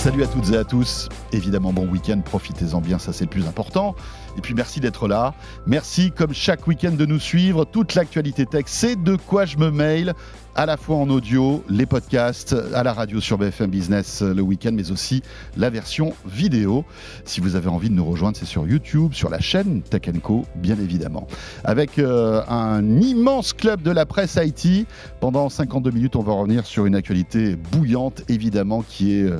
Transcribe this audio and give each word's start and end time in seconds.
Salut 0.00 0.22
à 0.22 0.26
toutes 0.26 0.50
et 0.52 0.56
à 0.56 0.64
tous. 0.64 1.10
Évidemment, 1.30 1.74
bon 1.74 1.86
week-end, 1.86 2.18
profitez-en 2.24 2.80
bien, 2.80 2.98
ça 2.98 3.12
c'est 3.12 3.24
le 3.24 3.30
plus 3.30 3.46
important. 3.46 3.94
Et 4.38 4.40
puis 4.40 4.54
merci 4.54 4.80
d'être 4.80 5.06
là. 5.06 5.34
Merci 5.66 6.10
comme 6.10 6.32
chaque 6.32 6.66
week-end 6.66 6.92
de 6.92 7.04
nous 7.04 7.18
suivre. 7.18 7.66
Toute 7.66 7.94
l'actualité 7.94 8.46
tech, 8.46 8.64
c'est 8.66 8.96
de 8.96 9.16
quoi 9.16 9.44
je 9.44 9.58
me 9.58 9.70
mail 9.70 10.14
à 10.56 10.66
la 10.66 10.76
fois 10.76 10.96
en 10.96 11.08
audio, 11.10 11.62
les 11.68 11.86
podcasts, 11.86 12.56
à 12.74 12.82
la 12.82 12.92
radio 12.92 13.20
sur 13.20 13.38
BFM 13.38 13.70
Business 13.70 14.20
le 14.20 14.42
week-end, 14.42 14.72
mais 14.74 14.90
aussi 14.90 15.22
la 15.56 15.70
version 15.70 16.12
vidéo. 16.26 16.84
Si 17.24 17.40
vous 17.40 17.54
avez 17.54 17.68
envie 17.68 17.88
de 17.88 17.94
nous 17.94 18.04
rejoindre, 18.04 18.36
c'est 18.36 18.46
sur 18.46 18.66
YouTube, 18.66 19.12
sur 19.12 19.30
la 19.30 19.38
chaîne 19.38 19.82
Tech 19.82 20.02
Co, 20.22 20.44
bien 20.56 20.76
évidemment. 20.78 21.28
Avec 21.64 21.98
euh, 21.98 22.42
un 22.48 23.00
immense 23.00 23.52
club 23.52 23.82
de 23.82 23.90
la 23.90 24.06
presse 24.06 24.38
IT. 24.42 24.86
Pendant 25.20 25.48
52 25.48 25.90
minutes, 25.92 26.16
on 26.16 26.22
va 26.22 26.32
revenir 26.32 26.66
sur 26.66 26.84
une 26.84 26.96
actualité 26.96 27.54
bouillante, 27.54 28.22
évidemment, 28.28 28.82
qui 28.82 29.14
est, 29.14 29.30
euh, 29.30 29.38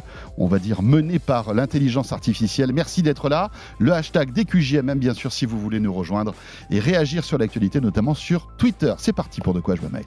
va 0.51 0.59
dire, 0.59 0.83
menée 0.83 1.19
par 1.19 1.55
l'intelligence 1.55 2.13
artificielle. 2.13 2.73
Merci 2.75 3.03
d'être 3.03 3.31
là. 3.31 3.51
Le 3.79 3.93
hashtag 3.93 4.33
DQJMM, 4.33 4.99
bien 4.99 5.15
sûr, 5.15 5.33
si 5.33 5.47
vous 5.47 5.59
voulez 5.59 5.81
nous 5.81 5.95
rejoindre 5.95 6.35
et 6.71 6.81
réagir 6.81 7.25
sur 7.25 7.39
l'actualité, 7.39 7.81
notamment 7.81 8.15
sur 8.15 8.49
Twitter. 8.59 8.93
C'est 8.99 9.15
parti 9.15 9.41
pour 9.41 9.55
De 9.55 9.61
quoi 9.61 9.77
je 9.77 9.83
me 9.83 9.89
mail. 9.89 10.05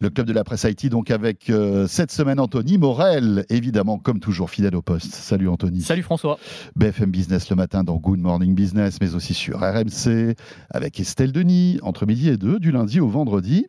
Le 0.00 0.10
club 0.10 0.28
de 0.28 0.32
la 0.32 0.44
presse 0.44 0.62
IT, 0.62 0.86
donc 0.90 1.10
avec 1.10 1.50
euh, 1.50 1.88
cette 1.88 2.12
semaine 2.12 2.38
Anthony 2.38 2.78
Morel, 2.78 3.44
évidemment, 3.48 3.98
comme 3.98 4.20
toujours, 4.20 4.48
fidèle 4.48 4.76
au 4.76 4.82
poste. 4.82 5.12
Salut 5.12 5.48
Anthony. 5.48 5.82
Salut 5.82 6.04
François. 6.04 6.38
BFM 6.76 7.10
Business 7.10 7.50
le 7.50 7.56
matin 7.56 7.82
dans 7.82 7.96
Good 7.96 8.20
Morning 8.20 8.54
Business, 8.54 8.98
mais 9.00 9.16
aussi 9.16 9.34
sur 9.34 9.58
RMC, 9.58 10.36
avec 10.70 11.00
Estelle 11.00 11.32
Denis, 11.32 11.80
entre 11.82 12.06
midi 12.06 12.28
et 12.28 12.36
deux, 12.36 12.60
du 12.60 12.70
lundi 12.70 13.00
au 13.00 13.08
vendredi. 13.08 13.66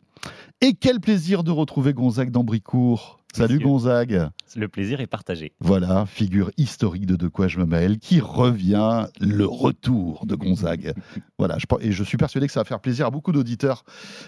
Et 0.61 0.73
quel 0.73 0.99
plaisir 0.99 1.43
de 1.43 1.51
retrouver 1.51 1.93
Gonzague 1.93 2.31
d'Ambricourt. 2.31 3.19
Salut 3.33 3.59
Gonzague. 3.59 4.29
Le 4.55 4.67
plaisir 4.67 4.99
est 5.01 5.07
partagé. 5.07 5.53
Voilà, 5.59 6.05
figure 6.07 6.49
historique 6.57 7.05
de 7.05 7.15
De 7.15 7.27
quoi 7.27 7.47
je 7.47 7.59
me 7.59 7.65
mêle, 7.65 7.99
qui 7.99 8.19
revient, 8.19 9.05
le 9.21 9.45
retour 9.45 10.25
de 10.25 10.35
Gonzague. 10.35 10.93
voilà, 11.37 11.57
je, 11.59 11.65
et 11.79 11.91
je 11.91 12.03
suis 12.03 12.17
persuadé 12.17 12.47
que 12.47 12.53
ça 12.53 12.61
va 12.61 12.65
faire 12.65 12.79
plaisir 12.79 13.05
à 13.05 13.11
beaucoup 13.11 13.31
d'auditeurs 13.31 13.83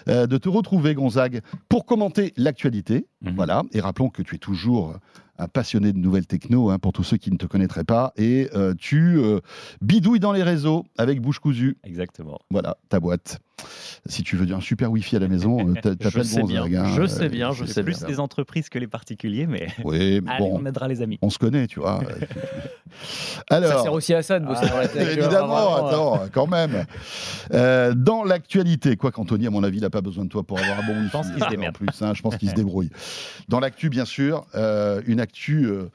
euh, 0.08 0.26
de 0.26 0.38
te 0.38 0.48
retrouver, 0.48 0.94
Gonzague, 0.94 1.40
pour 1.68 1.84
commenter 1.84 2.32
l'actualité. 2.36 3.06
Mhm. 3.22 3.34
Voilà, 3.34 3.62
et 3.72 3.80
rappelons 3.80 4.08
que 4.08 4.22
tu 4.22 4.36
es 4.36 4.38
toujours 4.38 4.96
un 5.38 5.48
passionné 5.48 5.92
de 5.92 5.98
nouvelles 5.98 6.26
techno, 6.26 6.70
hein, 6.70 6.78
pour 6.78 6.92
tous 6.92 7.04
ceux 7.04 7.16
qui 7.16 7.32
ne 7.32 7.36
te 7.36 7.46
connaîtraient 7.46 7.84
pas, 7.84 8.12
et 8.16 8.48
euh, 8.54 8.74
tu 8.78 9.18
euh, 9.18 9.40
bidouilles 9.80 10.20
dans 10.20 10.32
les 10.32 10.42
réseaux 10.42 10.84
avec 10.96 11.20
bouche 11.20 11.40
cousue. 11.40 11.76
Exactement. 11.84 12.38
Voilà, 12.50 12.76
ta 12.88 13.00
boîte. 13.00 13.40
Si 14.06 14.24
tu 14.24 14.36
veux 14.36 14.52
un 14.52 14.60
super 14.60 14.90
Wi-Fi 14.90 15.16
à 15.16 15.18
la 15.20 15.28
maison, 15.28 15.60
euh, 15.60 15.74
t'appelles 15.74 16.10
Gonzague. 16.12 16.74
Hein, 16.74 16.92
je 16.96 17.06
sais 17.06 17.28
bien, 17.28 17.52
je 17.52 17.64
sais 17.64 17.84
plus 17.84 18.00
des 18.00 18.18
entreprises 18.18 18.68
que 18.68 18.80
les 18.80 18.88
particuliers, 18.88 19.46
mais, 19.46 19.68
oui, 19.84 20.20
bon, 20.38 20.58
on 20.60 20.66
aidera 20.66 20.88
les 20.88 21.02
amis. 21.02 21.18
On 21.22 21.30
se 21.30 21.38
connaît, 21.38 21.68
tu 21.68 21.78
vois. 21.78 22.00
Alors, 23.50 23.72
ça 23.72 23.82
sert 23.84 23.92
aussi 23.92 24.12
à 24.12 24.22
ça 24.22 24.40
de 24.40 24.46
bosser 24.46 24.68
dans 24.68 24.76
la 24.76 24.88
tech. 24.88 25.16
Évidemment, 25.16 25.76
attends, 25.76 26.20
quand 26.32 26.48
même. 26.48 26.84
dans 27.96 28.24
l'actualité, 28.24 28.96
quoi 28.96 29.12
qu'Anthony, 29.12 29.46
à 29.46 29.50
mon 29.50 29.62
avis, 29.62 29.78
il 29.78 29.82
n'a 29.82 29.90
pas 29.90 30.00
besoin 30.00 30.24
de 30.24 30.30
toi 30.30 30.42
pour 30.42 30.58
avoir 30.58 30.80
un 30.80 30.86
bon 30.86 30.94
Wi-Fi. 30.94 31.06
Je 31.06 31.12
pense 31.12 31.30
qu'il 31.30 31.44
se 31.44 31.48
démerde. 31.48 31.74
Plus, 31.76 32.02
hein, 32.02 32.12
je 32.14 32.22
pense 32.22 32.36
qu'il 32.36 32.50
se 32.50 32.54
débrouille. 32.54 32.90
Dans 33.48 33.60
l'actu, 33.60 33.88
bien 33.88 34.04
sûr, 34.04 34.46
une 35.06 35.20
actu 35.20 35.66
euh, 35.66 35.90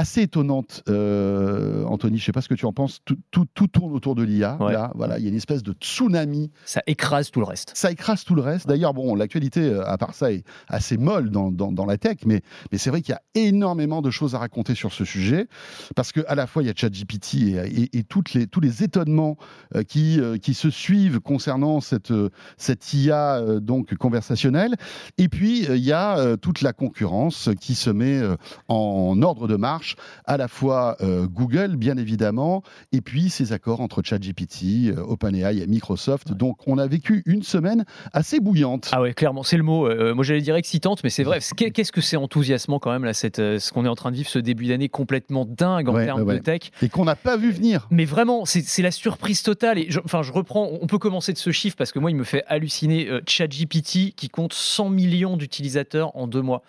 assez 0.00 0.22
étonnante, 0.22 0.82
euh, 0.88 1.84
Anthony. 1.84 2.16
Je 2.16 2.22
ne 2.22 2.26
sais 2.26 2.32
pas 2.32 2.40
ce 2.40 2.48
que 2.48 2.54
tu 2.54 2.64
en 2.64 2.72
penses. 2.72 3.00
Tout, 3.04 3.18
tout, 3.30 3.66
tourne 3.66 3.92
autour 3.92 4.14
de 4.14 4.22
l'IA. 4.22 4.56
Là, 4.58 4.92
voilà, 4.94 5.18
il 5.18 5.24
y 5.24 5.26
a 5.26 5.28
une 5.28 5.36
espèce 5.36 5.62
de 5.62 5.72
tsunami. 5.72 6.50
Ça 6.64 6.82
écrase 6.86 7.30
tout 7.30 7.40
le 7.40 7.46
reste. 7.46 7.72
Ça 7.74 7.90
écrase 7.90 8.24
tout 8.24 8.34
le 8.34 8.40
reste. 8.40 8.66
D'ailleurs, 8.66 8.94
bon, 8.94 9.14
l'actualité, 9.14 9.60
euh, 9.60 9.86
à 9.86 9.98
part 9.98 10.14
ça, 10.14 10.32
est 10.32 10.44
assez 10.68 10.96
molle 10.96 11.30
dans, 11.30 11.50
dans, 11.50 11.86
la 11.86 11.98
tech, 11.98 12.18
mais, 12.24 12.40
mais 12.72 12.78
c'est 12.78 12.88
vrai 12.88 13.02
qu'il 13.02 13.12
y 13.12 13.16
a 13.16 13.22
énormément 13.34 14.00
de 14.00 14.10
choses 14.10 14.34
à 14.34 14.38
raconter 14.38 14.74
sur 14.74 14.92
ce 14.92 15.04
sujet, 15.04 15.48
parce 15.96 16.12
que 16.12 16.20
à 16.28 16.34
la 16.34 16.46
fois 16.46 16.62
il 16.62 16.66
y 16.66 16.70
a 16.70 16.74
ChatGPT 16.74 17.34
et, 17.34 17.98
et, 17.98 18.04
toutes 18.04 18.32
les, 18.32 18.46
tous 18.46 18.60
les 18.60 18.82
étonnements 18.82 19.36
euh, 19.74 19.82
qui, 19.82 20.20
qui 20.42 20.54
se 20.54 20.70
suivent 20.70 21.20
concernant 21.20 21.80
cette, 21.80 22.12
cette 22.56 22.94
IA 22.94 23.42
donc 23.60 23.94
conversationnelle, 23.96 24.76
et 25.18 25.28
puis 25.28 25.64
il 25.64 25.84
y 25.84 25.92
a 25.92 26.36
toute 26.36 26.62
la 26.62 26.72
concurrence 26.72 27.50
qui 27.60 27.74
se 27.74 27.90
met 27.90 28.20
en 28.68 29.20
ordre 29.22 29.48
de 29.48 29.56
marche 29.56 29.89
à 30.24 30.36
la 30.36 30.48
fois 30.48 30.96
euh, 31.00 31.26
Google, 31.26 31.76
bien 31.76 31.96
évidemment, 31.96 32.62
et 32.92 33.00
puis 33.00 33.30
ces 33.30 33.52
accords 33.52 33.80
entre 33.80 34.02
ChatGPT, 34.02 34.88
euh, 34.88 35.02
OpenAI 35.02 35.58
et 35.58 35.66
Microsoft. 35.66 36.32
Donc, 36.32 36.58
on 36.66 36.78
a 36.78 36.86
vécu 36.86 37.22
une 37.26 37.42
semaine 37.42 37.84
assez 38.12 38.40
bouillante. 38.40 38.90
Ah 38.92 39.00
ouais, 39.00 39.14
clairement, 39.14 39.42
c'est 39.42 39.56
le 39.56 39.62
mot. 39.62 39.86
Euh, 39.86 40.14
moi, 40.14 40.24
j'allais 40.24 40.40
dire 40.40 40.56
excitante, 40.56 41.02
mais 41.04 41.10
c'est 41.10 41.24
vrai. 41.24 41.38
Qu'est-ce 41.56 41.92
que 41.92 42.00
c'est 42.00 42.16
enthousiasmant 42.16 42.78
quand 42.78 42.92
même, 42.92 43.04
là, 43.04 43.14
cette, 43.14 43.36
ce 43.36 43.72
qu'on 43.72 43.84
est 43.84 43.88
en 43.88 43.94
train 43.94 44.10
de 44.10 44.16
vivre, 44.16 44.28
ce 44.28 44.38
début 44.38 44.66
d'année 44.66 44.88
complètement 44.88 45.44
dingue 45.44 45.88
en 45.88 45.94
termes 45.94 46.24
de 46.24 46.38
tech. 46.38 46.70
Et 46.82 46.88
qu'on 46.88 47.04
n'a 47.04 47.16
pas 47.16 47.36
vu 47.36 47.50
venir. 47.50 47.86
Mais 47.90 48.04
vraiment, 48.04 48.44
c'est 48.44 48.82
la 48.82 48.90
surprise 48.90 49.42
totale. 49.42 49.78
Et 49.78 49.88
enfin, 50.04 50.22
je 50.22 50.32
reprends, 50.32 50.68
on 50.80 50.86
peut 50.86 50.98
commencer 50.98 51.32
de 51.32 51.38
ce 51.38 51.50
chiffre 51.50 51.76
parce 51.76 51.92
que 51.92 51.98
moi, 51.98 52.10
il 52.10 52.16
me 52.16 52.24
fait 52.24 52.44
halluciner 52.46 53.08
ChatGPT 53.26 54.14
qui 54.14 54.28
compte 54.28 54.52
100 54.52 54.90
millions 54.90 55.36
d'utilisateurs 55.36 56.16
en 56.16 56.26
deux 56.26 56.42
mois. 56.42 56.62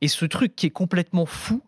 Et 0.00 0.08
ce 0.08 0.24
truc 0.24 0.54
qui 0.56 0.66
est 0.66 0.70
complètement 0.70 1.26
fou, 1.26 1.62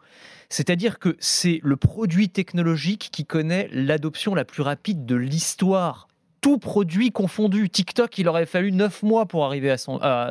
c'est-à-dire 0.48 0.98
que 0.98 1.16
c'est 1.18 1.60
le 1.62 1.76
produit 1.76 2.28
technologique 2.28 3.08
qui 3.12 3.24
connaît 3.24 3.68
l'adoption 3.72 4.34
la 4.34 4.44
plus 4.44 4.62
rapide 4.62 5.06
de 5.06 5.16
l'histoire 5.16 6.08
tout 6.40 6.58
produit 6.58 7.10
confondu. 7.10 7.68
TikTok, 7.68 8.18
il 8.18 8.28
aurait 8.28 8.46
fallu 8.46 8.70
9 8.70 9.02
mois 9.02 9.26
pour 9.26 9.44
arriver 9.44 9.70
à 9.70 9.78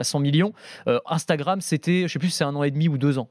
100, 0.04 0.20
millions. 0.20 0.54
Euh, 0.88 1.00
Instagram, 1.06 1.60
c'était, 1.60 2.00
je 2.00 2.04
ne 2.04 2.08
sais 2.08 2.20
plus 2.20 2.30
si 2.30 2.38
c'est 2.38 2.46
un 2.46 2.56
an 2.56 2.64
et 2.64 2.72
demi 2.72 2.88
ou 2.88 2.98
deux 2.98 3.18
ans. 3.18 3.30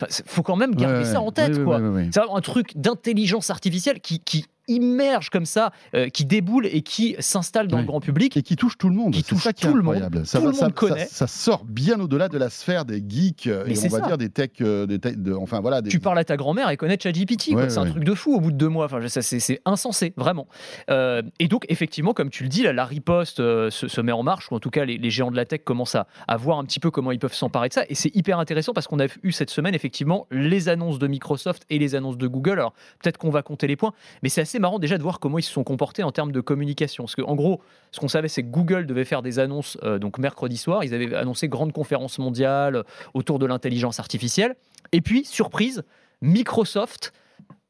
Il 0.00 0.24
faut 0.26 0.42
quand 0.42 0.56
même 0.56 0.74
garder 0.74 1.04
ça 1.04 1.20
en 1.20 1.30
tête. 1.30 1.62
quoi. 1.62 1.80
c'est 2.10 2.20
un 2.20 2.40
truc 2.40 2.72
d'intelligence 2.76 3.50
artificielle 3.50 4.00
qui, 4.00 4.18
qui 4.18 4.46
immerge 4.68 5.30
comme 5.30 5.46
ça, 5.46 5.72
euh, 5.94 6.08
qui 6.08 6.24
déboule 6.24 6.66
et 6.66 6.82
qui 6.82 7.16
s'installe 7.18 7.68
dans 7.68 7.78
le 7.78 7.84
grand 7.84 8.00
public. 8.00 8.36
Et 8.36 8.42
qui 8.42 8.56
touche 8.56 8.78
tout 8.78 8.88
le 8.88 8.94
monde. 8.94 9.12
Qui 9.12 9.22
touche 9.22 9.48
tout 9.60 9.74
le 9.74 9.82
monde. 9.82 10.24
Ça, 10.24 10.40
tout 10.40 10.46
le 10.46 10.52
monde 10.52 10.74
connaît. 10.74 11.06
Ça, 11.06 11.26
sort 11.26 11.64
bien 11.64 11.98
au-delà 12.00 12.28
de 12.28 12.38
la 12.38 12.50
sphère 12.50 12.84
des 12.84 13.02
geeks 13.06 13.46
euh, 13.46 13.66
et 13.66 13.74
on 13.86 13.88
va 13.88 14.00
dire 14.00 14.18
des 14.18 14.28
tech. 14.28 14.50
Euh, 14.60 14.86
de, 14.86 15.32
enfin, 15.34 15.60
voilà, 15.60 15.82
Tu 15.82 16.00
parles 16.00 16.18
à 16.18 16.24
ta 16.24 16.36
grand-mère, 16.36 16.70
et 16.70 16.76
connaît 16.76 16.98
ChatGPT. 17.00 17.52
c'est 17.68 17.78
un 17.78 17.86
truc 17.86 18.04
de 18.04 18.14
fou 18.14 18.34
au 18.34 18.40
bout 18.40 18.52
de 18.52 18.56
deux 18.56 18.68
mois. 18.68 18.86
Enfin, 18.86 19.00
c'est 19.08 19.60
insensé, 19.64 20.12
vraiment. 20.16 20.46
et 20.88 21.48
donc, 21.48 21.64
effectivement, 21.68 22.12
comme 22.12 22.30
tu 22.30 22.44
le 22.44 22.48
dis, 22.48 22.62
la 22.62 22.84
riposte 22.84 23.38
se, 23.38 24.00
met 24.00 24.12
en 24.12 24.22
marche, 24.22 24.50
ou 24.50 24.54
en 24.54 24.60
tout 24.60 24.70
cas, 24.70 24.84
les, 24.84 25.10
géants 25.10 25.30
de 25.30 25.36
la 25.36 25.44
tech 25.44 25.60
commencent 25.64 25.94
à, 25.94 26.06
à, 26.28 26.36
voir 26.36 26.58
un 26.58 26.64
petit 26.64 26.80
peu 26.80 26.90
comment 26.90 27.12
ils 27.12 27.18
peuvent 27.18 27.34
s'emparer 27.34 27.68
de 27.68 27.74
ça. 27.74 27.84
Et 27.88 27.94
c'est 27.94 28.14
hyper 28.14 28.38
intéressant 28.38 28.72
parce 28.72 28.86
qu'on 28.86 29.00
a 29.00 29.06
eu 29.22 29.32
cette 29.32 29.50
semaine, 29.50 29.74
effectivement, 29.74 30.26
les 30.30 30.68
annonces 30.68 30.98
de 30.98 31.06
Microsoft 31.06 31.64
et 31.70 31.78
les 31.78 31.94
annonces 31.94 32.16
de 32.18 32.26
Google. 32.26 32.52
Alors, 32.52 32.72
peut-être 33.02 33.18
qu'on 33.18 33.30
va 33.30 33.42
compter 33.42 33.66
les 33.66 33.76
points, 33.76 33.92
mais 34.22 34.28
c'est 34.28 34.40
assez 34.52 34.58
marrant 34.58 34.78
déjà 34.78 34.98
de 34.98 35.02
voir 35.02 35.18
comment 35.18 35.38
ils 35.38 35.42
se 35.42 35.50
sont 35.50 35.64
comportés 35.64 36.02
en 36.02 36.12
termes 36.12 36.30
de 36.30 36.40
communication. 36.42 37.04
Parce 37.04 37.14
gros, 37.14 37.62
ce 37.90 38.00
qu'on 38.00 38.08
savait, 38.08 38.28
c'est 38.28 38.42
que 38.42 38.50
Google 38.50 38.84
devait 38.84 39.06
faire 39.06 39.22
des 39.22 39.38
annonces 39.38 39.78
euh, 39.82 39.98
donc 39.98 40.18
mercredi 40.18 40.58
soir. 40.58 40.84
Ils 40.84 40.92
avaient 40.92 41.14
annoncé 41.14 41.48
grande 41.48 41.72
conférence 41.72 42.18
mondiale 42.18 42.76
euh, 42.76 42.82
autour 43.14 43.38
de 43.38 43.46
l'intelligence 43.46 43.98
artificielle. 43.98 44.54
Et 44.92 45.00
puis, 45.00 45.24
surprise, 45.24 45.84
Microsoft 46.20 47.14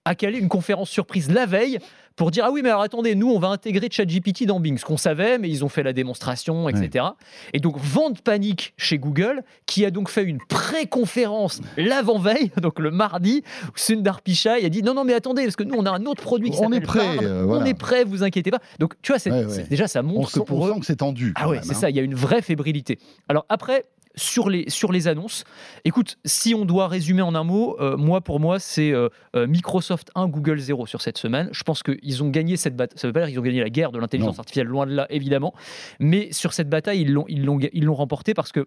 a 0.04 0.14
calé 0.14 0.38
une 0.38 0.48
conférence 0.48 0.90
surprise 0.90 1.30
la 1.30 1.46
veille 1.46 1.78
pour 2.16 2.30
dire 2.30 2.44
ah 2.46 2.50
oui 2.50 2.60
mais 2.62 2.68
alors 2.68 2.82
attendez 2.82 3.14
nous 3.14 3.30
on 3.30 3.38
va 3.38 3.48
intégrer 3.48 3.88
ChatGPT 3.90 4.44
dans 4.44 4.60
Bing. 4.60 4.76
Ce 4.78 4.84
qu'on 4.84 4.96
savait 4.96 5.38
mais 5.38 5.48
ils 5.48 5.64
ont 5.64 5.68
fait 5.68 5.82
la 5.82 5.92
démonstration 5.92 6.68
etc 6.68 7.06
et 7.52 7.60
donc 7.60 7.78
vente 7.78 8.20
panique 8.20 8.74
chez 8.76 8.98
Google 8.98 9.42
qui 9.66 9.84
a 9.84 9.90
donc 9.90 10.10
fait 10.10 10.24
une 10.24 10.38
pré-conférence 10.38 11.60
l'avant-veille 11.76 12.50
donc 12.60 12.78
le 12.80 12.90
mardi 12.90 13.42
où 13.68 13.72
Sundar 13.76 14.20
Pichai 14.22 14.64
a 14.64 14.68
dit 14.68 14.82
non 14.82 14.94
non 14.94 15.04
mais 15.04 15.14
attendez 15.14 15.44
parce 15.44 15.56
que 15.56 15.64
nous 15.64 15.74
on 15.76 15.86
a 15.86 15.90
un 15.90 16.04
autre 16.04 16.22
produit 16.22 16.50
qui 16.50 16.58
on 16.60 16.72
est 16.72 16.80
prêt 16.80 17.18
euh, 17.22 17.46
on 17.46 17.64
est 17.64 17.74
prêt 17.74 18.04
vous 18.04 18.22
inquiétez 18.22 18.50
pas. 18.50 18.60
Donc 18.78 18.94
tu 19.02 19.12
vois 19.12 19.32
déjà 19.70 19.88
ça 19.88 20.02
montre 20.02 20.36
on, 20.36 20.40
que 20.40 20.44
pour 20.44 20.66
eux, 20.66 20.74
que 20.78 20.86
c'est 20.86 20.96
tendu 20.96 21.32
ah 21.36 21.48
ouais 21.48 21.60
c'est 21.62 21.74
ça 21.74 21.90
il 21.90 21.96
y 21.96 22.00
a 22.00 22.02
une 22.02 22.14
vraie 22.14 22.42
fébrilité. 22.42 22.98
Alors 23.28 23.46
après 23.48 23.86
sur 24.14 24.50
les, 24.50 24.68
sur 24.68 24.92
les 24.92 25.08
annonces. 25.08 25.44
Écoute, 25.84 26.18
si 26.24 26.54
on 26.54 26.64
doit 26.64 26.88
résumer 26.88 27.22
en 27.22 27.34
un 27.34 27.44
mot, 27.44 27.76
euh, 27.80 27.96
moi 27.96 28.20
pour 28.20 28.40
moi 28.40 28.58
c'est 28.58 28.92
euh, 28.92 29.08
euh, 29.36 29.46
Microsoft 29.46 30.10
1, 30.14 30.28
Google 30.28 30.58
0 30.58 30.86
sur 30.86 31.00
cette 31.00 31.18
semaine. 31.18 31.48
Je 31.52 31.62
pense 31.62 31.82
qu'ils 31.82 32.22
ont 32.22 32.28
gagné 32.28 32.56
cette 32.56 32.76
bataille. 32.76 32.98
Ça 32.98 33.06
veut 33.06 33.12
pas 33.12 33.20
dire 33.20 33.28
qu'ils 33.28 33.40
ont 33.40 33.42
gagné 33.42 33.60
la 33.60 33.70
guerre 33.70 33.92
de 33.92 33.98
l'intelligence 33.98 34.38
artificielle, 34.38 34.66
loin 34.66 34.86
de 34.86 34.92
là 34.94 35.06
évidemment. 35.10 35.54
Mais 35.98 36.28
sur 36.32 36.52
cette 36.52 36.68
bataille, 36.68 37.02
ils 37.02 37.12
l'ont, 37.12 37.24
ils 37.28 37.44
l'ont, 37.44 37.58
ils 37.72 37.84
l'ont 37.84 37.94
remporté 37.94 38.34
parce 38.34 38.52
que 38.52 38.66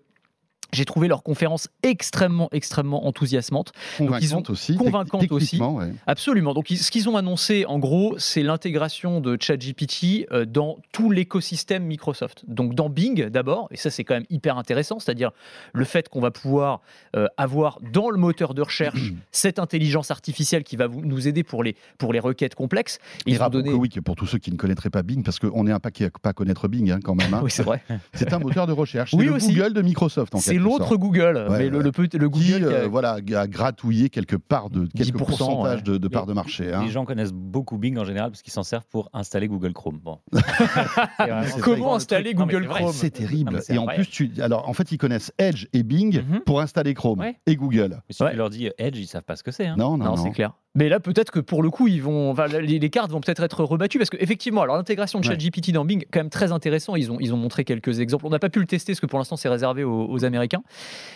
j'ai 0.74 0.86
trouvé 0.86 1.08
leur 1.08 1.24
conférence 1.24 1.68
extrêmement, 1.84 2.50
extrêmement 2.52 3.08
enthousiasmante. 3.08 3.72
Convaincante 3.98 4.50
aussi. 4.50 4.76
Convaincante 4.76 5.32
aussi. 5.32 5.60
Absolument. 6.08 6.54
Donc, 6.54 6.68
ce 6.68 6.92
qu'ils 6.92 7.10
ont 7.10 7.18
annoncé, 7.18 7.66
en 7.66 7.80
gros, 7.80 8.16
c'est 8.18 8.44
l'intégration 8.44 9.22
de 9.22 9.38
ChatGPT 9.40 10.28
euh, 10.32 10.46
dans 10.46 10.78
tout 10.92 11.12
l'écosystème 11.12 11.84
Microsoft. 11.84 12.44
Donc, 12.48 12.76
dans 12.76 12.90
Bing 12.90 13.30
d'abord, 13.30 13.68
et 13.72 13.78
ça, 13.78 13.90
c'est 13.90 14.04
quand 14.04 14.16
même 14.16 14.26
hyper 14.30 14.58
intéressant, 14.58 15.00
c'est-à-dire 15.00 15.32
le 15.74 15.86
fait 15.86 16.10
qu'on 16.10 16.22
va 16.22 16.32
pouvoir 16.32 16.82
euh, 17.16 17.28
avoir 17.38 17.80
dans 17.82 18.10
le 18.10 18.18
moteur 18.18 18.54
de 18.54 18.62
recherche 18.62 19.14
cette 19.32 19.60
intelligence 19.60 20.12
artificielle 20.12 20.64
qui 20.64 20.76
va 20.76 20.88
nous 20.88 21.28
aider 21.28 21.44
pour 21.44 21.64
les, 21.64 21.76
pour 21.98 22.14
les 22.14 22.20
requêtes 22.20 22.56
complexes. 22.56 23.00
Ils 23.26 23.36
et 23.36 23.50
donné... 23.50 23.70
que 23.70 23.76
oui, 23.76 23.90
pour 24.04 24.16
tous 24.16 24.28
ceux 24.28 24.38
qui 24.38 24.52
ne 24.52 24.58
connaîtraient 24.58 24.90
pas 24.90 25.04
Bing, 25.04 25.24
parce 25.24 25.40
qu'on 25.40 25.68
est 25.68 25.72
un 25.72 25.80
paquet 25.80 26.06
à 26.06 26.10
pas 26.10 26.34
connaître 26.34 26.68
Bing 26.68 26.92
hein, 26.92 27.00
quand 27.04 27.16
même. 27.16 27.34
Hein. 27.34 27.42
oui, 27.44 27.52
c'est 27.52 27.64
vrai. 27.64 27.82
C'est 28.14 28.34
un 28.34 28.40
moteur 28.40 28.68
de 28.68 28.74
recherche. 28.74 29.12
C'est 29.12 29.18
oui, 29.18 29.26
le 29.26 29.38
Google 29.38 29.74
de 29.74 29.82
Microsoft. 29.82 30.34
C'est 30.58 30.64
l'autre 30.64 30.98
Google, 30.98 31.48
mais 31.50 31.70
le, 31.70 31.80
le, 31.80 31.92
le, 31.92 32.30
Google 32.30 32.46
qui, 32.46 32.64
euh, 32.64 32.88
voilà, 32.88 33.20
a 33.36 33.48
gratouillé 33.48 34.10
quelques 34.10 34.38
parts 34.38 34.70
de 34.70 34.88
quelques 34.88 35.18
pourcentages 35.18 35.84
de, 35.84 35.98
de 35.98 36.08
parts 36.08 36.26
de 36.26 36.34
marché. 36.34 36.74
Hein. 36.74 36.84
Les 36.84 36.92
gens 36.92 37.06
connaissent 37.06 37.34
beaucoup 37.34 37.78
Bing 37.78 37.98
en 37.98 38.04
général 38.04 38.32
parce 38.32 38.42
qu'ils 38.42 38.54
s'en 38.54 38.64
servent 38.64 38.88
pour 38.90 39.10
installer 39.14 39.48
Google 39.48 39.74
Chrome. 39.74 40.00
Bon. 40.00 40.20
Comment 41.62 41.96
installer 41.96 42.34
Google 42.34 42.68
Chrome 42.68 42.92
C'est 42.94 43.12
terrible. 43.12 43.62
et 43.70 43.78
en 43.78 43.88
plus, 43.88 44.10
tu, 44.10 44.32
alors 44.40 44.68
en 44.70 44.74
fait, 44.74 44.92
ils 44.92 44.98
connaissent 44.98 45.32
Edge 45.38 45.68
et 45.74 45.84
Bing 45.84 46.24
mhm. 46.24 46.42
pour 46.42 46.62
installer 46.62 46.94
Chrome 46.94 47.24
et 47.46 47.56
Google. 47.56 48.02
Mais 48.08 48.14
si 48.14 48.24
tu 48.24 48.36
leur 48.36 48.50
dis 48.50 48.70
Edge, 48.78 48.98
ils 48.98 49.08
savent 49.08 49.24
pas 49.24 49.36
ce 49.36 49.44
que 49.44 49.52
c'est. 49.52 49.68
Hein. 49.68 49.76
Non, 49.78 49.98
non, 49.98 50.06
non. 50.06 50.16
c'est 50.18 50.32
clair. 50.32 50.54
Mais 50.76 50.90
là, 50.90 51.00
peut-être 51.00 51.32
que 51.32 51.40
pour 51.40 51.64
le 51.64 51.70
coup, 51.70 51.88
ils 51.88 52.04
vont, 52.04 52.36
les, 52.62 52.90
cartes 52.90 53.12
vont 53.12 53.22
peut-être 53.22 53.44
être 53.44 53.64
rebattues 53.64 53.98
parce 53.98 54.10
qu'effectivement, 54.10 54.62
alors 54.62 54.76
l'intégration 54.76 55.20
de 55.20 55.26
ChatGPT 55.26 55.72
dans 55.72 55.86
Bing, 55.86 56.06
quand 56.12 56.20
même 56.20 56.30
très 56.30 56.52
intéressant. 56.52 56.96
Ils 56.96 57.12
ont, 57.12 57.18
ils 57.20 57.34
ont 57.34 57.38
montré 57.38 57.64
quelques 57.64 58.00
exemples. 58.00 58.26
On 58.26 58.30
n'a 58.30 58.40
pas 58.40 58.50
pu 58.50 58.60
le 58.60 58.66
tester 58.66 58.92
parce 58.92 59.00
que 59.00 59.06
pour 59.06 59.18
l'instant, 59.18 59.38
c'est 59.38 59.50
réservé 59.50 59.84
aux, 59.84 60.08
aux, 60.10 60.26
Américains. 60.26 60.64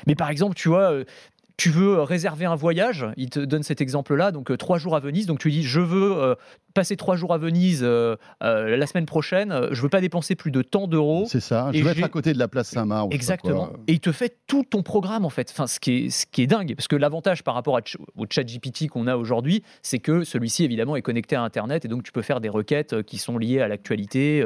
Mais 0.08 0.16
par 0.16 0.30
exemple, 0.30 0.56
tu 0.56 0.70
vois, 0.70 0.92
euh, 0.92 1.04
tu 1.60 1.72
veux 1.72 2.02
réserver 2.02 2.46
un 2.46 2.56
voyage, 2.56 3.06
il 3.18 3.30
te 3.30 3.42
donne 3.42 3.64
cet 3.64 3.82
exemple-là, 3.82 4.32
donc 4.32 4.50
euh, 4.50 4.56
trois 4.56 4.78
jours 4.78 4.96
à 4.96 5.02
Venise, 5.02 5.26
donc 5.26 5.40
tu 5.40 5.52
dis 5.52 5.64
je 5.64 5.82
veux 5.82 6.18
euh, 6.18 6.36
passer 6.74 6.96
trois 6.96 7.18
jours 7.18 7.34
à 7.34 7.38
Venise 7.38 7.82
euh, 7.84 8.16
la 8.40 8.88
semaine 8.88 9.06
prochaine, 9.06 9.68
je 9.72 9.82
veux 9.82 9.90
pas 9.90 10.00
dépenser 10.00 10.36
plus 10.36 10.52
de 10.52 10.62
tant 10.62 10.88
d'euros. 10.88 11.26
C'est 11.28 11.42
ça, 11.42 11.70
je 11.74 11.84
veux 11.84 11.92
être 11.92 12.02
à 12.02 12.08
côté 12.08 12.32
de 12.32 12.40
la 12.40 12.48
place 12.48 12.70
Saint-Marc. 12.70 13.14
Exactement. 13.14 13.72
Et 13.88 13.94
il 13.94 14.00
te 14.00 14.14
fait 14.14 14.38
tout 14.48 14.64
ton 14.64 14.84
programme 14.84 15.26
en 15.26 15.30
fait, 15.30 15.50
enfin, 15.52 15.68
ce, 15.68 15.82
qui 15.82 16.06
est, 16.06 16.10
ce 16.10 16.26
qui 16.26 16.44
est 16.44 16.48
dingue, 16.48 16.74
parce 16.76 16.88
que 16.88 16.96
l'avantage 16.96 17.44
par 17.44 17.56
rapport 17.56 17.78
au 18.16 18.26
chat 18.30 18.44
GPT 18.44 18.88
qu'on 18.88 19.08
a 19.08 19.18
aujourd'hui, 19.18 19.62
c'est 19.82 20.00
que 20.00 20.24
celui-ci 20.24 20.64
évidemment 20.64 20.96
est 20.96 21.02
connecté 21.02 21.36
à 21.36 21.42
Internet 21.42 21.84
et 21.84 21.90
donc 21.90 22.04
tu 22.04 22.14
peux 22.14 22.22
faire 22.22 22.40
des 22.40 22.50
requêtes 22.50 23.04
qui 23.04 23.18
sont 23.18 23.38
liées 23.38 23.60
à 23.60 23.68
l'actualité 23.68 24.46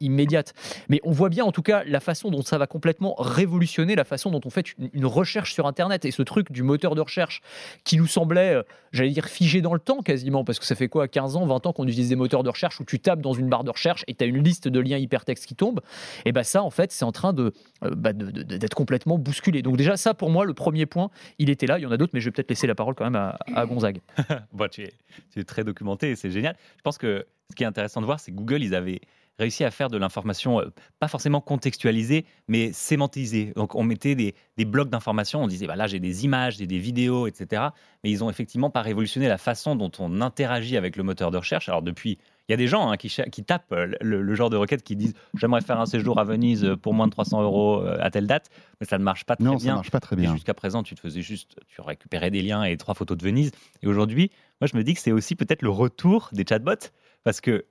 immédiate. 0.00 0.52
Mais 0.90 1.00
on 1.04 1.12
voit 1.12 1.30
bien 1.30 1.46
en 1.46 1.52
tout 1.52 1.62
cas 1.62 1.84
la 1.86 2.00
façon 2.00 2.30
dont 2.30 2.42
ça 2.42 2.58
va 2.58 2.66
complètement 2.66 3.14
révolutionner 3.18 3.96
la 3.96 4.04
façon 4.04 4.30
dont 4.30 4.42
on 4.44 4.50
fait 4.50 4.74
une 4.92 5.06
recherche 5.06 5.54
sur 5.54 5.66
Internet 5.66 6.04
et 6.04 6.10
ce 6.10 6.20
truc 6.20 6.49
du 6.50 6.62
moteur 6.62 6.94
de 6.94 7.00
recherche 7.00 7.40
qui 7.84 7.96
nous 7.96 8.06
semblait, 8.06 8.54
euh, 8.54 8.62
j'allais 8.92 9.10
dire, 9.10 9.26
figé 9.26 9.60
dans 9.60 9.74
le 9.74 9.80
temps 9.80 10.02
quasiment, 10.02 10.44
parce 10.44 10.58
que 10.58 10.64
ça 10.64 10.74
fait 10.74 10.88
quoi, 10.88 11.08
15 11.08 11.36
ans, 11.36 11.46
20 11.46 11.66
ans 11.66 11.72
qu'on 11.72 11.86
utilise 11.86 12.08
des 12.08 12.16
moteurs 12.16 12.42
de 12.42 12.50
recherche 12.50 12.80
où 12.80 12.84
tu 12.84 12.98
tapes 12.98 13.20
dans 13.20 13.32
une 13.32 13.48
barre 13.48 13.64
de 13.64 13.70
recherche 13.70 14.04
et 14.06 14.14
tu 14.14 14.24
as 14.24 14.26
une 14.26 14.42
liste 14.42 14.68
de 14.68 14.80
liens 14.80 14.98
hypertextes 14.98 15.46
qui 15.46 15.54
tombent, 15.54 15.80
et 16.24 16.32
bien 16.32 16.42
ça, 16.42 16.62
en 16.62 16.70
fait, 16.70 16.92
c'est 16.92 17.04
en 17.04 17.12
train 17.12 17.32
de, 17.32 17.52
euh, 17.84 17.90
bah, 17.96 18.12
d'être 18.12 18.74
complètement 18.74 19.18
bousculé. 19.18 19.62
Donc 19.62 19.76
déjà, 19.76 19.96
ça, 19.96 20.14
pour 20.14 20.30
moi, 20.30 20.44
le 20.44 20.54
premier 20.54 20.86
point, 20.86 21.10
il 21.38 21.50
était 21.50 21.66
là. 21.66 21.78
Il 21.78 21.82
y 21.82 21.86
en 21.86 21.92
a 21.92 21.96
d'autres, 21.96 22.12
mais 22.14 22.20
je 22.20 22.26
vais 22.26 22.32
peut-être 22.32 22.50
laisser 22.50 22.66
la 22.66 22.74
parole 22.74 22.94
quand 22.94 23.08
même 23.08 23.16
à, 23.16 23.66
Gonzague. 23.66 24.00
bon, 24.52 24.68
tu, 24.68 24.82
es, 24.82 24.92
tu 25.32 25.40
es 25.40 25.44
très 25.44 25.64
documenté, 25.64 26.16
c'est 26.16 26.30
génial. 26.30 26.56
Je 26.76 26.82
pense 26.82 26.98
que 26.98 27.26
ce 27.50 27.56
qui 27.56 27.64
est 27.64 27.66
intéressant 27.66 28.00
de 28.00 28.06
voir, 28.06 28.20
c'est 28.20 28.30
que 28.30 28.36
Google, 28.36 28.62
ils 28.62 28.74
avaient 28.74 29.00
réussi 29.40 29.64
à 29.64 29.70
faire 29.70 29.88
de 29.88 29.98
l'information, 29.98 30.60
euh, 30.60 30.66
pas 30.98 31.08
forcément 31.08 31.40
contextualisée, 31.40 32.24
mais 32.46 32.72
sémantisée. 32.72 33.52
Donc 33.56 33.74
on 33.74 33.82
mettait 33.82 34.14
des, 34.14 34.34
blocs 34.64 34.90
d'informations, 34.90 35.42
on 35.42 35.46
disait, 35.48 35.66
bah 35.66 35.74
là 35.74 35.86
j'ai 35.86 35.98
des 35.98 36.24
images, 36.24 36.58
j'ai 36.58 36.66
des 36.66 36.78
vidéos, 36.78 37.26
etc. 37.26 37.68
Mais 38.04 38.10
ils 38.10 38.22
ont 38.22 38.30
effectivement 38.30 38.70
pas 38.70 38.82
révolutionné 38.82 39.26
la 39.26 39.38
façon 39.38 39.74
dont 39.74 39.90
on 39.98 40.20
interagit 40.20 40.76
avec 40.76 40.96
le 40.96 41.02
moteur 41.02 41.30
de 41.30 41.38
recherche. 41.38 41.68
Alors 41.68 41.82
depuis, 41.82 42.18
il 42.48 42.52
y 42.52 42.54
a 42.54 42.56
des 42.56 42.66
gens 42.66 42.90
hein, 42.90 42.96
qui, 42.96 43.08
qui, 43.32 43.42
tapent 43.42 43.72
euh, 43.72 43.92
le, 44.00 44.34
genre 44.34 44.50
de 44.50 44.56
requête 44.56 44.82
qui 44.82 44.96
disent 44.96 45.14
j'aimerais 45.34 45.62
faire 45.62 45.80
un 45.80 45.86
séjour 45.86 46.18
à 46.18 46.24
Venise 46.24 46.64
euh, 46.64 46.76
pour 46.76 46.92
moins 46.94 47.06
de 47.06 47.12
300 47.12 47.42
euros 47.42 47.82
à 47.82 48.10
telle 48.10 48.26
date, 48.26 48.50
mais 48.80 48.86
ça 48.86 48.98
ne 48.98 49.04
marche 49.04 49.24
pas 49.24 49.36
très 49.36 49.44
non, 49.44 49.56
bien. 49.56 49.60
ça 49.60 49.74
marche 49.74 49.90
pas 49.90 50.00
très 50.00 50.16
bien. 50.16 50.34
Jusqu'à 50.34 50.54
présent, 50.54 50.82
tu 50.82 50.94
te 50.94 51.00
faisais 51.00 51.22
juste, 51.22 51.56
tu 51.68 51.80
récupérais 51.80 52.30
des 52.30 52.42
liens 52.42 52.64
et 52.64 52.76
trois 52.76 52.94
photos 52.94 53.16
de 53.16 53.24
Venise. 53.24 53.50
Et 53.82 53.88
aujourd'hui, 53.88 54.30
moi 54.60 54.68
je 54.70 54.76
me 54.76 54.84
dis 54.84 54.94
que 54.94 55.00
c'est 55.00 55.12
aussi 55.12 55.34
peut-être 55.34 55.62
le 55.62 55.70
retour 55.70 56.28
des 56.32 56.44
chatbots 56.46 56.90
parce 57.24 57.40
que 57.40 57.64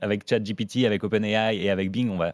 avec 0.00 0.28
ChatGPT, 0.28 0.84
avec 0.84 1.04
OpenAI 1.04 1.56
et 1.56 1.70
avec 1.70 1.90
Bing, 1.90 2.10
on 2.10 2.16
va 2.16 2.32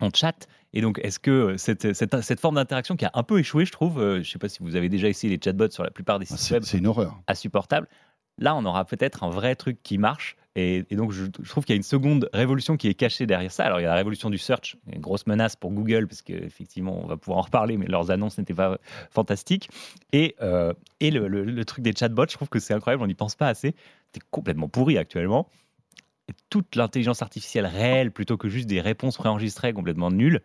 on 0.00 0.10
chat. 0.12 0.48
Et 0.74 0.80
donc, 0.80 0.98
est-ce 1.02 1.18
que 1.18 1.56
cette, 1.56 1.92
cette, 1.92 2.20
cette 2.22 2.40
forme 2.40 2.56
d'interaction 2.56 2.96
qui 2.96 3.04
a 3.04 3.10
un 3.14 3.22
peu 3.22 3.38
échoué, 3.38 3.64
je 3.64 3.72
trouve, 3.72 4.00
euh, 4.00 4.14
je 4.14 4.18
ne 4.20 4.24
sais 4.24 4.38
pas 4.38 4.48
si 4.48 4.58
vous 4.60 4.76
avez 4.76 4.88
déjà 4.88 5.08
essayé 5.08 5.34
les 5.34 5.42
chatbots 5.42 5.70
sur 5.70 5.84
la 5.84 5.90
plupart 5.90 6.18
des 6.18 6.26
sites 6.26 6.50
web, 6.50 6.62
c'est 6.64 6.78
une 6.78 6.86
horreur, 6.86 7.20
insupportable. 7.28 7.88
Là, 8.38 8.56
on 8.56 8.64
aura 8.64 8.84
peut-être 8.84 9.24
un 9.24 9.30
vrai 9.30 9.54
truc 9.54 9.82
qui 9.82 9.98
marche. 9.98 10.36
Et, 10.54 10.82
donc, 10.90 11.12
je, 11.12 11.24
trouve 11.24 11.64
qu'il 11.64 11.72
y 11.72 11.76
a 11.76 11.78
une 11.78 11.82
seconde 11.82 12.28
révolution 12.34 12.76
qui 12.76 12.88
est 12.88 12.94
cachée 12.94 13.26
derrière 13.26 13.50
ça. 13.50 13.64
Alors, 13.64 13.80
il 13.80 13.84
y 13.84 13.86
a 13.86 13.88
la 13.88 13.94
révolution 13.94 14.28
du 14.28 14.36
search, 14.36 14.76
une 14.92 15.00
grosse 15.00 15.26
menace 15.26 15.56
pour 15.56 15.70
Google, 15.70 16.06
parce 16.06 16.20
qu'effectivement, 16.20 17.00
on 17.02 17.06
va 17.06 17.16
pouvoir 17.16 17.38
en 17.38 17.42
reparler, 17.42 17.78
mais 17.78 17.86
leurs 17.86 18.10
annonces 18.10 18.36
n'étaient 18.36 18.52
pas 18.52 18.78
fantastiques. 19.10 19.70
Et, 20.12 20.34
euh, 20.42 20.74
et 21.00 21.10
le, 21.10 21.26
le, 21.26 21.64
truc 21.64 21.82
des 21.82 21.94
chatbots, 21.98 22.26
je 22.28 22.34
trouve 22.34 22.50
que 22.50 22.58
c'est 22.58 22.74
incroyable, 22.74 23.02
on 23.02 23.06
n'y 23.06 23.14
pense 23.14 23.34
pas 23.34 23.48
assez. 23.48 23.74
C'est 24.12 24.22
complètement 24.30 24.68
pourri 24.68 24.98
actuellement 24.98 25.48
toute 26.50 26.76
l'intelligence 26.76 27.22
artificielle 27.22 27.66
réelle 27.66 28.10
plutôt 28.10 28.36
que 28.36 28.48
juste 28.48 28.68
des 28.68 28.80
réponses 28.80 29.16
préenregistrées 29.16 29.72
complètement 29.72 30.10
nulles, 30.10 30.42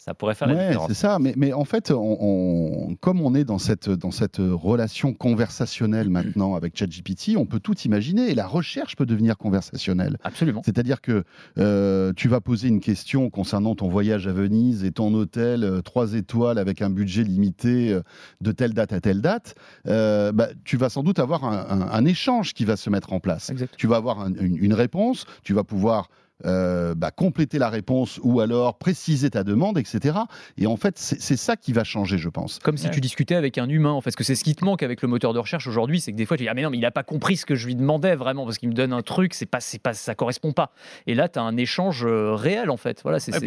ça 0.00 0.14
pourrait 0.14 0.34
faire 0.34 0.48
la 0.48 0.54
différence. 0.54 0.88
C'est 0.88 0.94
ça, 0.94 1.18
mais, 1.18 1.34
mais 1.36 1.52
en 1.52 1.66
fait, 1.66 1.92
on, 1.94 2.96
comme 3.00 3.20
on 3.20 3.34
est 3.34 3.44
dans 3.44 3.58
cette, 3.58 3.90
dans 3.90 4.10
cette 4.10 4.38
relation 4.38 5.12
conversationnelle 5.12 6.08
maintenant 6.10 6.54
avec 6.54 6.74
ChatGPT, 6.74 7.36
on 7.36 7.44
peut 7.44 7.60
tout 7.60 7.78
imaginer 7.80 8.30
et 8.30 8.34
la 8.34 8.46
recherche 8.46 8.96
peut 8.96 9.04
devenir 9.04 9.36
conversationnelle. 9.36 10.16
Absolument. 10.24 10.62
C'est-à-dire 10.64 11.02
que 11.02 11.24
euh, 11.58 12.14
tu 12.16 12.28
vas 12.28 12.40
poser 12.40 12.68
une 12.68 12.80
question 12.80 13.28
concernant 13.28 13.74
ton 13.74 13.88
voyage 13.88 14.26
à 14.26 14.32
Venise 14.32 14.84
et 14.84 14.90
ton 14.90 15.12
hôtel 15.12 15.64
euh, 15.64 15.82
trois 15.82 16.00
3 16.00 16.14
étoiles 16.14 16.58
avec 16.58 16.80
un 16.80 16.88
budget 16.88 17.24
limité 17.24 17.92
euh, 17.92 18.00
de 18.40 18.52
telle 18.52 18.72
date 18.72 18.94
à 18.94 19.00
telle 19.02 19.20
date, 19.20 19.54
bah, 19.84 20.48
tu 20.64 20.78
vas 20.78 20.88
sans 20.88 21.02
doute 21.02 21.18
avoir 21.18 21.44
un, 21.44 22.04
échange 22.06 22.54
qui 22.54 22.64
va 22.64 22.78
se 22.78 22.88
mettre 22.88 23.12
en 23.12 23.20
place. 23.20 23.52
Tu 23.76 23.86
vas 23.86 23.96
avoir 23.96 24.26
une 24.26 24.72
réponse, 24.72 25.26
tu 25.42 25.52
vas 25.52 25.62
pouvoir 25.62 26.08
euh, 26.44 26.94
bah, 26.94 27.10
compléter 27.10 27.58
la 27.58 27.68
réponse 27.68 28.20
ou 28.22 28.40
alors 28.40 28.78
préciser 28.78 29.30
ta 29.30 29.44
demande, 29.44 29.78
etc. 29.78 30.18
Et 30.58 30.66
en 30.66 30.76
fait, 30.76 30.98
c'est 30.98 31.36
ça 31.36 31.56
qui 31.56 31.72
va 31.72 31.84
changer, 31.84 32.18
je 32.18 32.28
pense. 32.28 32.58
Comme 32.58 32.76
si 32.76 32.90
tu 32.90 33.00
discutais 33.00 33.34
avec 33.34 33.58
un 33.58 33.68
humain, 33.68 33.90
en 33.90 34.00
fait, 34.00 34.10
parce 34.10 34.16
que 34.16 34.24
c'est 34.24 34.34
ce 34.34 34.42
qui 34.42 34.56
te 34.56 34.64
manque 34.64 34.82
avec 34.82 35.02
le 35.02 35.08
moteur 35.08 35.32
de 35.32 35.38
recherche 35.38 35.68
aujourd'hui, 35.68 36.00
c'est 36.00 36.10
que 36.10 36.16
des 36.16 36.26
fois 36.26 36.36
tu 36.36 36.42
dis 36.42 36.48
ah 36.48 36.54
mais 36.54 36.62
non 36.62 36.70
mais 36.70 36.78
il 36.78 36.80
n'a 36.80 36.90
pas 36.90 37.04
compris 37.04 37.36
ce 37.36 37.46
que 37.46 37.54
je 37.54 37.66
lui 37.66 37.76
demandais 37.76 38.16
vraiment 38.16 38.44
parce 38.44 38.58
qu'il 38.58 38.68
me 38.68 38.74
donne 38.74 38.92
un 38.92 39.02
truc, 39.02 39.34
c'est 39.34 39.46
pas 39.46 39.60
pas 39.82 39.94
ça 39.94 40.16
correspond 40.16 40.52
pas. 40.52 40.72
Et 41.06 41.14
là 41.14 41.28
tu 41.28 41.38
as 41.38 41.42
un 41.42 41.56
échange 41.56 42.04
euh, 42.04 42.34
réel 42.34 42.70
en 42.70 42.76
fait. 42.76 43.00
Voilà, 43.04 43.20
c'est 43.20 43.30
ça. 43.30 43.38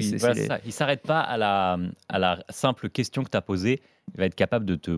Il 0.66 0.72
s'arrête 0.72 1.02
pas 1.02 1.20
à 1.20 1.38
la 1.38 1.78
à 2.08 2.20
la 2.20 2.44
simple 2.50 2.90
question 2.90 3.24
que 3.24 3.30
tu 3.30 3.38
as 3.38 3.42
posée, 3.42 3.82
il 4.14 4.20
va 4.20 4.26
être 4.26 4.36
capable 4.36 4.66
de 4.66 4.76
te 4.76 4.92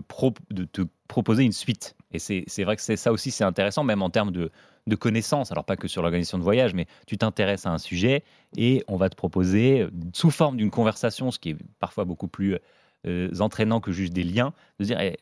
de 0.50 0.64
te 0.64 0.82
proposer 1.08 1.42
une 1.42 1.52
suite. 1.52 1.95
Et 2.16 2.44
c'est 2.46 2.64
vrai 2.64 2.76
que 2.76 2.82
ça 2.82 3.12
aussi 3.12 3.30
c'est 3.30 3.44
intéressant 3.44 3.84
même 3.84 4.02
en 4.02 4.10
termes 4.10 4.32
de 4.32 4.96
connaissances, 4.96 5.52
alors 5.52 5.64
pas 5.64 5.76
que 5.76 5.88
sur 5.88 6.02
l'organisation 6.02 6.38
de 6.38 6.42
voyage, 6.42 6.74
mais 6.74 6.86
tu 7.06 7.18
t'intéresses 7.18 7.66
à 7.66 7.70
un 7.70 7.78
sujet 7.78 8.24
et 8.56 8.82
on 8.88 8.96
va 8.96 9.08
te 9.08 9.16
proposer, 9.16 9.86
sous 10.12 10.30
forme 10.30 10.56
d'une 10.56 10.70
conversation, 10.70 11.30
ce 11.30 11.38
qui 11.38 11.50
est 11.50 11.56
parfois 11.80 12.04
beaucoup 12.04 12.28
plus 12.28 12.56
euh, 13.06 13.30
entraînant 13.40 13.80
que 13.80 13.92
juste 13.92 14.12
des 14.12 14.24
liens, 14.24 14.52
de 14.80 14.84
dire 14.84 15.00
eh, 15.00 15.16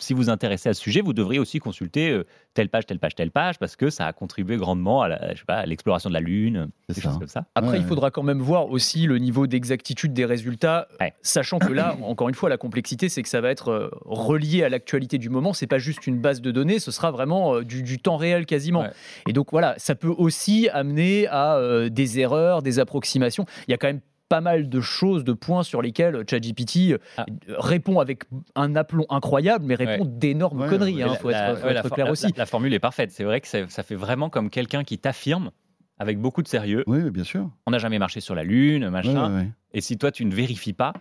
si 0.00 0.12
vous 0.12 0.22
vous 0.22 0.30
intéressez 0.30 0.68
à 0.68 0.74
ce 0.74 0.80
sujet, 0.80 1.00
vous 1.00 1.12
devriez 1.12 1.38
aussi 1.38 1.58
consulter 1.58 2.10
euh, 2.10 2.26
telle 2.54 2.68
page, 2.68 2.86
telle 2.86 2.98
page, 2.98 3.14
telle 3.14 3.30
page, 3.30 3.58
parce 3.58 3.76
que 3.76 3.90
ça 3.90 4.06
a 4.06 4.12
contribué 4.12 4.56
grandement 4.56 5.02
à 5.02 5.64
l'exploration 5.66 6.10
de 6.10 6.14
la 6.14 6.20
Lune, 6.20 6.68
des 6.88 7.00
choses 7.00 7.18
comme 7.18 7.28
ça. 7.28 7.46
Après, 7.54 7.78
il 7.78 7.84
faudra 7.84 8.10
quand 8.10 8.22
même 8.22 8.40
voir 8.40 8.70
aussi 8.70 9.06
le 9.06 9.18
niveau 9.18 9.46
d'exactitude 9.46 10.12
des 10.12 10.24
résultats, 10.24 10.88
sachant 11.22 11.58
que 11.58 11.72
là, 11.72 11.96
encore 12.02 12.28
une 12.28 12.34
fois, 12.34 12.48
la 12.48 12.56
complexité, 12.56 13.08
c'est 13.08 13.22
que 13.22 13.28
ça 13.28 13.40
va 13.40 13.50
être 13.50 13.68
euh, 13.68 13.90
relié 14.04 14.64
à 14.64 14.68
l'actualité 14.68 15.18
du 15.18 15.28
moment. 15.28 15.52
C'est 15.52 15.66
pas 15.66 15.78
juste 15.78 16.06
une 16.06 16.20
base 16.20 16.40
de 16.40 16.50
données, 16.50 16.78
ce 16.78 16.90
sera 16.90 17.10
vraiment 17.10 17.56
euh, 17.56 17.64
du, 17.64 17.98
temps 17.98 18.16
réel 18.16 18.46
quasiment. 18.46 18.84
Et 19.26 19.32
donc 19.32 19.50
voilà, 19.52 19.74
ça 19.78 19.94
peut 19.94 20.14
aussi 20.16 20.68
amener 20.68 21.26
à 21.28 21.58
des 21.88 22.18
erreurs, 22.18 22.62
des 22.62 22.78
approximations. 22.78 23.46
Il 23.66 23.70
y 23.70 23.74
a 23.74 23.78
quand 23.78 23.86
même 23.86 24.00
pas 24.28 24.40
mal 24.40 24.68
de 24.68 24.80
choses, 24.80 25.24
de 25.24 25.32
points 25.32 25.62
sur 25.62 25.82
lesquels 25.82 26.24
ChatGPT 26.28 26.92
euh, 26.92 26.98
ah. 27.16 27.26
répond 27.58 28.00
avec 28.00 28.24
un 28.54 28.74
aplomb 28.76 29.06
incroyable, 29.08 29.64
mais 29.66 29.74
répond 29.74 30.04
d'énormes 30.04 30.68
conneries. 30.68 30.94
Il 30.94 31.02
hein, 31.02 31.14
faut, 31.14 31.30
être, 31.30 31.90
clair 31.90 32.10
aussi. 32.10 32.26
La, 32.36 32.46
formule 32.46 32.74
est 32.74 32.78
parfaite. 32.78 33.10
C'est 33.12 33.24
vrai 33.24 33.40
que 33.40 33.48
ça, 33.48 33.82
fait 33.82 33.94
vraiment 33.94 34.30
comme 34.30 34.50
quelqu'un 34.50 34.84
qui 34.84 34.98
t'affirme 34.98 35.50
avec 35.98 36.18
beaucoup 36.18 36.42
de 36.42 36.48
sérieux. 36.48 36.84
Oui, 36.86 37.10
bien 37.10 37.24
sûr. 37.24 37.50
On 37.66 37.70
n'a 37.70 37.78
jamais 37.78 37.98
marché 37.98 38.20
sur 38.20 38.34
la 38.34 38.44
Lune, 38.44 38.90
machin. 38.90 39.46
Et 39.72 39.80
si 39.80 39.98
toi, 39.98 40.10
tu 40.10 40.24
ne 40.24 40.34
vérifies 40.34 40.72
pas, 40.72 40.92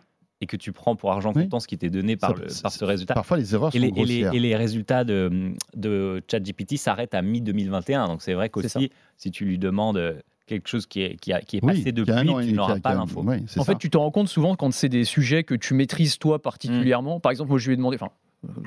et 0.42 0.48
que 0.48 0.58
tu 0.58 0.74
prends 0.74 0.98
pour 0.98 1.12
argent 1.14 1.32
comptant 1.32 1.62
ce 1.62 1.68
qui 1.68 1.78
t'est 1.78 1.90
donné 1.90 2.18
par, 2.18 2.36
par 2.62 2.72
ce 2.72 2.84
résultat. 2.84 3.14
Parfois, 3.14 3.38
les 3.38 3.54
erreurs 3.54 3.74
et 3.74 3.80
sont 3.80 4.04
les, 4.04 4.28
et 4.34 4.40
les, 4.40 4.56
résultats 4.56 5.06
de, 5.06 5.54
de 5.76 6.22
ChatGPT 6.30 6.78
s'arrêtent 6.78 7.16
à 7.16 7.22
mi-2021. 7.22 8.08
Donc, 8.08 8.22
c'est 8.22 8.34
vrai 8.34 8.50
qu'aussi, 8.50 8.92
si 9.16 9.32
tu 9.32 9.46
lui 9.46 9.58
demandes 9.58 10.22
quelque 10.46 10.68
chose 10.68 10.86
qui 10.86 11.02
est, 11.02 11.16
qui 11.20 11.34
a, 11.34 11.42
qui 11.42 11.58
est 11.58 11.62
passé 11.62 11.92
depuis, 11.92 12.14
tu 12.48 12.54
n'auras 12.54 12.80
pas 12.80 12.94
l'info. 12.94 13.26
en 13.58 13.64
fait, 13.64 13.78
tu 13.78 13.90
te 13.90 13.98
rends 13.98 14.12
compte 14.12 14.28
souvent 14.28 14.56
quand 14.56 14.72
c'est 14.72 14.90
des 14.90 15.04
sujets 15.04 15.44
que 15.44 15.56
tu 15.56 15.74
maîtrises 15.74 16.18
toi 16.18 16.42
particulièrement. 16.42 17.20
Par 17.20 17.32
exemple, 17.32 17.50
moi, 17.50 17.60
je 17.60 17.68
lui 17.68 17.74
ai 17.74 17.78
demandé, 17.78 17.98
enfin, 18.00 18.12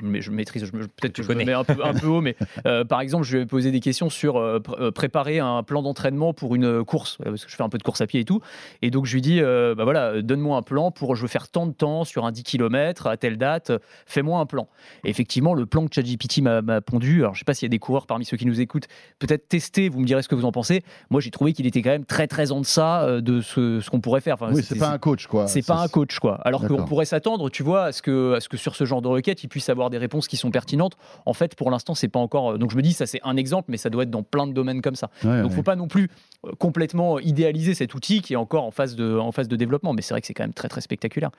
mais 0.01 0.21
je 0.21 0.31
maîtrise, 0.31 0.69
peut-être 0.71 1.13
que 1.13 1.23
je 1.23 1.29
me 1.29 1.43
mets 1.43 1.53
un 1.53 1.63
peu, 1.63 1.83
un 1.83 1.93
peu 1.93 2.07
haut, 2.07 2.21
mais 2.21 2.35
euh, 2.65 2.83
par 2.83 3.01
exemple, 3.01 3.25
je 3.25 3.37
vais 3.37 3.45
poser 3.45 3.71
des 3.71 3.79
questions 3.79 4.09
sur 4.09 4.37
euh, 4.37 4.59
euh, 4.79 4.91
préparer 4.91 5.39
un 5.39 5.63
plan 5.63 5.81
d'entraînement 5.81 6.33
pour 6.33 6.55
une 6.55 6.83
course, 6.83 7.17
parce 7.23 7.45
que 7.45 7.51
je 7.51 7.55
fais 7.55 7.63
un 7.63 7.69
peu 7.69 7.77
de 7.77 7.83
course 7.83 8.01
à 8.01 8.07
pied 8.07 8.21
et 8.21 8.25
tout. 8.25 8.41
Et 8.81 8.91
donc, 8.91 9.05
je 9.05 9.13
lui 9.13 9.21
dis, 9.21 9.41
bah 9.41 9.83
voilà, 9.83 10.21
donne-moi 10.21 10.57
un 10.57 10.61
plan 10.61 10.91
pour, 10.91 11.15
je 11.15 11.21
veux 11.21 11.27
faire 11.27 11.47
tant 11.47 11.67
de 11.67 11.73
temps 11.73 12.03
sur 12.03 12.25
un 12.25 12.31
10 12.31 12.43
km 12.43 13.07
à 13.07 13.17
telle 13.17 13.37
date, 13.37 13.71
fais-moi 14.05 14.39
un 14.39 14.45
plan. 14.45 14.67
Et 15.03 15.09
effectivement, 15.09 15.53
le 15.53 15.65
plan 15.65 15.87
que 15.87 15.93
ChatGPT 15.93 16.41
m'a 16.41 16.81
pondu, 16.81 17.19
alors 17.19 17.35
je 17.35 17.39
sais 17.39 17.45
pas 17.45 17.53
s'il 17.53 17.65
y 17.65 17.69
a 17.69 17.69
des 17.69 17.79
coureurs 17.79 18.07
parmi 18.07 18.25
ceux 18.25 18.37
qui 18.37 18.45
nous 18.45 18.61
écoutent, 18.61 18.87
peut-être 19.19 19.47
tester, 19.47 19.89
vous 19.89 19.99
me 19.99 20.05
direz 20.05 20.21
ce 20.21 20.27
que 20.27 20.35
vous 20.35 20.45
en 20.45 20.51
pensez. 20.51 20.83
Moi, 21.09 21.21
j'ai 21.21 21.31
trouvé 21.31 21.53
qu'il 21.53 21.65
était 21.65 21.81
quand 21.81 21.91
même 21.91 22.05
très, 22.05 22.27
très 22.27 22.51
en 22.51 22.59
deçà 22.59 23.21
de 23.21 23.41
ce, 23.41 23.79
ce 23.79 23.89
qu'on 23.89 24.01
pourrait 24.01 24.21
faire. 24.21 24.35
Enfin, 24.35 24.49
oui, 24.53 24.63
c'est 24.63 24.77
pas 24.77 24.89
un 24.89 24.97
coach, 24.97 25.27
quoi. 25.27 25.47
C'est 25.47 25.65
pas 25.65 25.81
un 25.81 25.87
coach, 25.87 26.19
quoi. 26.19 26.35
Alors 26.43 26.67
qu'on 26.67 26.85
pourrait 26.85 27.05
s'attendre, 27.05 27.49
tu 27.49 27.63
vois, 27.63 27.85
à 27.85 27.91
ce, 27.91 28.01
que, 28.01 28.33
à 28.35 28.39
ce 28.39 28.49
que 28.49 28.57
sur 28.57 28.75
ce 28.75 28.85
genre 28.85 29.01
de 29.01 29.07
requête, 29.07 29.43
il 29.43 29.47
puisse 29.47 29.68
avoir 29.69 29.89
des 29.89 29.97
réponses 29.97 30.27
qui 30.27 30.37
sont 30.37 30.51
pertinentes. 30.51 30.97
En 31.25 31.33
fait, 31.33 31.55
pour 31.55 31.71
l'instant, 31.71 31.95
c'est 31.95 32.07
pas 32.07 32.19
encore. 32.19 32.51
Euh, 32.51 32.57
donc 32.57 32.71
je 32.71 32.77
me 32.77 32.81
dis, 32.81 32.93
ça 32.93 33.05
c'est 33.05 33.19
un 33.23 33.37
exemple, 33.37 33.69
mais 33.69 33.77
ça 33.77 33.89
doit 33.89 34.03
être 34.03 34.11
dans 34.11 34.23
plein 34.23 34.47
de 34.47 34.53
domaines 34.53 34.81
comme 34.81 34.95
ça. 34.95 35.09
Donc 35.23 35.51
il 35.51 35.51
faut 35.51 35.63
pas 35.63 35.75
non 35.75 35.87
plus 35.87 36.09
euh, 36.45 36.51
complètement 36.57 37.19
idéaliser 37.19 37.73
cet 37.73 37.93
outil 37.93 38.21
qui 38.21 38.33
est 38.33 38.37
encore 38.37 38.63
en 38.63 38.71
phase 38.71 38.95
de, 38.95 39.17
en 39.17 39.31
phase 39.31 39.47
de 39.47 39.55
développement, 39.55 39.93
mais 39.93 40.01
c'est 40.01 40.13
vrai 40.13 40.21
que 40.21 40.27
c'est 40.27 40.33
quand 40.33 40.43
même 40.43 40.53
très 40.53 40.69
très 40.69 40.81
spectaculaire. 40.81 41.31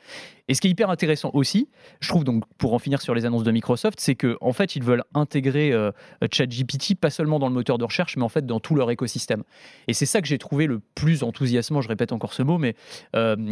Et 0.49 0.55
ce 0.55 0.61
qui 0.61 0.69
est 0.69 0.71
hyper 0.71 0.91
intéressant 0.91 1.31
aussi, 1.35 1.69
je 2.01 2.09
trouve 2.09 2.25
donc 2.25 2.45
pour 2.59 2.75
en 2.75 2.79
finir 2.79 3.01
sur 3.01 3.15
les 3.15 3.25
annonces 3.25 3.45
de 3.45 3.51
Microsoft, 3.51 4.01
c'est 4.01 4.15
que 4.15 4.37
en 4.41 4.53
fait 4.53 4.77
ils 4.77 4.83
veulent 4.83 5.05
intégrer 5.15 5.73
euh, 5.73 5.91
ChatGPT 6.31 6.95
pas 6.95 7.11
seulement 7.11 7.39
dans 7.39 7.49
le 7.49 7.55
moteur 7.55 7.79
de 7.79 7.85
recherche, 7.85 8.17
mais 8.17 8.25
en 8.25 8.29
fait 8.29 8.47
dans 8.47 8.61
tout 8.61 8.75
leur 8.75 8.91
écosystème. 8.91 9.43
Et 9.89 9.95
c'est 9.95 10.07
ça 10.07 10.21
que 10.21 10.29
j'ai 10.29 10.39
trouvé 10.39 10.67
le 10.67 10.81
plus 10.95 11.23
enthousiasmant. 11.23 11.81
Je 11.81 11.89
répète 11.89 12.13
encore 12.13 12.33
ce 12.33 12.43
mot, 12.43 12.59
mais 12.59 12.75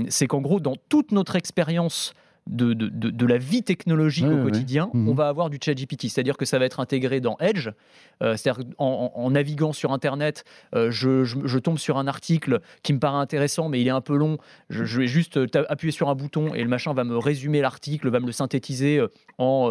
c'est 0.08 0.26
qu'en 0.26 0.40
gros 0.40 0.60
dans 0.60 0.76
toute 0.88 1.12
notre 1.12 1.36
expérience 1.36 2.14
de, 2.48 2.72
de, 2.72 3.26
la 3.26 3.38
vie 3.38 3.62
technologique 3.62 4.26
au 4.26 4.42
quotidien, 4.42 4.90
mhm. 4.94 5.08
on 5.08 5.14
va 5.14 5.28
avoir 5.28 5.50
du 5.50 5.58
chat 5.62 5.74
GPT. 5.74 6.08
C'est-à-dire 6.08 6.36
que 6.36 6.44
ça 6.44 6.58
va 6.58 6.64
être 6.64 6.80
intégré 6.80 7.20
dans 7.20 7.36
Edge. 7.40 7.70
Euh, 8.22 8.36
c'est-à-dire 8.36 8.64
en, 8.78 9.12
en, 9.14 9.30
naviguant 9.30 9.72
sur 9.72 9.92
Internet, 9.92 10.44
euh, 10.74 10.90
je, 10.90 11.24
je, 11.24 11.58
tombe 11.58 11.78
sur 11.78 11.98
un 11.98 12.06
article 12.06 12.60
qui 12.82 12.92
me 12.92 12.98
paraît 12.98 13.18
intéressant, 13.18 13.68
mais 13.68 13.80
il 13.80 13.86
est 13.86 13.90
un 13.90 14.00
peu 14.00 14.16
long. 14.16 14.38
Je, 14.70 14.98
vais 14.98 15.06
juste 15.06 15.38
appuyer 15.68 15.92
sur 15.92 16.08
un 16.08 16.14
bouton 16.14 16.54
et 16.54 16.62
le 16.62 16.68
machin 16.68 16.94
va 16.94 17.04
me 17.04 17.16
résumer 17.16 17.60
l'article, 17.60 18.08
va 18.08 18.20
me 18.20 18.26
le 18.26 18.32
synthétiser 18.32 18.98
euh, 18.98 19.08
en 19.38 19.70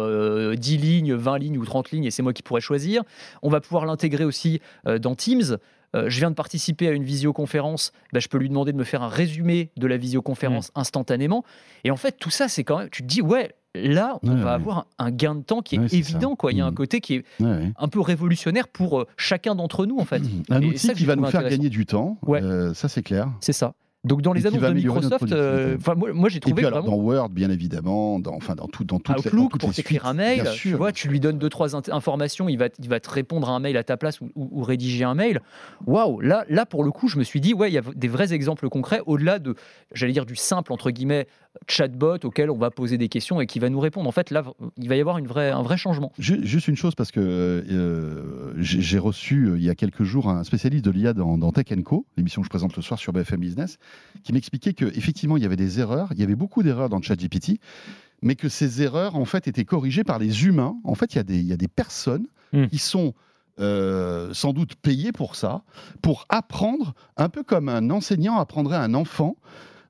10 0.54 0.76
lignes, 0.78 1.14
20 1.14 1.38
lignes 1.38 1.58
ou 1.58 1.64
30 1.64 1.90
lignes, 1.90 2.04
et 2.04 2.10
c'est 2.10 2.22
moi 2.22 2.32
qui 2.32 2.42
pourrais 2.42 2.60
choisir. 2.60 3.02
On 3.42 3.48
va 3.48 3.60
pouvoir 3.60 3.84
l'intégrer 3.84 4.24
aussi 4.24 4.60
dans 4.84 5.14
Teams. 5.14 5.58
Euh, 5.94 6.08
je 6.08 6.18
viens 6.18 6.30
de 6.30 6.34
participer 6.34 6.88
à 6.88 6.92
une 6.92 7.04
visioconférence, 7.04 7.92
bah, 8.12 8.20
je 8.20 8.28
peux 8.28 8.38
lui 8.38 8.48
demander 8.48 8.72
de 8.72 8.76
me 8.76 8.84
faire 8.84 9.02
un 9.02 9.08
résumé 9.08 9.70
de 9.76 9.86
la 9.86 9.96
visioconférence 9.96 10.68
mmh. 10.68 10.80
instantanément. 10.80 11.44
Et 11.84 11.90
en 11.90 11.96
fait, 11.96 12.16
tout 12.18 12.30
ça, 12.30 12.48
c'est 12.48 12.64
quand 12.64 12.78
même, 12.78 12.90
tu 12.90 13.02
te 13.02 13.08
dis, 13.08 13.22
ouais, 13.22 13.54
là, 13.74 14.18
on 14.22 14.34
va 14.34 14.54
avoir 14.54 14.86
un 14.98 15.10
gain 15.10 15.34
de 15.34 15.42
temps 15.42 15.62
qui 15.62 15.76
est, 15.76 15.94
évident. 15.94 16.36
Quoi. 16.36 16.52
Il 16.52 16.58
y 16.58 16.60
a 16.60 16.66
un 16.66 16.70
mmh. 16.70 16.74
côté 16.74 17.00
qui 17.00 17.14
est 17.14 17.24
un 17.40 17.88
peu 17.88 18.00
révolutionnaire 18.00 18.68
pour 18.68 19.00
euh, 19.00 19.06
chacun 19.16 19.54
d'entre 19.54 19.86
nous, 19.86 19.98
en 19.98 20.04
fait. 20.04 20.22
Un 20.50 20.62
outil 20.62 20.92
qui 20.92 21.04
va 21.04 21.16
nous 21.16 21.26
faire 21.26 21.48
gagner 21.48 21.70
du 21.70 21.86
temps, 21.86 22.18
euh, 22.28 22.74
ça 22.74 22.88
c'est 22.88 23.02
clair. 23.02 23.28
C'est 23.40 23.52
ça. 23.52 23.74
Donc 24.08 24.22
dans 24.22 24.32
les 24.32 24.46
annonces 24.46 24.60
de 24.60 24.72
Microsoft, 24.72 25.30
euh, 25.32 25.76
moi, 25.96 26.12
moi 26.12 26.28
j'ai 26.28 26.40
trouvé 26.40 26.62
et 26.62 26.66
puis, 26.66 26.74
dans 26.74 26.94
Word 26.94 27.28
bien 27.28 27.50
évidemment, 27.50 28.18
dans 28.18 28.34
enfin 28.34 28.54
dans 28.54 28.66
tout 28.66 28.84
dans 28.84 28.98
toutes 28.98 29.18
Outlook 29.18 29.52
les, 29.54 29.58
pour 29.58 29.74
t'écrire 29.74 30.06
un 30.06 30.14
mail, 30.14 30.48
tu 30.54 30.72
vois, 30.72 30.92
tu 30.92 31.08
lui 31.08 31.20
donnes 31.20 31.38
deux 31.38 31.50
trois 31.50 31.76
informations, 31.92 32.48
il 32.48 32.56
va 32.56 32.68
il 32.78 32.88
va 32.88 33.00
te 33.00 33.10
répondre 33.10 33.50
à 33.50 33.52
un 33.52 33.60
mail 33.60 33.76
à 33.76 33.84
ta 33.84 33.96
place 33.96 34.20
ou, 34.20 34.30
ou, 34.34 34.62
rédiger 34.62 35.04
un 35.04 35.14
mail. 35.14 35.40
Waouh, 35.86 36.20
là 36.20 36.44
là 36.48 36.64
pour 36.64 36.82
le 36.84 36.90
coup, 36.90 37.08
je 37.08 37.18
me 37.18 37.24
suis 37.24 37.40
dit 37.40 37.52
ouais, 37.52 37.70
il 37.70 37.74
y 37.74 37.78
a 37.78 37.82
des 37.94 38.08
vrais 38.08 38.32
exemples 38.32 38.68
concrets 38.70 39.02
au-delà 39.06 39.38
de 39.38 39.54
j'allais 39.92 40.12
dire 40.12 40.26
du 40.26 40.36
simple 40.36 40.72
entre 40.72 40.90
guillemets 40.90 41.26
chatbot 41.66 42.18
auquel 42.24 42.50
on 42.50 42.56
va 42.56 42.70
poser 42.70 42.98
des 42.98 43.08
questions 43.08 43.40
et 43.40 43.46
qui 43.46 43.58
va 43.58 43.68
nous 43.68 43.80
répondre. 43.80 44.08
En 44.08 44.12
fait, 44.12 44.30
là, 44.30 44.44
il 44.76 44.88
va 44.88 44.96
y 44.96 45.00
avoir 45.00 45.18
une 45.18 45.26
vraie, 45.26 45.50
un 45.50 45.62
vrai 45.62 45.76
changement. 45.76 46.12
Juste 46.18 46.68
une 46.68 46.76
chose, 46.76 46.94
parce 46.94 47.10
que 47.10 47.20
euh, 47.20 48.52
j'ai 48.58 48.98
reçu 48.98 49.44
euh, 49.44 49.58
il 49.58 49.64
y 49.64 49.70
a 49.70 49.74
quelques 49.74 50.04
jours 50.04 50.28
un 50.28 50.44
spécialiste 50.44 50.84
de 50.84 50.90
l'IA 50.90 51.12
dans, 51.12 51.52
Tech 51.52 51.66
Co, 51.84 52.06
l'émission 52.16 52.42
que 52.42 52.46
je 52.46 52.50
présente 52.50 52.76
le 52.76 52.82
soir 52.82 52.98
sur 52.98 53.12
BFM 53.12 53.40
Business, 53.40 53.78
qui 54.22 54.32
m'expliquait 54.32 54.72
qu'effectivement, 54.72 55.36
il 55.36 55.42
y 55.42 55.46
avait 55.46 55.56
des 55.56 55.80
erreurs, 55.80 56.08
il 56.12 56.20
y 56.20 56.22
avait 56.22 56.36
beaucoup 56.36 56.62
d'erreurs 56.62 56.88
dans 56.88 57.00
ChatGPT, 57.00 57.60
mais 58.22 58.34
que 58.34 58.48
ces 58.48 58.82
erreurs, 58.82 59.16
en 59.16 59.24
fait, 59.24 59.48
étaient 59.48 59.64
corrigées 59.64 60.04
par 60.04 60.18
les 60.18 60.44
humains. 60.44 60.76
En 60.84 60.94
fait, 60.94 61.14
il 61.14 61.16
y 61.16 61.20
a 61.20 61.24
des, 61.24 61.38
il 61.38 61.46
y 61.46 61.52
a 61.52 61.56
des 61.56 61.68
personnes 61.68 62.26
hmm. 62.52 62.66
qui 62.66 62.78
sont 62.78 63.14
euh, 63.60 64.32
sans 64.34 64.52
doute 64.52 64.76
payées 64.76 65.10
pour 65.10 65.34
ça, 65.34 65.62
pour 66.00 66.26
apprendre, 66.28 66.94
un 67.16 67.28
peu 67.28 67.42
comme 67.42 67.68
un 67.68 67.90
enseignant 67.90 68.38
apprendrait 68.38 68.76
à 68.76 68.82
un 68.82 68.94
enfant 68.94 69.36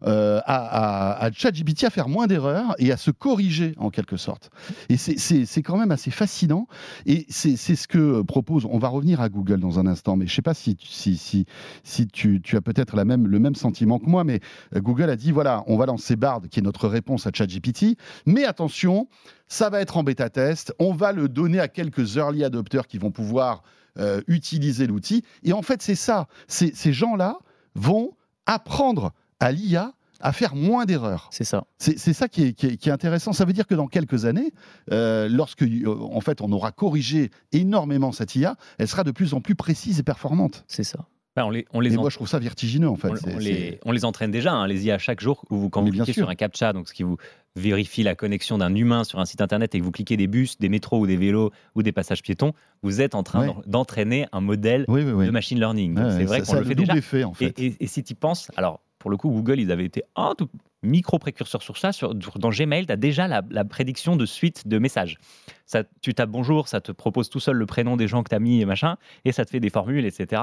euh, 0.05 0.41
à, 0.47 1.31
ChatGPT 1.33 1.85
à 1.85 1.91
faire 1.91 2.09
moins 2.09 2.27
d'erreurs 2.27 2.75
et 2.79 2.93
à 2.93 2.97
se 2.97 3.11
corriger 3.11 3.75
en 3.79 3.91
quelque 3.91 4.17
sorte. 4.17 4.51
Et 4.89 4.97
c'est 4.97 5.63
quand 5.63 5.77
même 5.77 5.91
assez 5.91 6.11
fascinant. 6.11 6.69
Et 7.07 7.27
c'est 7.29 7.57
ce 7.57 7.89
que 7.89 8.23
propose. 8.23 8.67
On 8.67 8.79
va 8.79 8.89
revenir 8.89 9.21
à 9.21 9.29
Google 9.29 9.61
dans 9.61 9.79
un 9.79 9.87
instant, 9.87 10.17
mais 10.17 10.27
je 10.27 10.33
ne 10.33 10.37
sais 10.37 10.43
pas 10.43 10.55
si, 10.55 10.77
si, 10.83 11.17
si, 11.17 11.47
si 11.83 12.07
tu, 12.07 12.41
tu 12.41 12.57
as 12.57 12.61
peut-être 12.61 12.97
même, 13.05 13.27
le 13.27 13.39
même 13.39 13.55
sentiment 13.55 13.99
que 13.99 14.07
moi, 14.07 14.25
mais 14.25 14.41
euh, 14.75 14.81
Google 14.81 15.11
a 15.11 15.17
dit 15.17 15.33
voilà, 15.33 15.65
on 15.67 15.77
va 15.77 15.87
lancer 15.87 16.17
Bard, 16.17 16.43
qui 16.51 16.61
est 16.61 16.63
notre 16.63 16.89
réponse 16.89 17.27
à 17.27 17.31
ChatGPT, 17.33 17.97
mais 18.27 18.45
attention, 18.45 19.09
ça 19.47 19.71
va 19.71 19.81
être 19.81 19.97
en 19.97 20.03
bêta 20.03 20.31
test. 20.31 20.75
On 20.79 20.93
va 20.93 21.13
le 21.13 21.29
donner 21.29 21.61
à 21.61 21.69
quelques 21.69 22.17
early 22.17 22.45
adopters 22.45 22.87
qui 22.87 22.99
vont 22.99 23.11
pouvoir 23.11 23.63
euh, 23.99 24.21
utiliser 24.29 24.87
l'outil. 24.87 25.25
Et 25.43 25.53
en 25.53 25.63
fait, 25.63 25.83
c'est 25.83 25.95
ça. 25.95 26.29
Ces 26.47 26.93
gens-là 26.93 27.39
vont 27.75 28.13
apprendre 28.47 29.13
à 29.41 29.53
l'IA 29.53 29.93
à 30.21 30.33
faire 30.33 30.55
moins 30.55 30.85
d'erreurs. 30.85 31.29
C'est 31.31 31.45
ça. 31.45 31.65
C'est 31.79 32.13
ça 32.13 32.29
qui 32.29 32.43
est, 32.43 32.89
intéressant. 32.89 33.33
Ça 33.33 33.45
veut 33.45 33.53
dire 33.53 33.67
que 33.67 33.75
dans 33.75 33.87
quelques 33.87 34.25
années, 34.25 34.53
euh, 34.91 35.29
lorsque 35.29 35.63
euh, 35.63 35.87
en 35.87 36.21
fait 36.21 36.41
on 36.41 36.51
aura 36.53 36.73
corrigé 36.73 37.31
énormément 37.53 38.13
cette 38.13 38.35
IA, 38.35 38.57
elle 38.79 38.89
sera 38.89 39.05
de 39.05 39.13
plus 39.13 39.35
en 39.35 39.41
plus 39.41 39.55
précise 39.55 40.01
et 40.01 40.03
performante. 40.03 40.65
C'est 40.67 40.85
ça. 40.85 41.07
Ben, 41.37 41.45
on 41.45 41.51
les, 41.51 41.67
on 41.73 41.79
les 41.79 41.91
moi, 41.91 42.11
je 42.11 42.17
trouve 42.17 42.27
ça 42.27 42.41
vertigineux, 42.41 42.89
en 42.89 42.97
fait. 42.97 43.11
On, 43.25 43.39
les, 43.39 43.79
on 43.85 43.93
les, 43.93 44.05
entraîne 44.05 44.33
déjà, 44.33 44.53
hein, 44.53 44.67
les 44.67 44.87
IA, 44.87 44.99
chaque 44.99 45.21
jour. 45.21 45.45
Où 45.51 45.57
vous, 45.57 45.71
quand 45.71 45.85
vous 45.85 45.93
cliquez 45.93 46.13
sur 46.13 46.29
un 46.29 46.35
CAPTCHA, 46.35 46.73
donc 46.73 46.89
ce 46.89 46.95
qui 46.95 47.05
vous 47.05 47.17
vérifie 47.55 48.03
la 48.03 48.17
connexion 48.17 48.59
d'un 48.59 48.75
humain 48.75 49.05
sur 49.05 49.21
un 49.21 49.25
site 49.25 49.41
internet 49.41 49.73
et 49.77 49.79
que 49.79 49.85
vous 49.85 49.93
cliquez 49.93 50.17
des 50.17 50.27
bus, 50.27 50.59
des 50.59 50.69
métros 50.69 50.99
ou 50.99 51.07
des 51.07 51.17
vélos 51.17 51.53
ou 51.77 51.85
des 51.85 51.93
passages 51.93 52.23
piétons, 52.23 52.55
vous 52.83 53.01
êtes 53.01 53.15
en 53.15 53.23
train 53.23 53.55
d'entraîner 53.67 54.27
un 54.33 54.41
modèle 54.41 54.85
de 54.89 55.31
machine 55.31 55.61
learning. 55.61 55.97
c'est 55.97 56.25
vrai 56.25 56.43
qu'on 56.43 56.55
le 56.55 56.65
fait 56.65 56.75
déjà. 56.75 56.97
Effet, 56.97 57.23
en 57.23 57.35
fait. 57.35 57.57
et, 57.61 57.77
et, 57.79 57.87
si 57.87 58.03
tu 58.03 58.17
penses, 58.17 58.51
alors 58.57 58.81
pour 59.09 59.13
le 59.13 59.17
coup, 59.17 59.31
Google, 59.31 59.59
ils 59.59 59.73
avaient 59.73 59.87
été 59.87 60.03
un 60.17 60.35
tout 60.37 60.51
micro-précurseur 60.83 61.63
sur 61.63 61.79
ça. 61.79 61.93
Sur, 61.93 62.15
dans 62.15 62.51
Gmail, 62.51 62.85
tu 62.85 62.93
as 62.93 62.97
déjà 62.97 63.27
la, 63.27 63.65
prédiction 63.65 64.17
de 64.17 64.27
suite 64.27 64.69
de 64.69 64.79
messages. 64.79 65.17
Ça, 65.65 65.83
tu 66.03 66.13
tapes 66.13 66.29
bonjour, 66.29 66.69
ça 66.69 66.83
te 66.83 66.93
propose 66.93 67.31
tout 67.31 67.41
seul 67.41 67.57
le 67.57 67.65
prénom 67.65 67.97
des 67.97 68.07
gens 68.07 68.23
que 68.23 68.29
tu 68.29 68.35
as 68.35 68.39
mis 68.39 68.61
et 68.61 68.67
machin, 68.67 68.97
et 69.25 69.33
ça 69.33 69.47
te 69.47 69.51
fait 69.51 69.61
des 69.61 69.71
formules, 69.71 70.05
etc. 70.05 70.43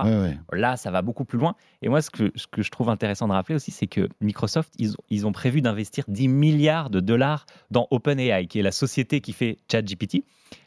Là, 0.52 0.78
ça 0.78 0.90
va 0.90 1.04
beaucoup 1.04 1.26
plus 1.26 1.38
loin. 1.38 1.54
Et 1.84 1.90
moi, 1.90 2.02
ce 2.02 2.10
que, 2.10 2.32
ce 2.34 2.48
que 2.48 2.64
je 2.64 2.72
trouve 2.72 2.90
intéressant 2.90 3.28
de 3.28 3.34
rappeler 3.34 3.54
aussi, 3.54 3.70
c'est 3.70 3.86
que 3.86 4.10
Microsoft, 4.20 4.74
ils, 4.80 4.96
ils 5.12 5.28
ont 5.28 5.32
prévu 5.32 5.62
d'investir 5.62 6.04
10 6.08 6.28
milliards 6.28 6.90
de 6.90 7.02
dollars 7.02 7.46
dans 7.70 7.88
OpenAI, 7.92 8.48
qui 8.48 8.58
est 8.58 8.64
la 8.64 8.72
société 8.72 9.22
qui 9.22 9.32
fait 9.32 9.60
ChatGPT. 9.72 10.24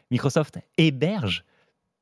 Microsoft 0.09 0.57
héberge 0.77 1.43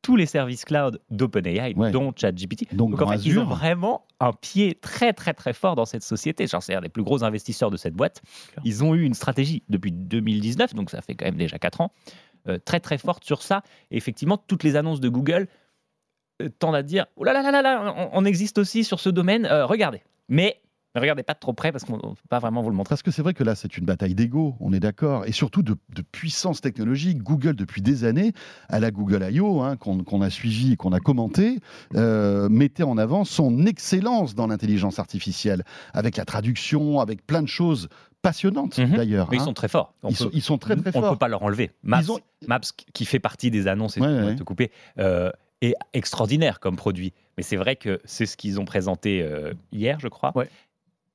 tous 0.02 0.16
les 0.16 0.26
services 0.26 0.64
cloud 0.64 1.02
d'OpenAI, 1.10 1.74
dont 1.92 2.14
ChatGPT. 2.16 2.74
Donc, 2.74 2.92
Donc 2.92 3.02
en 3.02 3.08
fait, 3.12 3.26
ils 3.26 3.40
ont 3.40 3.46
vraiment 3.46 4.06
un 4.20 4.32
pied 4.32 4.76
très 4.76 5.14
très 5.14 5.34
très 5.34 5.54
fort 5.54 5.76
dans 5.76 5.86
cette 5.86 6.04
société. 6.04 6.48
Genre, 6.48 6.64
c'est 6.64 6.76
un 6.76 6.82
des 6.82 6.90
plus 6.90 7.04
gros 7.04 7.24
investisseurs 7.24 7.72
de 7.72 7.78
cette 7.78 7.94
boîte. 7.94 8.22
Ils 8.64 8.84
ont 8.84 8.96
eu 8.96 9.04
une 9.04 9.14
stratégie 9.14 9.64
depuis 9.70 9.92
2019, 9.92 10.74
donc 10.74 10.90
ça 10.90 11.02
fait 11.02 11.16
quand 11.16 11.26
même 11.26 11.38
déjà 11.38 11.60
4 11.60 11.82
ans, 11.82 11.92
euh, 12.48 12.58
très 12.64 12.80
très 12.80 12.98
forte 12.98 13.24
sur 13.24 13.42
ça. 13.42 13.64
Et 13.92 13.98
effectivement, 13.98 14.38
toutes 14.38 14.64
les 14.64 14.76
annonces 14.76 15.02
de 15.02 15.10
Google 15.10 15.48
euh, 16.42 16.50
tendent 16.60 16.76
à 16.76 16.84
dire 16.84 17.08
oh 17.16 17.24
là 17.24 17.34
là 17.34 17.52
là 17.52 17.62
là, 17.62 18.10
on, 18.14 18.26
existe 18.26 18.58
aussi 18.58 18.84
sur 18.84 19.00
ce 19.00 19.10
domaine. 19.10 19.46
Euh, 19.46 19.66
regardez. 19.66 20.02
Mais 20.30 20.62
ne 20.98 21.02
regardez 21.02 21.24
pas 21.24 21.36
trop 21.36 21.54
près 21.54 21.72
parce 21.72 21.84
qu'on 21.84 21.98
ne 21.98 22.02
peut 22.02 22.16
pas 22.30 22.40
vraiment 22.40 22.62
vous 22.62 22.70
le 22.70 22.76
montrer. 22.76 22.90
Parce 22.90 23.04
que 23.04 23.12
c'est 23.12 23.22
vrai 23.22 23.34
que 23.34 23.44
là, 23.44 23.56
c'est 23.56 23.78
une 23.78 23.86
bataille 23.86 24.16
d'ego, 24.16 24.56
on 24.60 24.74
est 24.74 24.80
d'accord, 24.80 25.26
et 25.26 25.32
surtout 25.32 25.62
de, 25.62 25.76
puissance 26.12 26.62
technologique. 26.62 27.20
Google, 27.20 27.56
depuis 27.56 27.82
des 27.82 28.04
années, 28.04 28.34
à 28.70 28.80
la 28.80 28.92
Google 28.92 29.28
I.O., 29.32 29.62
hein, 29.62 29.78
qu'on 29.78 30.22
a 30.22 30.30
suivi 30.30 30.74
et 30.74 30.76
qu'on 30.76 30.94
a 30.94 31.00
commenté, 31.00 31.60
euh, 31.96 32.50
mettait 32.50 32.84
en 32.84 32.98
avant 32.98 33.26
son 33.26 33.66
excellence 33.66 34.36
dans 34.36 34.48
l'intelligence 34.48 35.00
artificielle, 35.00 35.64
avec 35.94 36.18
la 36.18 36.26
traduction, 36.26 37.00
avec 37.00 37.26
plein 37.26 37.42
de 37.42 37.48
choses 37.48 37.90
passionnantes 38.22 38.78
mhm. 38.78 38.96
d'ailleurs. 38.96 39.28
Mais 39.32 39.38
ils 39.38 39.42
hein. 39.42 39.46
sont 39.46 39.54
très 39.54 39.68
forts. 39.68 39.94
ils, 40.04 40.16
sont, 40.42 40.58
très 40.58 40.76
très 40.76 40.92
forts. 40.92 41.04
On 41.04 41.06
ne 41.06 41.12
peut 41.12 41.18
pas 41.18 41.28
leur 41.28 41.44
enlever. 41.44 41.72
Maps, 41.84 42.02
Maps, 42.48 42.60
qui 42.94 43.06
fait 43.06 43.20
partie 43.20 43.52
des 43.52 43.68
annonces, 43.68 43.98
et 43.98 44.02
ouais, 44.02 44.36
te 44.36 44.44
couper, 44.44 44.72
euh, 45.00 45.32
est 45.62 45.76
extraordinaire 45.94 46.60
comme 46.60 46.76
produit. 46.76 47.14
Mais 47.38 47.44
c'est 47.44 47.56
vrai 47.56 47.76
que 47.76 48.00
c'est 48.06 48.26
ce 48.26 48.38
qu'ils 48.38 48.60
ont 48.60 48.66
présenté 48.66 49.22
euh, 49.22 49.54
hier, 49.72 50.00
je 50.00 50.08
crois. 50.08 50.32
Ouais 50.36 50.50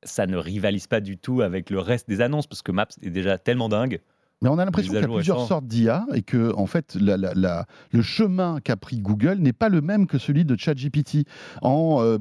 ça 0.04 0.26
ne 0.26 0.36
rivalise 0.36 0.86
pas 0.86 1.00
du 1.00 1.16
tout 1.16 1.42
avec 1.42 1.70
le 1.70 1.78
reste 1.78 2.08
des 2.08 2.20
annonces 2.20 2.46
parce 2.46 2.62
que 2.62 2.72
Maps 2.72 2.86
est 3.02 3.10
déjà 3.10 3.38
tellement 3.38 3.68
dingue 3.68 4.00
Mais 4.40 4.48
on 4.48 4.58
a 4.58 4.64
l'impression 4.64 4.92
qu'il 4.92 5.00
y 5.00 5.04
a 5.04 5.08
plusieurs 5.08 5.46
sortes 5.46 5.66
d'IA 5.66 6.06
et 6.14 6.22
que, 6.22 6.54
en 6.54 6.66
fait, 6.66 6.96
le 6.96 8.02
chemin 8.02 8.60
qu'a 8.60 8.76
pris 8.76 9.00
Google 9.00 9.38
n'est 9.38 9.52
pas 9.52 9.68
le 9.68 9.80
même 9.80 10.06
que 10.06 10.18
celui 10.18 10.44
de 10.44 10.56
ChatGPT. 10.56 11.26
En, 11.62 11.98
euh, 12.00 12.18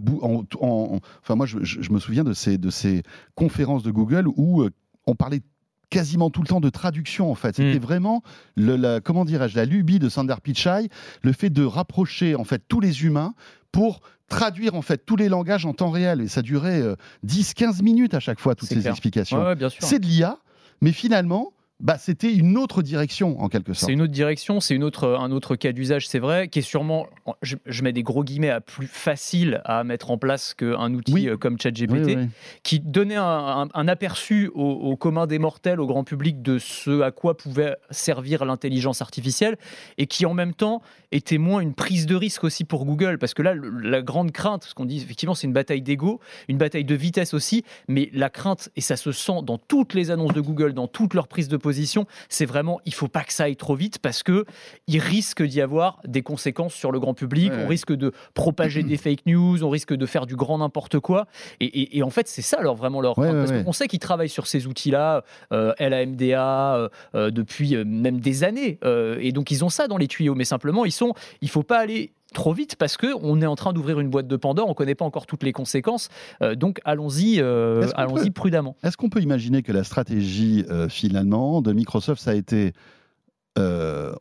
enfin, 0.62 1.36
moi, 1.36 1.46
je, 1.46 1.92
me 1.92 2.00
souviens 2.00 2.24
de 2.24 2.34
ces, 2.34 2.58
de 2.58 2.70
ces 2.70 3.04
conférences 3.36 3.84
de 3.84 3.92
Google 3.92 4.28
où 4.36 4.62
euh, 4.62 4.70
on 5.08 5.16
parlait 5.16 5.42
quasiment 5.90 6.30
tout 6.30 6.42
le 6.42 6.48
temps 6.48 6.62
de 6.62 6.70
traduction 6.70 7.30
en 7.30 7.36
fait. 7.36 7.58
C'était 7.58 7.78
hmm. 7.78 7.84
vraiment 7.84 8.24
le, 8.56 8.78
la, 8.78 9.02
comment 9.02 9.26
dirais-je 9.26 9.58
la 9.58 9.66
lubie 9.66 10.00
de 10.00 10.08
Sundar 10.08 10.40
Pichai, 10.40 10.88
le 11.22 11.34
fait 11.34 11.50
de 11.50 11.66
rapprocher 11.66 12.34
en 12.36 12.46
fait 12.46 12.64
tous 12.68 12.80
les 12.80 13.04
humains 13.04 13.34
pour 13.74 14.00
traduire 14.32 14.76
en 14.76 14.82
fait 14.82 15.06
tous 15.06 15.16
les 15.16 15.30
langages 15.30 15.66
en 15.66 15.74
temps 15.74 15.92
réel. 15.92 16.22
Et 16.22 16.28
ça 16.28 16.42
durait 16.42 16.82
10-15 17.26 17.80
euh, 17.80 17.84
minutes 17.84 18.14
à 18.14 18.20
chaque 18.20 18.40
fois 18.40 18.56
toutes 18.56 18.70
ces 18.70 18.88
explications. 18.88 19.56
c'est 19.80 20.00
de 20.00 20.06
l'IA, 20.06 20.38
mais 20.82 20.92
finalement 20.92 21.54
bah, 21.82 21.98
c'était 21.98 22.32
une 22.32 22.58
autre 22.58 22.84
direction 22.84 23.42
en 23.42 23.50
quelque 23.50 23.74
sorte. 23.74 23.88
C'est 23.88 23.94
une 23.94 24.04
autre 24.04 24.14
direction, 24.14 24.60
c'est 24.60 24.76
une 24.76 24.84
autre, 24.84 25.18
un 25.20 25.32
autre 25.32 25.56
cas 25.56 25.72
d'usage, 25.72 26.08
c'est 26.08 26.20
vrai, 26.20 26.48
qui 26.48 26.60
est 26.60 26.64
sûrement, 26.64 27.08
je, 27.42 27.56
mets 27.82 27.92
des 27.92 28.04
gros 28.04 28.24
guillemets, 28.24 28.52
à 28.52 28.62
plus 28.62 28.88
facile 28.88 29.62
à 29.66 29.84
mettre 29.84 30.12
en 30.12 30.18
place 30.20 30.54
qu'un 30.54 30.94
outil 30.94 31.28
euh, 31.28 31.38
comme 31.38 31.60
ChatGPT, 31.60 32.20
qui 32.62 32.80
donnait 32.80 33.16
un, 33.16 33.68
aperçu 33.88 34.52
au, 34.54 34.62
au, 34.62 34.96
commun 34.96 35.26
des 35.26 35.40
mortels, 35.40 35.80
au 35.80 35.88
grand 35.88 36.04
public, 36.04 36.44
de 36.44 36.60
ce 36.60 37.02
à 37.02 37.10
quoi 37.10 37.36
pouvait 37.36 37.76
servir 37.90 38.46
l'intelligence 38.46 39.02
artificielle, 39.02 39.58
et 39.98 40.06
qui 40.06 40.28
en 40.28 40.36
même 40.36 40.54
temps 40.54 40.82
était 41.12 41.40
moins 41.40 41.62
une 41.62 41.74
prise 41.74 42.06
de 42.06 42.16
risque 42.16 42.44
aussi 42.44 42.64
pour 42.64 42.86
Google, 42.86 43.18
parce 43.18 43.34
que 43.34 43.42
là, 43.42 43.56
la 43.56 44.02
grande 44.02 44.32
crainte, 44.32 44.66
ce 44.66 44.76
qu'on 44.76 44.86
dit 44.86 44.98
effectivement, 44.98 45.36
c'est 45.36 45.48
une 45.48 45.54
bataille 45.54 45.82
d'ego, 45.82 46.20
une 46.48 46.58
bataille 46.58 46.86
de 46.86 46.96
vitesse 46.96 47.34
aussi, 47.34 47.64
mais 47.88 48.10
la 48.14 48.30
crainte, 48.30 48.70
et 48.76 48.82
ça 48.82 48.96
se 48.96 49.12
sent 49.12 49.42
dans 49.44 49.58
toutes 49.58 49.94
les 49.96 50.12
annonces 50.12 50.34
de 50.34 50.42
Google, 50.42 50.74
dans 50.74 50.88
toutes 50.88 51.16
leurs 51.16 51.28
prises 51.28 51.48
de 51.48 51.58
position, 51.58 51.71
c'est 52.30 52.46
vraiment 52.46 52.80
il 52.86 52.94
faut 52.94 53.08
pas 53.08 53.24
que 53.24 53.34
ça 53.34 53.44
aille 53.44 53.56
trop 53.56 53.76
vite 53.76 54.00
parce 54.00 54.24
que 54.24 54.46
il 54.88 55.00
risque 55.00 55.44
d'y 55.44 55.62
avoir 55.62 56.00
des 56.06 56.22
conséquences 56.22 56.74
sur 56.74 56.92
le 56.92 57.00
grand 57.00 57.14
public. 57.14 57.52
On 57.64 57.68
risque 57.68 57.94
de 57.94 58.12
propager 58.34 58.84
des 58.84 58.98
fake 58.98 59.26
news, 59.26 59.64
on 59.64 59.70
risque 59.70 59.94
de 59.94 60.06
faire 60.06 60.26
du 60.26 60.36
grand 60.36 60.58
n'importe 60.58 61.00
quoi. 61.00 61.28
Et, 61.60 62.04
en 62.04 62.10
fait, 62.10 62.28
c'est 62.28 62.42
ça 62.42 62.60
alors 62.60 62.76
vraiment 62.76 63.02
leur 63.02 63.16
parce 63.16 63.52
qu'on 63.52 63.74
sait 63.74 63.88
qu'ils 63.88 64.00
travaillent 64.00 64.30
sur 64.30 64.48
ces 64.48 64.68
outils-là, 64.68 65.24
euh, 65.52 65.74
LAMDA 65.80 66.76
euh, 66.76 66.90
euh, 67.16 67.32
depuis 67.32 67.76
même 67.84 68.20
des 68.20 68.44
années, 68.44 68.80
et 69.20 69.32
donc 69.32 69.52
ils 69.52 69.64
ont 69.64 69.70
ça 69.70 69.88
dans 69.88 69.98
les 69.98 70.08
tuyaux. 70.08 70.36
Mais 70.36 70.46
simplement, 70.46 70.86
ils 70.86 70.92
sont, 70.92 71.14
il 71.42 71.50
faut 71.50 71.64
pas 71.64 71.80
aller 71.80 72.12
trop 72.34 72.54
vite 72.54 72.76
parce 72.76 72.98
que 72.98 73.08
on 73.22 73.42
est 73.42 73.46
en 73.46 73.56
train 73.56 73.74
d'ouvrir 73.74 74.00
une 74.00 74.10
boîte 74.10 74.28
de 74.28 74.36
Pandore, 74.36 74.68
on 74.68 74.72
ne 74.72 74.76
connaît 74.76 74.96
pas 74.96 75.06
encore 75.06 75.26
toutes 75.26 75.44
les 75.44 75.52
conséquences, 75.52 76.10
euh, 76.42 76.56
donc 76.56 76.80
allons-y, 76.86 77.40
euh, 77.40 77.88
allons-y 77.96 78.30
prudemment. 78.32 78.76
Est-ce 78.84 78.98
qu'on 78.98 79.10
peut 79.10 79.22
imaginer 79.22 79.64
que 79.64 79.72
la 79.72 79.84
stratégie 79.84 80.66
euh, 80.70 80.90
finalement 80.90 81.62
de 81.62 81.74
Microsoft, 81.74 82.22
ça 82.22 82.32
a 82.32 82.36
été 82.36 82.74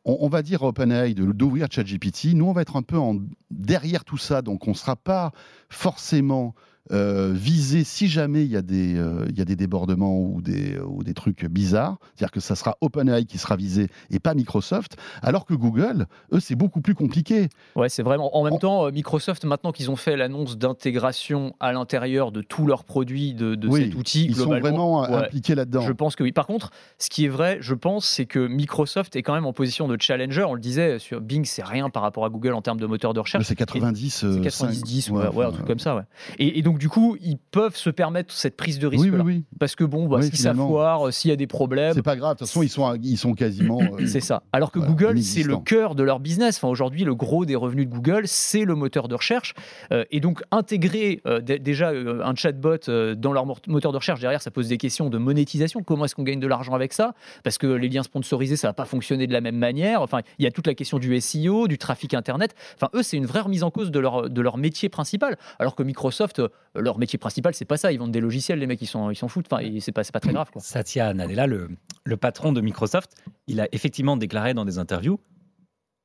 on, 0.05 0.29
va 0.29 0.43
dire 0.43 0.63
OpenAI 0.63 1.15
d'ouvrir 1.15 1.69
ChatGPT. 1.71 2.35
Nous, 2.35 2.45
on 2.45 2.53
va 2.53 2.63
être 2.63 2.77
un 2.77 2.83
peu 2.83 2.99
en, 2.99 3.17
derrière 3.51 4.05
tout 4.05 4.19
ça, 4.19 4.43
donc 4.43 4.67
on 4.67 4.73
ne 4.73 4.77
sera 4.77 4.97
pas 4.97 5.31
forcément 5.69 6.55
euh, 6.93 7.31
viser 7.33 7.85
si 7.85 8.09
jamais 8.09 8.45
il 8.45 8.51
y, 8.51 8.57
a 8.57 8.63
des, 8.63 8.97
euh, 8.97 9.25
il 9.29 9.39
y 9.39 9.41
a 9.41 9.45
des 9.45 9.55
débordements 9.55 10.19
ou 10.19 10.43
des, 10.43 10.77
ou 10.81 11.05
des 11.05 11.15
trucs 11.15 11.45
bizarres, 11.45 11.99
c'est-à-dire 12.17 12.33
que 12.33 12.41
ça 12.41 12.57
sera 12.57 12.77
OpenAI 12.81 13.27
qui 13.27 13.39
sera 13.39 13.55
visé 13.55 13.89
et 14.11 14.19
pas 14.19 14.35
Microsoft, 14.35 14.97
alors 15.23 15.45
que 15.45 15.55
Google, 15.55 16.07
eux, 16.33 16.41
c'est 16.41 16.57
beaucoup 16.57 16.81
plus 16.81 16.95
compliqué. 16.95 17.49
Ouais, 17.77 17.89
c'est 17.89 18.03
vraiment. 18.03 18.37
En 18.37 18.43
même 18.43 18.59
temps, 18.59 18.87
euh, 18.87 18.91
Microsoft, 18.91 19.45
maintenant 19.45 19.71
qu'ils 19.71 19.91
ont 19.91 19.97
fait 19.97 20.17
l'annonce 20.17 20.59
d'intégration 20.59 21.55
à 21.61 21.73
l'intérieur 21.73 22.33
de 22.33 22.43
tous 22.43 22.67
leurs 22.67 22.83
produits 22.83 23.35
de, 23.35 23.55
de 23.55 23.71
cet 23.71 23.95
outil, 23.95 24.25
ils 24.25 24.37
sont 24.37 24.59
vraiment 24.59 25.05
impliqués 25.05 25.55
là-dedans. 25.55 25.83
Je 25.83 25.93
pense 25.93 26.17
que 26.17 26.25
oui. 26.25 26.33
Par 26.33 26.47
contre, 26.47 26.71
ce 26.99 27.09
qui 27.09 27.25
est 27.25 27.29
vrai, 27.29 27.59
je 27.61 27.75
pense, 27.75 28.05
c'est 28.07 28.27
que 28.27 28.47
Microsoft 28.49 29.15
est 29.15 29.23
quand 29.23 29.35
même 29.35 29.47
en 29.47 29.53
position 29.53 29.87
de 29.87 29.97
challenger. 30.01 30.43
On 30.43 30.55
le 30.55 30.61
disait 30.61 30.99
sur 30.99 31.21
Bing, 31.21 31.45
c'est 31.45 31.65
rien 31.65 31.89
par 31.89 32.03
rapport 32.03 32.25
à 32.25 32.31
Google 32.31 32.55
en 32.55 32.63
termes 32.63 32.81
de 32.81 32.87
moteur 32.87 33.15
de 33.15 33.21
recherche. 33.21 33.45
C'est 33.45 33.55
90. 33.55 34.11
C'est 34.11 34.41
90, 34.41 34.83
10, 34.83 35.11
ouais, 35.11 35.45
un 35.45 35.53
truc 35.53 35.67
comme 35.67 35.79
ça. 35.79 35.95
Ouais. 35.95 36.03
Et, 36.39 36.59
et 36.59 36.63
donc 36.63 36.70
du 36.79 36.89
coup, 36.89 37.17
ils 37.21 37.39
peuvent 37.39 37.77
se 37.77 37.91
permettre 37.91 38.33
cette 38.33 38.57
prise 38.57 38.79
de 38.79 38.87
risque. 38.87 39.05
Oui, 39.13 39.21
oui, 39.25 39.45
Parce 39.59 39.75
que 39.75 39.85
bon, 39.85 40.09
bah, 40.09 40.23
si 40.23 40.37
ça 40.37 40.55
foire, 40.55 41.09
euh, 41.09 41.11
s'il 41.11 41.31
y 41.31 41.33
a 41.33 41.37
des 41.37 41.47
problèmes. 41.47 41.95
C'est 41.95 42.03
pas 42.03 42.17
grave, 42.17 42.35
de 42.35 42.39
toute 42.39 42.49
façon, 42.49 42.63
ils 42.63 42.69
sont, 42.69 42.95
ils 43.03 43.17
sont 43.17 43.35
quasiment. 43.35 43.81
Euh, 43.81 44.07
c'est 44.07 44.21
ça. 44.21 44.43
Alors 44.53 44.71
que 44.71 44.79
Google, 44.79 45.21
c'est 45.23 45.43
le 45.43 45.57
cœur 45.57 45.95
de 45.95 46.03
leur 46.03 46.21
business. 46.21 46.57
Enfin, 46.57 46.69
aujourd'hui, 46.69 47.05
le 47.05 47.15
gros 47.15 47.45
des 47.45 47.57
revenus 47.57 47.87
de 47.87 47.93
Google, 47.93 48.23
c'est 48.27 48.65
le 48.65 48.75
moteur 48.75 49.09
de 49.09 49.15
recherche. 49.15 49.55
Euh, 49.93 50.05
et 50.11 50.21
donc, 50.21 50.43
intégrer 50.51 51.23
déjà 51.43 51.91
un 51.91 52.35
chatbot 52.35 52.79
dans 53.17 53.33
leur 53.33 53.47
moteur 53.67 53.93
de 53.93 53.97
recherche, 53.97 54.21
derrière, 54.21 54.43
ça 54.43 54.51
pose 54.51 54.69
des 54.69 54.79
questions 54.79 55.11
de 55.11 55.19
monétisation. 55.19 55.83
Comment 55.83 56.05
est-ce 56.05 56.15
qu'on 56.15 56.23
gagne 56.23 56.41
de 56.41 56.47
l'argent 56.47 56.75
avec 56.75 56.93
ça? 56.93 57.15
Parce 57.43 57.59
que 57.59 57.67
les 57.67 57.89
liens 57.89 58.03
sponsorisés, 58.03 58.57
ça 58.57 58.69
va 58.69 58.73
pas 58.73 58.85
fonctionner 58.85 59.27
de 59.27 59.33
la 59.33 59.41
même 59.41 59.57
manière. 59.57 60.03
Enfin, 60.03 60.21
il 60.39 60.45
y 60.45 60.49
a 60.49 60.51
toute 60.51 60.67
la 60.67 60.75
question 60.75 60.99
du 60.99 61.19
SEO, 61.21 61.69
du 61.69 61.79
trafic 61.79 62.15
Internet. 62.15 62.55
Enfin, 62.77 62.89
eux, 62.95 63.03
c'est 63.03 63.17
une 63.17 63.27
vraie 63.27 63.41
remise 63.41 63.63
en 63.63 63.71
cause 63.71 63.91
de 63.91 63.99
leur, 63.99 64.29
de 64.29 64.41
leur 64.41 64.57
métier 64.57 64.89
principal. 64.89 65.37
Alors 65.59 65.75
que 65.75 65.83
Microsoft, 65.83 66.43
leur 66.75 66.99
métier 66.99 67.19
principal, 67.19 67.55
c'est 67.55 67.65
pas 67.65 67.77
ça. 67.77 67.93
Ils 67.93 67.99
vendent 67.99 68.13
des 68.13 68.21
logiciels, 68.21 68.59
les 68.59 68.67
mecs, 68.67 68.81
ils 68.81 68.87
s'en 68.87 69.11
ils 69.11 69.17
foutent. 69.17 69.53
Enfin, 69.53 69.65
c'est 69.81 69.93
pas, 69.93 70.05
pas 70.05 70.21
très 70.21 70.33
grave. 70.33 70.51
Quoi. 70.53 70.63
Satya 70.63 71.13
Nadella, 71.15 71.47
le, 71.47 71.69
le 72.05 72.17
patron 72.17 72.53
de 72.53 72.61
Microsoft, 72.61 73.13
il 73.47 73.61
a 73.61 73.69
effectivement 73.73 74.17
déclaré 74.17 74.55
dans 74.55 74.65
des 74.65 74.79
interviews 74.79 75.19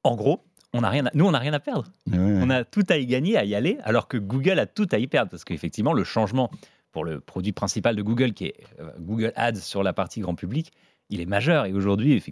en 0.05 0.15
gros, 0.15 0.45
on 0.73 0.83
a 0.83 0.89
rien 0.89 1.03
nous, 1.13 1.25
on 1.25 1.31
n'a 1.31 1.39
rien 1.39 1.53
à 1.53 1.59
perdre. 1.59 1.85
On 2.13 2.49
a 2.49 2.63
tout 2.63 2.85
à 2.89 2.97
y 2.97 3.07
gagner, 3.07 3.37
à 3.37 3.43
y 3.43 3.55
aller, 3.55 3.77
alors 3.83 4.07
que 4.07 4.17
Google 4.17 4.59
a 4.59 4.67
tout 4.67 4.87
à 4.91 4.99
y 4.99 5.07
perdre. 5.07 5.31
Parce 5.31 5.43
qu'effectivement, 5.43 5.93
le 5.93 6.03
changement 6.03 6.51
pour 6.91 7.03
le 7.03 7.19
produit 7.19 7.51
principal 7.51 7.95
de 7.95 8.01
Google, 8.01 8.33
qui 8.33 8.45
est 8.45 8.55
euh, 8.79 8.91
Google 8.99 9.33
Ads 9.35 9.55
sur 9.55 9.83
la 9.83 9.93
partie 9.93 10.21
grand 10.21 10.35
public, 10.35 10.71
il 11.09 11.21
est 11.21 11.25
majeur. 11.25 11.65
Et 11.65 11.73
aujourd'hui, 11.73 12.23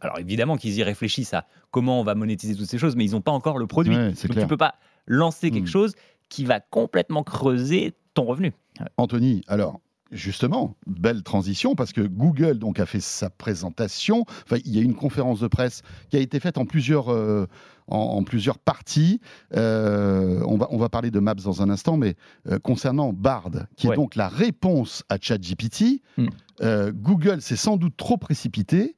alors 0.00 0.18
évidemment 0.18 0.56
qu'ils 0.56 0.76
y 0.76 0.82
réfléchissent 0.82 1.34
à 1.34 1.46
comment 1.70 2.00
on 2.00 2.04
va 2.04 2.14
monétiser 2.14 2.56
toutes 2.56 2.68
ces 2.68 2.78
choses, 2.78 2.96
mais 2.96 3.04
ils 3.04 3.12
n'ont 3.12 3.20
pas 3.20 3.32
encore 3.32 3.58
le 3.58 3.66
produit. 3.66 3.94
Donc 3.94 4.16
tu 4.16 4.28
ne 4.28 4.44
peux 4.44 4.56
pas 4.56 4.74
lancer 5.06 5.50
quelque 5.50 5.64
hmm. 5.64 5.68
chose 5.68 5.94
qui 6.30 6.46
va 6.46 6.60
complètement 6.60 7.22
creuser 7.22 7.92
ton 8.14 8.24
revenu. 8.24 8.54
Anthony, 8.96 9.42
alors 9.46 9.80
Justement, 10.12 10.74
belle 10.88 11.22
transition 11.22 11.76
parce 11.76 11.92
que 11.92 12.00
Google 12.00 12.58
donc 12.58 12.80
a 12.80 12.86
fait 12.86 12.98
sa 12.98 13.30
présentation. 13.30 14.24
Enfin, 14.44 14.56
il 14.64 14.74
y 14.74 14.80
a 14.80 14.82
une 14.82 14.96
conférence 14.96 15.38
de 15.38 15.46
presse 15.46 15.82
qui 16.08 16.16
a 16.16 16.20
été 16.20 16.40
faite 16.40 16.58
en 16.58 16.66
plusieurs, 16.66 17.12
euh, 17.12 17.46
en, 17.86 18.24
plusieurs 18.24 18.58
parties. 18.58 19.20
Euh, 19.54 20.42
on, 20.44 20.56
va, 20.56 20.66
on 20.70 20.78
va 20.78 20.88
parler 20.88 21.12
de 21.12 21.20
Maps 21.20 21.36
dans 21.36 21.62
un 21.62 21.70
instant, 21.70 21.96
mais 21.96 22.16
euh, 22.48 22.58
concernant 22.58 23.12
Bard, 23.12 23.50
qui 23.76 23.86
est 23.86 23.94
donc 23.94 24.16
la 24.16 24.26
réponse 24.26 25.04
à 25.08 25.16
ChatGPT, 25.20 26.02
mm. 26.16 26.90
Google 26.90 27.40
s'est 27.40 27.54
sans 27.54 27.76
doute 27.76 27.96
trop 27.96 28.16
précipité 28.16 28.96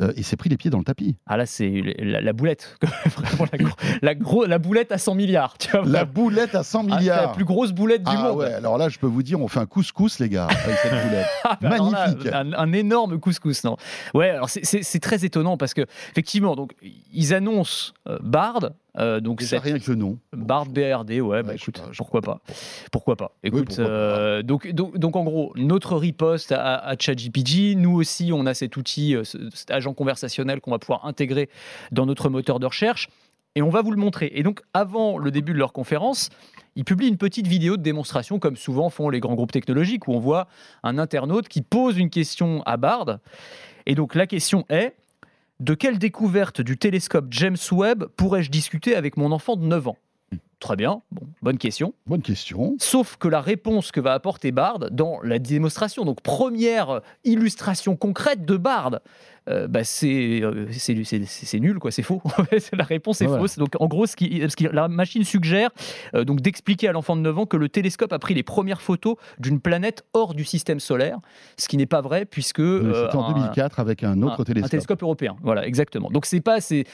euh, 0.00 0.12
et 0.16 0.22
s'est 0.22 0.36
pris 0.36 0.50
les 0.50 0.56
pieds 0.56 0.70
dans 0.70 0.78
le 0.78 0.84
tapis. 0.84 1.16
Ah 1.26 1.36
là, 1.36 1.46
c'est 1.46 1.70
la, 1.98 2.32
boulette. 2.32 2.78
la, 4.02 4.14
la, 4.46 4.58
boulette 4.58 4.92
à 4.92 4.98
100 4.98 5.14
milliards. 5.14 5.56
Tu 5.58 5.70
vois, 5.70 5.84
la 5.84 6.04
boulette 6.04 6.54
à 6.54 6.62
100 6.62 6.80
ah, 6.90 6.96
milliards. 6.98 7.22
la 7.22 7.28
plus 7.28 7.44
grosse 7.44 7.72
boulette 7.72 8.02
du 8.02 8.10
ah 8.12 8.22
monde. 8.22 8.38
Ouais, 8.38 8.52
alors 8.52 8.76
là, 8.76 8.88
je 8.88 8.98
peux 8.98 9.06
vous 9.06 9.22
dire, 9.22 9.40
on 9.40 9.48
fait 9.48 9.60
un 9.60 9.66
couscous, 9.66 10.18
les 10.18 10.28
gars, 10.28 10.46
avec 10.46 10.76
cette 10.78 10.90
boulette. 10.90 11.26
Ah, 11.46 11.58
bah 11.60 11.68
Magnifique. 11.68 12.28
un, 12.32 12.72
énorme 12.72 13.20
couscous, 13.20 13.64
non 13.64 13.76
Ouais, 14.14 14.30
alors 14.30 14.48
c'est 14.48 15.00
très 15.00 15.24
étonnant 15.24 15.56
parce 15.56 15.74
que, 15.74 15.82
effectivement, 16.10 16.56
donc, 16.56 16.72
ils 17.12 17.34
annoncent 17.34 17.92
euh, 18.08 18.18
Bard, 18.22 18.70
euh, 18.98 19.20
donc 19.20 19.42
c'est 19.42 19.58
rien 19.58 19.78
que 19.78 19.90
le 19.90 19.96
nom. 19.96 20.18
Bard 20.32 20.66
BRD, 20.66 21.20
ouais, 21.20 21.42
bah 21.42 21.54
écoute, 21.54 21.82
pourquoi 21.96 22.20
pas, 22.20 22.40
pourquoi 22.92 23.16
pas. 23.16 23.32
Écoute, 23.42 23.78
euh, 23.78 24.42
donc, 24.42 24.68
donc, 24.70 24.96
donc, 24.98 25.16
en 25.16 25.24
gros, 25.24 25.52
notre 25.56 25.96
riposte 25.96 26.52
à, 26.52 26.76
à 26.76 26.96
ChatGPT, 26.98 27.76
nous 27.76 27.94
aussi, 27.94 28.30
on 28.32 28.46
a 28.46 28.54
cet 28.54 28.76
outil, 28.76 29.16
euh, 29.16 29.24
cet 29.24 29.70
agent 29.70 29.94
conversationnel 29.94 30.60
qu'on 30.60 30.70
va 30.70 30.78
pouvoir 30.78 31.06
intégrer 31.06 31.48
dans 31.92 32.06
notre 32.06 32.28
moteur 32.28 32.60
de 32.60 32.66
recherche, 32.66 33.08
et 33.56 33.62
on 33.62 33.70
va 33.70 33.82
vous 33.82 33.90
le 33.90 33.96
montrer. 33.96 34.30
Et 34.34 34.42
donc, 34.42 34.62
avant 34.74 35.18
le 35.18 35.30
début 35.30 35.52
de 35.52 35.58
leur 35.58 35.72
conférence, 35.72 36.28
ils 36.76 36.84
publient 36.84 37.08
une 37.08 37.18
petite 37.18 37.46
vidéo 37.46 37.76
de 37.76 37.82
démonstration, 37.82 38.38
comme 38.38 38.56
souvent 38.56 38.90
font 38.90 39.08
les 39.08 39.20
grands 39.20 39.34
groupes 39.34 39.52
technologiques, 39.52 40.08
où 40.08 40.12
on 40.12 40.18
voit 40.18 40.48
un 40.82 40.98
internaute 40.98 41.48
qui 41.48 41.62
pose 41.62 41.98
une 41.98 42.10
question 42.10 42.62
à 42.64 42.76
Bard. 42.76 43.18
Et 43.86 43.94
donc 43.94 44.14
la 44.14 44.26
question 44.26 44.64
est 44.68 44.94
de 45.60 45.74
quelle 45.74 45.98
découverte 45.98 46.60
du 46.60 46.76
télescope 46.76 47.26
James 47.30 47.56
Webb 47.72 48.04
pourrais-je 48.16 48.50
discuter 48.50 48.96
avec 48.96 49.16
mon 49.16 49.32
enfant 49.32 49.56
de 49.56 49.64
9 49.64 49.88
ans? 49.88 49.96
Très 50.60 50.76
bien, 50.76 51.02
bon, 51.10 51.26
bonne 51.42 51.58
question. 51.58 51.92
Bonne 52.06 52.22
question. 52.22 52.74
Sauf 52.78 53.16
que 53.16 53.28
la 53.28 53.40
réponse 53.40 53.92
que 53.92 54.00
va 54.00 54.14
apporter 54.14 54.50
Bard 54.50 54.90
dans 54.90 55.20
la 55.22 55.38
démonstration, 55.38 56.04
donc 56.04 56.22
première 56.22 57.02
illustration 57.24 57.96
concrète 57.96 58.46
de 58.46 58.56
Bard, 58.56 59.00
euh, 59.50 59.68
bah 59.68 59.80
euh, 60.04 60.66
c'est 60.70 61.60
nul, 61.60 61.78
quoi, 61.78 61.90
c'est 61.90 62.02
faux. 62.02 62.22
la 62.72 62.84
réponse 62.84 63.20
est 63.20 63.26
fausse. 63.26 63.58
Donc 63.58 63.74
en 63.78 63.86
gros, 63.86 64.06
ce 64.06 64.16
qui, 64.16 64.42
la 64.72 64.88
machine 64.88 65.24
suggère 65.24 65.70
euh, 66.14 66.24
donc 66.24 66.40
d'expliquer 66.40 66.88
à 66.88 66.92
l'enfant 66.92 67.14
de 67.14 67.20
9 67.20 67.38
ans 67.40 67.46
que 67.46 67.56
le 67.56 67.68
télescope 67.68 68.12
a 68.12 68.18
pris 68.18 68.34
les 68.34 68.42
premières 68.42 68.80
photos 68.80 69.16
d'une 69.38 69.60
planète 69.60 70.04
hors 70.14 70.34
du 70.34 70.44
système 70.44 70.80
solaire, 70.80 71.18
ce 71.58 71.68
qui 71.68 71.76
n'est 71.76 71.86
pas 71.86 72.00
vrai 72.00 72.24
puisque 72.24 72.62
c'était 72.62 73.16
en 73.16 73.32
2004 73.32 73.80
avec 73.80 74.02
un 74.02 74.22
autre 74.22 74.44
télescope. 74.44 74.66
Un 74.66 74.70
télescope 74.70 75.02
européen, 75.02 75.36
voilà, 75.42 75.66
exactement. 75.66 76.10
Donc 76.10 76.24
c'est 76.24 76.40
pas, 76.40 76.60
c'est 76.60 76.84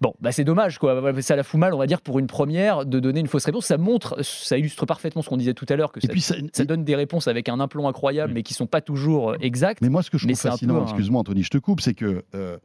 bon, 0.00 0.14
bah 0.20 0.32
c'est 0.32 0.44
dommage, 0.44 0.78
quoi. 0.78 1.00
Ça 1.22 1.36
la 1.36 1.42
fout 1.42 1.60
mal, 1.60 1.74
on 1.74 1.78
va 1.78 1.86
dire, 1.86 2.00
pour 2.00 2.18
une 2.18 2.26
première 2.26 2.86
de 2.86 2.98
donner 2.98 3.20
une 3.20 3.28
fausse 3.28 3.44
réponse. 3.44 3.66
Ça 3.66 3.78
montre, 3.78 4.22
ça 4.22 4.58
illustre 4.58 4.84
parfaitement 4.86 5.22
ce 5.22 5.28
qu'on 5.28 5.36
disait 5.36 5.54
tout 5.54 5.66
à 5.68 5.76
l'heure, 5.76 5.92
que 5.92 6.00
ça, 6.00 6.34
ça, 6.52 6.64
donne 6.64 6.84
des 6.84 6.96
réponses 6.96 7.28
avec 7.28 7.48
un 7.48 7.60
implant 7.60 7.88
incroyable, 7.88 8.32
mais 8.32 8.42
qui 8.42 8.54
sont 8.54 8.66
pas 8.66 8.80
toujours 8.80 9.34
exactes. 9.40 9.80
Mais 9.80 9.88
moi, 9.88 10.02
ce 10.02 10.10
que 10.10 10.18
je 10.18 10.26
trouve 10.26 10.36
fascinant, 10.36 10.82
excuse-moi 10.82 11.20
Anthony, 11.20 11.42
je 11.42 11.50
te 11.50 11.58
coupe, 11.58 11.80
c'est 11.80 11.99
que 12.00 12.24
euh, 12.34 12.58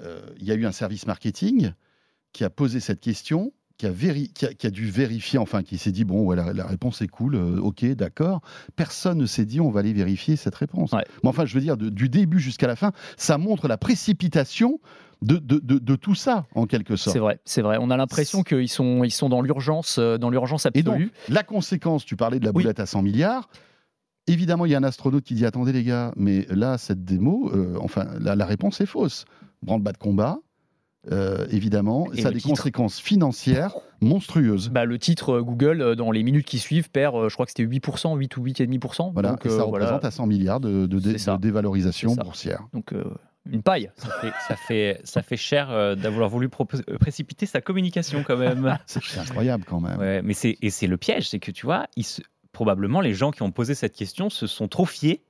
euh, 0.00 0.20
il 0.38 0.44
y 0.46 0.50
a 0.50 0.54
eu 0.54 0.66
un 0.66 0.72
service 0.72 1.06
marketing 1.06 1.72
qui 2.32 2.44
a 2.44 2.50
posé 2.50 2.80
cette 2.80 3.00
question, 3.00 3.52
qui 3.78 3.86
a, 3.86 3.90
véri- 3.90 4.32
qui 4.32 4.46
a- 4.46 4.54
qui 4.54 4.66
a 4.66 4.70
dû 4.70 4.86
vérifier, 4.90 5.38
enfin, 5.38 5.62
qui 5.62 5.78
s'est 5.78 5.92
dit 5.92 6.04
bon, 6.04 6.24
ouais, 6.24 6.36
la, 6.36 6.52
la 6.52 6.66
réponse 6.66 7.00
est 7.02 7.08
cool, 7.08 7.34
euh, 7.36 7.58
ok, 7.60 7.84
d'accord. 7.94 8.40
Personne 8.76 9.18
ne 9.18 9.26
s'est 9.26 9.44
dit 9.44 9.60
on 9.60 9.70
va 9.70 9.80
aller 9.80 9.92
vérifier 9.92 10.36
cette 10.36 10.54
réponse. 10.54 10.92
Ouais. 10.92 11.04
Mais 11.22 11.28
enfin, 11.28 11.44
je 11.46 11.54
veux 11.54 11.60
dire, 11.60 11.76
de- 11.76 11.88
du 11.90 12.08
début 12.08 12.40
jusqu'à 12.40 12.66
la 12.66 12.76
fin, 12.76 12.92
ça 13.16 13.38
montre 13.38 13.68
la 13.68 13.76
précipitation 13.78 14.80
de, 15.22 15.36
de, 15.36 15.58
de- 15.60 15.78
de 15.78 15.94
tout 15.96 16.14
ça, 16.16 16.46
en 16.54 16.66
quelque 16.66 16.96
sorte. 16.96 17.14
C'est 17.14 17.20
vrai, 17.20 17.38
c'est 17.44 17.62
vrai. 17.62 17.76
On 17.80 17.90
a 17.90 17.96
l'impression 17.96 18.42
qu'ils 18.42 18.68
sont, 18.68 19.04
ils 19.04 19.10
sont 19.12 19.28
dans 19.28 19.40
l'urgence, 19.42 19.98
dans 19.98 20.30
l'urgence 20.30 20.66
Et 20.74 20.82
donc, 20.82 20.94
absolue. 20.94 21.12
la 21.28 21.42
conséquence, 21.44 22.04
tu 22.04 22.16
parlais 22.16 22.40
de 22.40 22.44
la 22.44 22.50
Oui. 22.50 22.62
boulette 22.64 22.80
à 22.80 22.86
100 22.86 23.02
milliards. 23.02 23.48
Évidemment, 24.26 24.66
il 24.66 24.72
y 24.72 24.74
a 24.74 24.78
un 24.78 24.84
astronaute 24.84 25.24
qui 25.24 25.34
dit 25.34 25.44
Attendez, 25.44 25.72
les 25.72 25.82
gars, 25.84 26.12
mais 26.16 26.46
là, 26.50 26.78
cette 26.78 27.04
démo, 27.04 27.50
euh, 27.54 27.76
enfin, 27.80 28.06
la, 28.20 28.36
la 28.36 28.46
réponse 28.46 28.80
est 28.80 28.86
fausse. 28.86 29.24
Branle-bas 29.62 29.92
de 29.92 29.98
combat, 29.98 30.38
euh, 31.10 31.46
évidemment, 31.50 32.06
Et 32.12 32.22
ça 32.22 32.28
a 32.28 32.30
des 32.30 32.38
titre 32.38 32.48
conséquences 32.50 33.00
financières 33.00 33.74
monstrueuses. 34.00 34.68
Bah, 34.70 34.84
le 34.84 34.98
titre 34.98 35.34
euh, 35.38 35.42
Google, 35.42 35.96
dans 35.96 36.10
les 36.12 36.22
minutes 36.22 36.46
qui 36.46 36.58
suivent, 36.58 36.90
perd, 36.90 37.14
euh, 37.16 37.28
je 37.28 37.34
crois 37.34 37.46
que 37.46 37.50
c'était 37.56 37.64
8%, 37.66 38.16
8 38.16 38.36
ou 38.36 38.44
8,5%. 38.44 39.12
Voilà, 39.12 39.30
donc, 39.30 39.46
et 39.46 39.48
ça 39.48 39.56
euh, 39.56 39.62
représente 39.64 39.88
voilà. 40.00 40.06
à 40.06 40.10
100 40.12 40.26
milliards 40.26 40.60
de, 40.60 40.86
de 40.86 40.98
dé- 41.00 41.12
C'est 41.12 41.18
ça. 41.18 41.36
de 41.36 41.40
dévalorisation 41.42 42.14
boursière. 42.14 42.62
Donc, 42.72 42.92
euh, 42.92 43.04
une 43.50 43.62
paille. 43.62 43.90
Ça 43.96 44.08
fait, 44.20 44.32
ça 44.46 44.54
fait, 44.56 45.00
ça 45.02 45.22
fait 45.22 45.36
cher 45.36 45.70
euh, 45.70 45.96
d'avoir 45.96 46.28
voulu 46.28 46.48
précipiter 46.48 47.46
sa 47.46 47.60
communication 47.60 48.22
quand 48.24 48.36
même. 48.36 48.78
C'est 48.86 49.02
c'est 49.04 49.18
incroyable 49.18 49.64
quand 49.66 49.80
même. 49.80 49.98
Ouais, 49.98 50.22
mais 50.22 50.32
c'est 50.34 50.56
et 50.62 50.70
c'est 50.70 50.86
le 50.86 50.96
piège, 50.96 51.28
c'est 51.28 51.40
que 51.40 51.50
tu 51.50 51.66
vois, 51.66 51.86
ils 51.96 52.04
se- 52.04 52.22
probablement 52.52 53.00
les 53.00 53.14
gens 53.14 53.30
qui 53.30 53.42
ont 53.42 53.50
posé 53.50 53.74
cette 53.74 53.94
question 53.94 54.30
se 54.30 54.46
sont 54.46 54.68
trop 54.68 54.84
fiés 54.86 55.24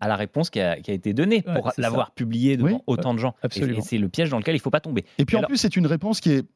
à 0.00 0.08
la 0.08 0.16
réponse 0.16 0.50
qui 0.50 0.60
a, 0.60 0.80
qui 0.80 0.90
a 0.90 0.94
été 0.94 1.12
donnée 1.12 1.44
Ouais, 1.46 1.54
pour 1.54 1.72
l'avoir 1.76 2.12
publiée 2.12 2.56
devant 2.56 2.68
Oui, 2.68 2.78
autant 2.86 3.14
de 3.14 3.18
gens. 3.18 3.34
Et- 3.42 3.46
absolument. 3.46 3.78
Et, 3.78 3.82
c'est 3.82 3.98
le 3.98 4.08
piège 4.08 4.30
dans 4.30 4.38
lequel 4.38 4.54
il 4.56 4.58
faut 4.60 4.70
pas 4.70 4.80
tomber. 4.80 5.04
Et 5.18 5.24
puis 5.24 5.34
Et 5.34 5.38
en 5.38 5.40
alors- 5.40 5.48
plus, 5.48 5.58
c'est 5.58 5.76
une 5.76 5.86
réponse 5.86 6.20
qui 6.20 6.30
est 6.30 6.46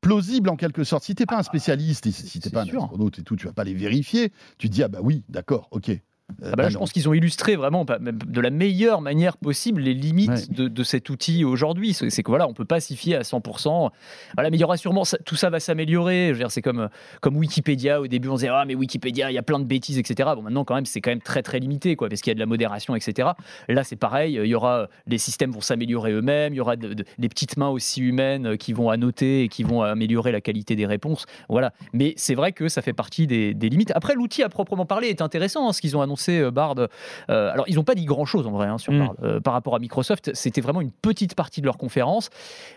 plausible 0.00 0.50
en 0.50 0.56
quelque 0.56 0.84
sorte. 0.84 1.04
Si 1.04 1.14
t'es 1.14 1.24
pas 1.24 1.38
un 1.38 1.42
spécialiste, 1.42 2.06
et 2.06 2.12
si 2.12 2.40
t'es 2.40 2.50
pas 2.50 2.62
un 2.62 2.66
astronaute 2.66 3.18
et 3.18 3.22
tout, 3.22 3.36
tu 3.36 3.46
vas 3.46 3.52
pas 3.54 3.64
les 3.64 3.72
vérifier. 3.74 4.32
Tu 4.58 4.68
te 4.68 4.74
dis 4.74 4.82
ah 4.82 4.88
bah 4.88 4.98
oui, 5.02 5.24
d'accord, 5.30 5.68
ok. 5.70 5.92
Euh, 6.30 6.34
Ah 6.36 6.42
bah 6.42 6.48
là, 6.50 6.56
bah 6.64 6.68
je 6.70 6.78
pense 6.78 6.90
qu'ils 6.92 7.06
ont 7.08 7.12
illustré 7.12 7.54
vraiment 7.54 7.84
de 7.84 8.40
la 8.40 8.48
meilleure 8.50 9.02
manière 9.02 9.36
possible 9.36 9.82
les 9.82 9.92
limites 9.92 10.30
Ouais. 10.30 10.40
de, 10.48 10.68
de 10.68 10.82
cet 10.82 11.10
outil 11.10 11.44
aujourd'hui. 11.44 11.92
C'est 11.92 12.22
que 12.22 12.30
voilà, 12.30 12.48
on 12.48 12.54
peut 12.54 12.64
pas 12.64 12.80
s'y 12.80 12.96
fier 12.96 13.16
à 13.16 13.20
100%. 13.22 13.90
Voilà, 14.34 14.48
mais 14.50 14.56
il 14.56 14.60
y 14.60 14.64
aura 14.64 14.78
sûrement 14.78 15.04
ça- 15.04 15.18
tout 15.18 15.36
ça 15.36 15.50
va 15.50 15.60
s'améliorer. 15.60 16.32
C'est 16.48 16.62
comme 16.62 16.88
comme 17.20 17.36
Wikipédia 17.36 18.00
au 18.00 18.06
début, 18.06 18.28
on 18.28 18.36
disait 18.36 18.48
ah 18.48 18.64
mais 18.66 18.74
Wikipédia, 18.74 19.30
il 19.30 19.34
y 19.34 19.38
a 19.38 19.42
plein 19.42 19.58
de 19.58 19.64
bêtises, 19.64 19.98
etc. 19.98 20.30
Bon, 20.34 20.40
maintenant 20.42 20.64
quand 20.64 20.74
même, 20.74 20.86
c'est 20.86 21.02
quand 21.02 21.10
même 21.10 21.20
très 21.20 21.42
très 21.42 21.58
limité, 21.60 21.94
quoi, 21.94 22.08
parce 22.08 22.22
qu'il 22.22 22.30
y 22.30 22.32
a 22.32 22.34
de 22.34 22.40
la 22.40 22.46
modération, 22.46 22.96
etc. 22.96 23.28
Là, 23.68 23.84
c'est 23.84 23.96
pareil. 23.96 24.34
Il 24.42 24.46
y 24.46 24.54
aura 24.54 24.88
les 25.06 25.18
systèmes 25.18 25.50
vont 25.50 25.60
s'améliorer 25.60 26.12
eux-mêmes. 26.12 26.54
Il 26.54 26.56
y 26.56 26.60
aura 26.60 26.76
de- 26.76 26.94
de- 26.94 27.04
des 27.18 27.28
petites 27.28 27.58
mains 27.58 27.68
aussi 27.68 28.00
humaines 28.00 28.56
qui 28.56 28.72
vont 28.72 28.88
annoter 28.88 29.42
et 29.44 29.48
qui 29.48 29.62
vont 29.62 29.82
améliorer 29.82 30.32
la 30.32 30.40
qualité 30.40 30.74
des 30.74 30.86
réponses. 30.86 31.26
Voilà. 31.50 31.72
Mais 31.92 32.14
c'est 32.16 32.34
vrai 32.34 32.52
que 32.52 32.68
ça 32.68 32.80
fait 32.80 32.94
partie 32.94 33.26
des, 33.26 33.52
des 33.52 33.68
limites. 33.68 33.92
Après, 33.94 34.14
l'outil 34.14 34.42
à 34.42 34.48
proprement 34.48 34.86
parler 34.86 35.08
est 35.08 35.20
intéressant. 35.20 35.68
hein, 35.68 35.72
ce 35.74 35.80
qu'ils 35.82 35.96
ont 35.96 36.00
annoncé, 36.00 36.13
euh, 36.28 36.50
Bard. 36.50 36.76
Euh, 36.78 37.52
alors, 37.52 37.64
ils 37.68 37.76
n'ont 37.76 37.84
pas 37.84 37.94
dit 37.94 38.04
grand-chose 38.04 38.46
en 38.46 38.52
vrai 38.52 38.66
hein, 38.68 38.78
sur 38.78 38.92
Mm. 38.92 38.98
Bard. 38.98 39.14
Euh, 39.22 39.40
par 39.40 39.52
rapport 39.52 39.74
à 39.74 39.78
Microsoft. 39.78 40.30
C'était 40.34 40.60
vraiment 40.60 40.80
une 40.80 40.90
petite 40.90 41.34
partie 41.34 41.60
de 41.60 41.66
leur 41.66 41.78
conférence. 41.78 42.30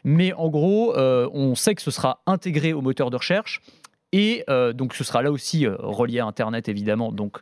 Mais 0.03 0.33
en 0.33 0.49
gros, 0.49 0.95
on 0.97 1.55
sait 1.55 1.75
que 1.75 1.81
ce 1.81 1.91
sera 1.91 2.21
intégré 2.25 2.73
au 2.73 2.81
moteur 2.81 3.09
de 3.09 3.15
recherche. 3.15 3.61
Et 4.13 4.45
donc, 4.73 4.93
ce 4.93 5.03
sera 5.03 5.21
là 5.21 5.31
aussi 5.31 5.67
relié 5.67 6.19
à 6.19 6.25
Internet, 6.25 6.69
évidemment. 6.69 7.11
Donc, 7.11 7.39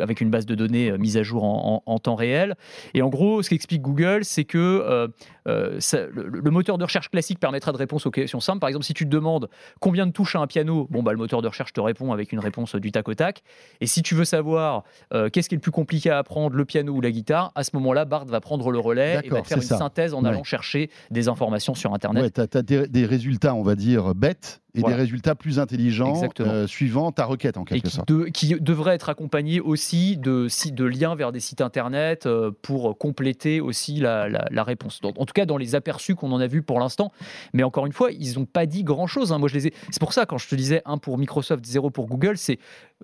avec 0.00 0.20
une 0.20 0.30
base 0.30 0.46
de 0.46 0.54
données 0.54 0.90
euh, 0.90 0.98
mise 0.98 1.16
à 1.16 1.22
jour 1.22 1.44
en, 1.44 1.82
en- 1.86 1.92
en 1.92 1.98
temps 1.98 2.14
réel. 2.14 2.54
Et 2.94 3.02
en 3.02 3.08
gros, 3.08 3.42
ce 3.42 3.50
qu'explique 3.50 3.82
Google, 3.82 4.24
c'est 4.24 4.44
que 4.44 4.58
euh, 4.58 5.08
euh, 5.48 5.76
ça- 5.80 6.06
le, 6.06 6.28
le 6.28 6.50
moteur 6.50 6.78
de 6.78 6.84
recherche 6.84 7.10
classique 7.10 7.38
permettra 7.38 7.72
de 7.72 7.76
répondre 7.76 8.02
aux 8.06 8.10
questions 8.10 8.40
simples. 8.40 8.60
Par 8.60 8.68
exemple, 8.68 8.84
si 8.86 8.94
tu 8.94 9.04
te 9.04 9.10
demandes 9.10 9.48
combien 9.80 10.06
de 10.06 10.12
touches 10.12 10.36
a 10.36 10.40
un 10.40 10.46
piano, 10.46 10.86
bon, 10.90 11.02
bah, 11.02 11.12
le 11.12 11.18
moteur 11.18 11.42
de 11.42 11.48
recherche 11.48 11.72
te 11.72 11.80
répond 11.80 12.12
avec 12.12 12.32
une 12.32 12.38
réponse 12.40 12.74
du 12.76 12.92
tac 12.92 13.08
au 13.08 13.14
tac. 13.14 13.42
Et 13.80 13.86
si 13.86 14.02
tu 14.02 14.14
veux 14.14 14.24
savoir 14.24 14.84
euh, 15.12 15.28
qu'est-ce 15.28 15.48
qui 15.48 15.54
est 15.54 15.58
le 15.58 15.62
plus 15.62 15.70
compliqué 15.72 16.10
à 16.10 16.18
apprendre, 16.18 16.56
le 16.56 16.64
piano 16.64 16.92
ou 16.92 17.00
la 17.00 17.10
guitare, 17.10 17.52
à 17.54 17.62
ce 17.64 17.70
moment-là, 17.74 18.04
Bard 18.04 18.24
va 18.26 18.40
prendre 18.40 18.70
le 18.70 18.78
relais 18.78 19.20
et 19.24 19.28
va 19.28 19.42
te 19.42 19.48
faire 19.48 19.58
une 19.58 19.62
ça. 19.62 19.78
synthèse 19.78 20.14
en 20.14 20.22
Ouais. 20.22 20.30
allant 20.30 20.44
chercher 20.44 20.90
des 21.10 21.28
informations 21.28 21.74
sur 21.74 21.92
Internet. 21.92 22.36
Ouais, 22.38 22.46
tu 22.48 22.56
as, 22.58 22.62
des, 22.62 22.88
des 22.88 23.04
résultats, 23.04 23.54
on 23.54 23.62
va 23.62 23.74
dire, 23.74 24.14
bêtes 24.14 24.62
et 24.76 24.80
Voilà. 24.80 24.96
des 24.96 25.02
résultats 25.02 25.34
plus 25.34 25.58
intelligents 25.60 26.20
euh, 26.40 26.66
suivant 26.66 27.12
ta 27.12 27.24
requête 27.24 27.56
en 27.56 27.62
et 27.62 27.64
quelque 27.66 27.86
qui, 27.88 27.90
sorte. 27.94 28.08
de- 28.08 28.24
qui 28.24 28.54
devrait 28.60 28.94
être 28.94 29.08
accompagné 29.08 29.60
aussi 29.60 30.16
de, 30.16 30.48
liens 30.84 31.14
vers 31.14 31.30
des 31.30 31.40
sites 31.40 31.60
internet 31.60 32.26
euh, 32.26 32.50
pour 32.62 32.98
compléter 32.98 33.60
aussi 33.60 34.00
la, 34.00 34.28
la- 34.28 34.46
la 34.50 34.64
réponse. 34.64 35.00
Donc, 35.00 35.20
en 35.20 35.26
tout 35.26 35.32
cas, 35.32 35.46
dans 35.46 35.56
les 35.56 35.74
aperçus 35.74 36.14
qu'on 36.16 36.32
en 36.32 36.40
a 36.40 36.46
vus 36.48 36.62
pour 36.62 36.80
l'instant. 36.80 37.12
Mais 37.52 37.62
encore 37.62 37.86
une 37.86 37.92
fois, 37.92 38.10
ils 38.10 38.34
n'ont 38.38 38.46
pas 38.46 38.66
dit 38.66 38.82
grand-chose. 38.84 39.32
hein. 39.32 39.38
Moi, 39.38 39.48
je 39.48 39.54
les 39.54 39.66
ai. 39.68 39.74
C'est 39.90 40.00
pour 40.00 40.12
ça 40.12 40.26
quand 40.26 40.38
je 40.38 40.48
te 40.48 40.54
disais 40.54 40.82
un 40.84 40.98
pour 40.98 41.18
Microsoft, 41.18 41.64
zéro 41.64 41.90
pour 41.90 42.06
Google, 42.06 42.36
c'est 42.36 42.58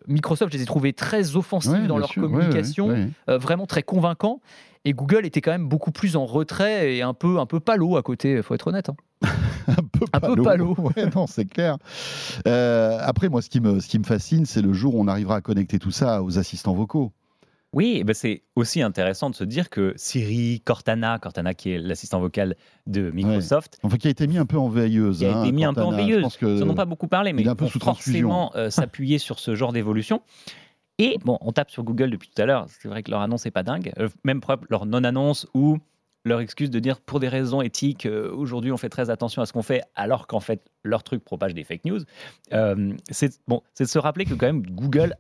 Microsoft. 0.09 0.53
Je 0.53 0.57
les 0.59 0.65
ai 0.65 0.67
trouvés 0.67 0.93
très 0.93 1.37
offensifs 1.37 1.71
Ouais, 1.73 1.87
dans 1.87 1.99
leur 1.99 2.09
sûr, 2.09 2.23
ouais, 2.25 2.29
ouais, 2.29 2.35
communication, 2.35 2.89
ouais. 2.89 3.09
euh, 3.29 3.39
vraiment 3.39 3.67
très 3.67 3.83
convaincants. 3.83 4.41
Et 4.85 4.93
Google 4.95 5.27
était 5.27 5.41
quand 5.43 5.51
même 5.51 5.69
beaucoup 5.69 5.93
plus 5.93 6.17
en 6.17 6.25
retrait 6.25 6.95
et 6.95 7.03
un 7.03 7.13
peu, 7.13 7.39
un 7.39 7.47
peu 7.47 7.61
palo 7.61 7.97
à 7.97 8.03
côté, 8.03 8.43
faut 8.43 8.55
être 8.55 8.69
honnête. 8.69 8.89
hein. 8.89 8.97
un 9.69 9.75
peu 9.75 10.07
Un 10.13 10.21
peu 10.21 10.43
palo. 10.43 10.75
Ouais, 10.79 11.07
non, 11.15 11.27
c'est 11.27 11.45
clair. 11.45 11.77
Euh, 12.49 12.99
après, 13.03 13.29
moi, 13.29 13.43
ce 13.43 13.51
qui 13.51 13.61
me, 13.61 13.81
ce 13.81 13.89
qui 13.89 13.99
me 13.99 14.05
fascine, 14.05 14.47
c'est 14.47 14.63
le 14.63 14.73
jour 14.73 14.95
où 14.95 15.01
on 15.03 15.07
arrivera 15.09 15.37
à 15.37 15.41
connecter 15.43 15.79
tout 15.79 15.91
ça 15.91 16.23
aux 16.23 16.39
assistants 16.39 16.75
vocaux. 16.75 17.13
Oui, 17.73 18.03
ben 18.03 18.15
c'est 18.15 18.43
aussi 18.57 18.83
intéressant 18.83 19.31
de 19.31 19.37
se 19.37 19.45
dire 19.45 19.71
que 19.71 19.93
Siri, 19.95 20.61
Cortana, 20.65 21.21
Cortana 21.21 21.55
qui 21.55 21.71
est 21.71 21.79
l'assistant 21.79 22.19
vocal 22.19 22.57
de 22.89 23.13
Microsoft, 23.13 23.79
Enfin, 23.85 23.97
qui 23.97 24.09
a 24.09 24.11
été 24.11 24.27
mis 24.27 24.39
un 24.39 24.47
peu 24.47 24.59
en 24.59 24.69
veilleuse. 24.69 25.19
qui 25.19 25.27
a 25.27 25.37
hein, 25.39 25.45
été 25.45 25.53
mis 25.53 25.65
un 25.65 25.73
peu 25.73 25.83
en 25.83 25.93
veilleuse. 25.93 26.37
Ils 26.43 26.49
n'en 26.59 26.71
ont 26.71 26.75
pas 26.75 26.85
beaucoup 26.85 27.07
parlé, 27.07 27.33
mais 27.33 27.43
il 27.43 27.47
est 27.47 27.51
un 27.51 27.55
peu 27.55 27.69
sous 27.69 27.79
forcément 27.79 28.51
euh, 28.57 28.71
s'appuyer 28.71 29.19
sur 29.19 29.39
ce 29.39 29.55
genre 29.55 29.73
d'évolution. 29.73 30.21
Et 31.01 31.17
bon, 31.25 31.39
on 31.41 31.51
tape 31.51 31.71
sur 31.71 31.83
Google 31.83 32.11
depuis 32.11 32.29
tout 32.29 32.43
à 32.43 32.45
l'heure. 32.45 32.67
C'est 32.69 32.87
vrai 32.87 33.03
que 33.03 33.11
leur 33.11 33.23
annonce 33.23 33.47
n'est 33.47 33.51
pas 33.51 33.63
dingue. 33.63 33.91
Euh, 33.99 34.11
même 34.23 34.43
propre, 34.43 34.67
leur 34.69 34.85
non-annonce 34.85 35.47
ou 35.55 35.79
leur 36.27 36.41
excuse 36.41 36.69
de 36.69 36.79
dire 36.79 37.01
pour 37.01 37.21
des 37.21 37.29
raisons 37.29 37.63
éthiques, 37.63 38.05
euh, 38.05 38.31
aujourd'hui 38.31 38.71
on 38.71 38.77
fait 38.77 38.91
très 38.91 39.09
attention 39.09 39.41
à 39.41 39.47
ce 39.47 39.55
qu'on 39.55 39.63
fait, 39.63 39.83
alors 39.95 40.27
qu'en 40.27 40.41
fait 40.41 40.61
leur 40.83 41.03
truc 41.03 41.25
propage 41.25 41.55
des 41.55 41.65
fake 41.65 41.87
news. 41.87 42.01
Euh, 42.53 42.93
c'est 43.09 43.41
bon, 43.49 43.63
de 43.79 43.87
se 43.87 43.99
rappeler 43.99 44.27
que 44.27 44.35
quand 44.35 44.45
même 44.45 44.61
Google 44.61 45.15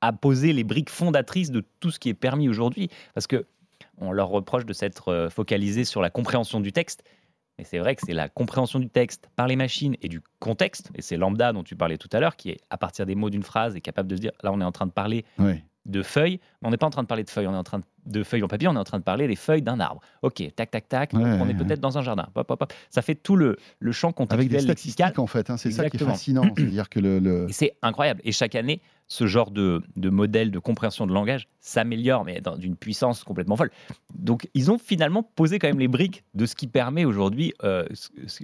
a 0.00 0.12
posé 0.12 0.52
les 0.52 0.62
briques 0.62 0.90
fondatrices 0.90 1.50
de 1.50 1.64
tout 1.80 1.90
ce 1.90 1.98
qui 1.98 2.08
est 2.08 2.14
permis 2.14 2.48
aujourd'hui, 2.48 2.88
parce 3.12 3.26
que 3.26 3.46
on 3.98 4.12
leur 4.12 4.28
reproche 4.28 4.64
de 4.64 4.72
s'être 4.72 5.28
focalisé 5.32 5.84
sur 5.84 6.02
la 6.02 6.10
compréhension 6.10 6.60
du 6.60 6.70
texte. 6.70 7.02
Mais 7.58 7.64
c'est 7.64 7.78
vrai 7.78 7.94
que 7.96 8.02
c'est 8.04 8.12
la 8.12 8.28
compréhension 8.28 8.78
du 8.78 8.88
texte 8.88 9.30
par 9.34 9.46
les 9.46 9.56
machines 9.56 9.96
et 10.02 10.08
du 10.08 10.20
contexte, 10.40 10.90
et 10.94 11.00
c'est 11.02 11.16
lambda 11.16 11.52
dont 11.52 11.62
tu 11.62 11.74
parlais 11.76 11.96
tout 11.96 12.08
à 12.12 12.20
l'heure, 12.20 12.36
qui 12.36 12.50
est 12.50 12.58
à 12.70 12.76
partir 12.76 13.06
des 13.06 13.14
mots 13.14 13.30
d'une 13.30 13.42
phrase 13.42 13.76
est 13.76 13.80
capable 13.80 14.08
de 14.10 14.16
se 14.16 14.20
dire, 14.20 14.32
là 14.42 14.52
on 14.52 14.60
est 14.60 14.64
en 14.64 14.72
train 14.72 14.86
de 14.86 14.92
parler 14.92 15.24
de 15.86 16.02
feuilles, 16.02 16.40
mais 16.60 16.68
on 16.68 16.70
n'est 16.72 16.76
pas 16.76 16.86
en 16.86 16.90
train 16.90 17.02
de 17.02 17.06
parler 17.06 17.22
de 17.22 17.30
feuilles, 17.30 17.46
on 17.46 17.54
est 17.54 17.56
en 17.56 17.62
train 17.64 17.78
de, 17.78 17.84
de 18.06 18.24
feuilles 18.24 18.42
en 18.42 18.48
papier, 18.48 18.66
on 18.68 18.74
est 18.74 18.78
en 18.78 18.84
train 18.84 18.98
de 18.98 19.04
parler 19.04 19.26
des 19.28 19.36
feuilles 19.36 19.62
d'un 19.62 19.78
arbre. 19.80 20.00
Ok, 20.22 20.42
tac, 20.56 20.70
tac, 20.70 20.88
tac, 20.88 21.12
Ouais, 21.12 21.20
on 21.22 21.48
est 21.48 21.52
ouais, 21.52 21.54
peut-être 21.54 21.80
dans 21.80 21.96
un 21.96 22.02
jardin. 22.02 22.28
Hop, 22.34 22.50
hop, 22.50 22.60
hop. 22.62 22.72
Ça 22.90 23.02
fait 23.02 23.14
tout 23.14 23.36
le, 23.36 23.56
le 23.78 23.92
champ 23.92 24.08
Avec 24.08 24.16
contextuel 24.16 24.48
des 24.62 24.66
lexical. 24.66 25.10
statistiques, 25.10 25.18
en 25.20 25.26
fait. 25.28 25.48
hein, 25.48 25.56
c'est 25.56 25.70
ça 25.70 25.88
qui 25.88 25.96
est 25.96 26.00
fascinant. 26.04 26.42
C'est-à-dire 26.56 26.88
que 26.88 26.98
le. 26.98 27.20
le- 27.20 27.46
Et 27.48 27.52
c'est 27.52 27.76
incroyable. 27.82 28.20
Et 28.24 28.32
chaque 28.32 28.56
année, 28.56 28.82
ce 29.08 29.26
genre 29.26 29.50
de, 29.50 29.82
de 29.96 30.10
modèle 30.10 30.50
de 30.50 30.58
compréhension 30.58 31.06
de 31.06 31.12
langage 31.12 31.48
s'améliore, 31.60 32.24
mais 32.24 32.40
d'une 32.58 32.76
puissance 32.76 33.24
complètement 33.24 33.56
folle. 33.56 33.70
Donc, 34.14 34.48
ils 34.54 34.70
ont 34.70 34.78
finalement 34.78 35.22
posé 35.22 35.58
quand 35.58 35.68
même 35.68 35.78
les 35.78 35.88
briques 35.88 36.24
de 36.34 36.46
ce 36.46 36.54
qui 36.54 36.66
permet 36.66 37.04
aujourd'hui 37.04 37.52
euh, 37.62 37.84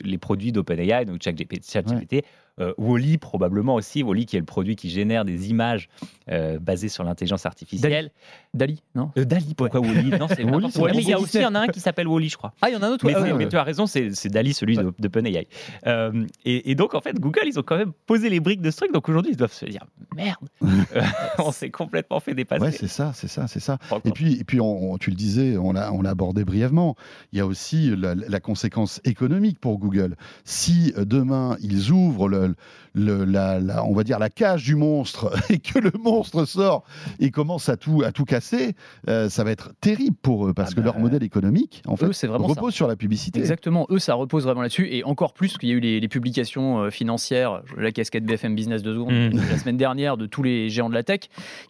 les 0.02 0.18
produits 0.18 0.52
d'OpenAI, 0.52 1.04
donc 1.04 1.22
ChatGPT, 1.22 1.68
ChatGPT 1.70 2.24
euh, 2.60 2.72
Wally 2.78 3.18
probablement 3.18 3.74
aussi, 3.76 4.02
Wally 4.02 4.26
qui 4.26 4.36
est 4.36 4.40
le 4.40 4.44
produit 4.46 4.76
qui 4.76 4.90
génère 4.90 5.24
des 5.24 5.48
images 5.50 5.88
euh, 6.30 6.58
basées 6.58 6.88
sur 6.88 7.02
l'intelligence 7.04 7.46
artificielle. 7.46 8.10
Dali, 8.54 8.82
non 8.94 9.10
Euh, 9.16 9.24
Dali, 9.24 9.54
pourquoi 9.54 9.80
Wally 9.80 10.10
Non, 10.10 10.26
c'est 10.28 10.44
Mais 10.44 10.58
il 11.02 11.08
y 11.08 11.12
a 11.14 11.18
aussi 11.18 11.38
il 11.38 11.42
y 11.42 11.46
en 11.46 11.54
a 11.54 11.60
un 11.60 11.66
qui 11.68 11.80
s'appelle 11.80 12.06
Wally, 12.08 12.28
je 12.28 12.36
crois. 12.36 12.52
Ah, 12.60 12.68
il 12.68 12.74
y 12.74 12.76
en 12.76 12.82
a 12.82 12.86
un 12.88 12.90
autre. 12.92 13.06
Mais, 13.06 13.14
ouais, 13.14 13.20
c'est- 13.22 13.32
ouais, 13.32 13.38
mais 13.38 13.44
ouais. 13.44 13.48
tu 13.50 13.56
as 13.56 13.62
raison, 13.62 13.86
c'est 13.86 14.14
c'est 14.14 14.28
Dali, 14.28 14.52
celui 14.52 14.76
de, 14.76 14.92
de 14.98 15.06
OpenAI. 15.06 15.48
Euh, 15.86 16.26
et, 16.44 16.70
et 16.70 16.74
donc, 16.74 16.94
en 16.94 17.00
fait, 17.00 17.18
Google, 17.18 17.42
ils 17.46 17.58
ont 17.58 17.62
quand 17.62 17.78
même 17.78 17.92
posé 18.06 18.28
les 18.28 18.40
briques 18.40 18.60
de 18.60 18.70
ce 18.70 18.76
truc. 18.76 18.92
Donc 18.92 19.08
aujourd'hui, 19.08 19.32
ils 19.32 19.36
doivent 19.38 19.52
se 19.52 19.64
dire 19.66 19.84
merde, 20.14 20.36
on 21.38 21.52
s'est 21.52 21.70
complètement 21.70 22.20
fait 22.20 22.34
dépasser. 22.34 22.62
Ouais, 22.62 22.72
c'est 22.72 22.88
ça, 22.88 23.12
c'est 23.14 23.28
ça, 23.28 23.46
c'est 23.48 23.60
ça. 23.60 23.78
Et 24.04 24.10
puis, 24.10 24.34
et 24.38 24.44
puis 24.44 24.60
on- 24.60 24.92
on- 24.92 24.98
tu 24.98 25.10
le 25.10 25.16
disais, 25.16 25.56
on 25.56 25.72
l'a, 25.72 25.92
on 25.92 26.02
l'a 26.02 26.10
abordé 26.10 26.44
brièvement, 26.44 26.96
il 27.32 27.38
y 27.38 27.40
a 27.40 27.46
aussi 27.46 27.94
la, 27.96 28.14
la 28.14 28.40
conséquence 28.40 29.00
économique 29.04 29.58
pour 29.58 29.78
Google. 29.78 30.16
Si 30.44 30.92
demain, 30.96 31.56
ils 31.62 31.90
ouvrent 31.90 32.28
le, 32.28 32.51
and 32.91 32.91
le, 32.94 33.24
la, 33.24 33.84
on 33.84 33.94
va 33.94 34.04
dire 34.04 34.18
la 34.18 34.30
cage 34.30 34.64
du 34.64 34.76
monstre. 34.76 35.32
Et 35.50 35.58
que 35.58 35.78
le 35.78 35.92
monstre 35.98 36.44
sort 36.44 36.84
et 37.20 37.30
commence 37.30 37.68
à 37.68 37.76
tout, 37.76 38.02
à 38.04 38.12
tout 38.12 38.24
casser, 38.24 38.74
euh, 39.08 39.28
ça 39.28 39.44
va 39.44 39.50
être 39.50 39.72
terrible 39.80 40.16
pour 40.22 40.46
eux 40.46 40.54
parce 40.54 40.70
ah 40.72 40.76
que 40.76 40.80
leur 40.80 40.94
bah, 40.94 41.00
modèle 41.00 41.22
économique, 41.22 41.82
en 41.86 41.96
fait, 41.96 42.06
repose 42.06 42.74
sur 42.74 42.86
la 42.86 42.96
publicité. 42.96 43.40
Exactement, 43.40 43.86
eux, 43.90 43.98
ça 43.98 44.14
repose 44.14 44.44
vraiment 44.44 44.62
là-dessus. 44.62 44.88
Et 44.90 45.04
encore 45.04 45.34
plus 45.34 45.58
qu'il 45.58 45.68
y 45.68 45.72
a 45.72 45.74
eu 45.74 45.80
les, 45.80 46.08
publications 46.08 46.80
euh, 46.80 46.90
financières, 46.90 47.62
la 47.76 47.92
casquette 47.92 48.24
BFM 48.24 48.54
Business 48.54 48.82
de 48.82 48.92
secondes 48.92 49.12
mmh. 49.12 49.50
la 49.50 49.58
semaine 49.58 49.76
dernière 49.76 50.16
de 50.16 50.26
tous 50.26 50.42
les 50.42 50.68
géants 50.68 50.90
de 50.90 50.94
la 50.94 51.02
tech 51.02 51.20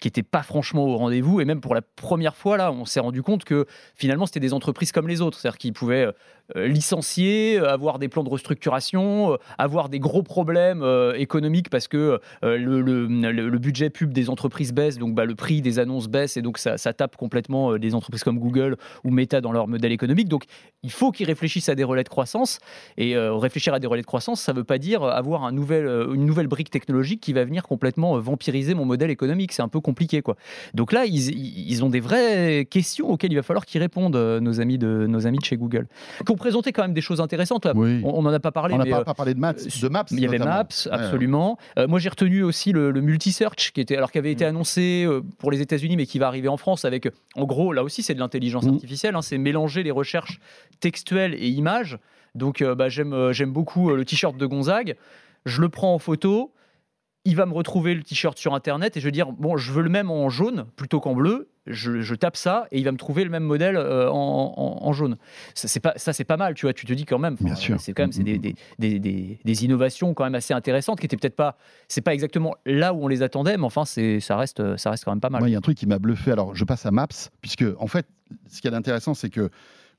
qui 0.01 0.09
n'étaient 0.09 0.23
pas 0.23 0.43
franchement 0.43 0.85
au 0.85 0.97
rendez-vous. 0.97 1.41
Et 1.41 1.45
même 1.45 1.61
pour 1.61 1.75
la 1.75 1.83
première 1.83 2.37
fois 2.37 2.57
là, 2.57 2.73
on 2.73 2.85
s'est 2.85 3.01
rendu 3.01 3.23
compte 3.23 3.45
que 3.45 3.67
finalement 3.95 4.27
c'était 4.27 4.41
des 4.41 4.53
entreprises 4.53 4.93
comme 4.93 5.09
les 5.09 5.21
autres, 5.21 5.39
c'est-à-dire 5.39 5.59
qu'ils 5.59 5.73
pouvaient 5.73 6.09
euh, 6.57 6.67
licencier, 6.67 7.59
avoir 7.59 7.99
des 7.99 8.09
plans 8.09 8.25
de 8.25 8.31
restructuration, 8.31 9.39
avoir 9.59 9.89
des 9.89 10.01
gros 10.01 10.23
problèmes 10.23 10.83
économique 11.17 11.71
parce 11.71 11.89
que 11.89 12.21
euh, 12.45 12.57
le, 12.59 12.81
le, 12.81 13.59
budget 13.59 13.91
pub 13.91 14.13
des 14.13 14.31
entreprises 14.31 14.73
baisse, 14.73 14.99
donc 14.99 15.15
bah, 15.15 15.25
le 15.25 15.35
prix 15.35 15.61
des 15.63 15.79
annonces 15.79 16.09
baisse 16.09 16.37
et 16.37 16.43
donc 16.43 16.59
ça, 16.59 16.79
ça 16.79 16.93
tape 16.93 17.17
complètement 17.17 17.73
euh, 17.73 17.79
des 17.79 17.95
entreprises 17.95 18.25
comme 18.25 18.39
Google 18.39 18.77
ou 19.05 19.11
Meta 19.11 19.41
dans 19.41 19.53
leur 19.53 19.69
modèle 19.69 19.93
économique. 19.93 20.29
Donc 20.29 20.45
il 20.83 20.91
faut 20.91 21.13
qu'ils 21.13 21.27
réfléchissent 21.27 21.69
à 21.69 21.75
des 21.75 21.85
relais 21.85 22.05
de 22.05 22.09
croissance 22.09 22.59
et 22.97 23.17
euh, 23.17 23.35
réfléchir 23.35 23.75
à 23.75 23.79
des 23.79 23.87
relais 23.87 24.03
de 24.03 24.07
croissance, 24.07 24.41
ça 24.41 24.53
ne 24.53 24.59
veut 24.59 24.65
pas 24.65 24.79
dire 24.79 25.03
avoir 25.05 25.45
un 25.45 25.53
nouvel, 25.53 25.87
une 26.15 26.27
nouvelle 26.27 26.49
brique 26.49 26.71
technologique 26.71 27.21
qui 27.21 27.33
va 27.33 27.45
venir 27.45 27.63
complètement 27.65 28.19
vampiriser 28.19 28.75
mon 28.75 28.85
modèle 28.85 29.11
économique. 29.11 29.53
C'est 29.53 29.63
un 29.63 29.69
peu 29.69 29.81
compliqué 29.81 30.23
quoi. 30.23 30.37
Donc 30.75 30.93
là 30.93 31.05
ils, 31.07 31.71
ils, 31.71 31.85
ont 31.85 31.91
des 31.91 32.01
vraies 32.01 32.67
questions 32.69 33.11
auxquelles 33.11 33.33
il 33.33 33.37
va 33.37 33.43
falloir 33.43 33.67
qu'ils 33.67 33.81
répondent 33.81 34.17
nos 34.17 34.61
amis 34.61 34.79
de 34.79 35.07
nos 35.09 35.27
amis 35.27 35.39
de 35.39 35.45
chez 35.45 35.57
Google. 35.57 35.87
Qui 36.25 36.33
ont 36.33 36.37
présenté 36.37 36.73
quand 36.73 36.83
même 36.83 36.95
des 36.95 37.01
choses 37.01 37.21
intéressantes. 37.21 37.67
On 37.67 38.23
n'en 38.23 38.33
a 38.33 38.41
pas 38.41 38.53
parlé. 38.53 38.75
On 38.75 38.79
n'a 38.79 38.87
pas, 38.87 39.05
pas, 39.05 39.15
parlé 39.15 39.35
de 39.35 39.41
Maps. 39.41 39.55
De 39.55 39.89
Maps 39.89 40.05
il 40.11 40.21
y 40.21 40.27
avait 40.27 40.39
Maps, 40.39 40.69
absolument. 41.05 41.59
Euh, 41.79 41.87
moi, 41.89 41.99
j'ai 41.99 42.09
retenu 42.09 42.43
aussi 42.43 42.73
le, 42.73 42.93
multi-search, 42.93 43.73
qui, 43.73 43.81
était, 43.81 43.97
alors, 43.97 44.11
qui 44.11 44.19
avait 44.19 44.33
été 44.33 44.45
mm. 44.45 44.49
annoncé 44.49 45.05
euh, 45.07 45.21
pour 45.39 45.51
les 45.51 45.61
États-Unis, 45.61 45.97
mais 45.97 46.07
qui 46.07 46.19
va 46.19 46.27
arriver 46.27 46.49
en 46.49 46.57
France 46.57 46.85
avec, 46.85 47.09
en 47.35 47.45
gros, 47.45 47.73
là 47.73 47.83
aussi, 47.83 48.03
c'est 48.03 48.15
de 48.15 48.21
l'intelligence 48.21 48.65
mm. 48.65 48.75
artificielle. 48.75 49.17
Hein, 49.17 49.23
c'est 49.23 49.39
mélanger 49.39 49.83
les 49.83 49.91
recherches 49.91 50.41
textuelles 50.81 51.35
et 51.35 51.49
images. 51.49 51.99
Donc, 52.35 52.63
euh, 52.63 52.75
bah, 52.75 52.89
j'aime, 52.89 53.33
j'aime 53.33 53.53
beaucoup 53.53 53.95
le 53.95 54.05
t-shirt 54.05 54.37
de 54.37 54.47
Gonzague. 54.47 54.97
Je 55.45 55.61
le 55.61 55.69
prends 55.69 55.95
en 55.95 55.99
photo 55.99 56.53
il 57.25 57.37
va 57.37 57.47
me 57.47 57.53
retrouver 57.53 57.95
le 57.95 58.03
t-shirt 58.03 58.37
sur 58.37 58.53
internet 58.53 58.97
et 58.97 59.01
je 59.01 59.05
vais 59.05 59.13
dire 59.13 59.31
bon 59.31 59.57
je 59.57 59.71
veux 59.71 59.83
le 59.83 59.89
même 59.89 60.11
en 60.11 60.29
jaune 60.29 60.67
plutôt 60.75 60.99
qu'en 60.99 61.15
bleu 61.15 61.52
je, 61.67 62.15
tape 62.15 62.37
ça 62.37 62.67
et 62.71 62.79
il 62.79 62.85
va 62.85 62.93
me 62.93 62.97
trouver 62.97 63.25
le 63.25 63.31
même 63.31 63.45
modèle 63.45 63.77
euh, 63.77 64.11
en, 64.11 64.93
jaune. 64.93 65.17
Ça 65.55 65.69
c'est 65.69 65.81
pas 65.81 65.95
ça 65.97 66.13
c'est 66.13 66.25
pas 66.25 66.37
mal 66.37 66.55
tu 66.55 66.67
vois 66.67 66.73
tu 66.73 66.87
te 66.87 66.93
dis 66.93 67.05
quand 67.05 67.19
même. 67.19 67.37
Bien 67.41 67.55
sûr. 67.55 67.81
c'est 67.81 67.93
quand 67.93 68.03
même 68.03 68.13
c'est 68.13 68.23
des, 68.23 68.39
des, 68.39 68.55
des, 68.79 69.39
des, 69.45 69.65
innovations 69.65 70.15
quand 70.15 70.25
même 70.25 70.35
assez 70.35 70.55
intéressantes 70.55 71.01
qui 71.01 71.07
étaient 71.07 71.17
peut-être 71.17 71.37
pas 71.37 71.57
c'est 71.89 72.01
pas 72.01 72.15
exactement 72.15 72.55
là 72.67 72.93
où 72.93 73.05
on 73.05 73.09
les 73.09 73.23
attendait 73.23 73.57
mais 73.57 73.65
enfin 73.65 73.85
c'est 73.85 74.21
ça 74.21 74.37
reste 74.37 74.77
ça 74.77 74.91
reste 74.91 75.05
quand 75.05 75.13
même 75.13 75.21
pas 75.21 75.31
mal. 75.31 75.43
Il 75.47 75.53
y 75.53 75.55
a 75.55 75.59
un 75.59 75.63
truc 75.63 75.79
qui 75.79 75.87
m'a 75.87 75.99
bluffé. 75.99 76.33
Alors 76.33 76.55
je 76.55 76.65
passe 76.65 76.85
à 76.87 76.91
Maps 76.91 77.07
puisque 77.41 77.65
en 77.79 77.87
fait 77.87 78.07
ce 78.49 78.61
qui 78.61 78.69
est 78.69 78.75
intéressant 78.75 79.15
c'est 79.15 79.31
que 79.31 79.51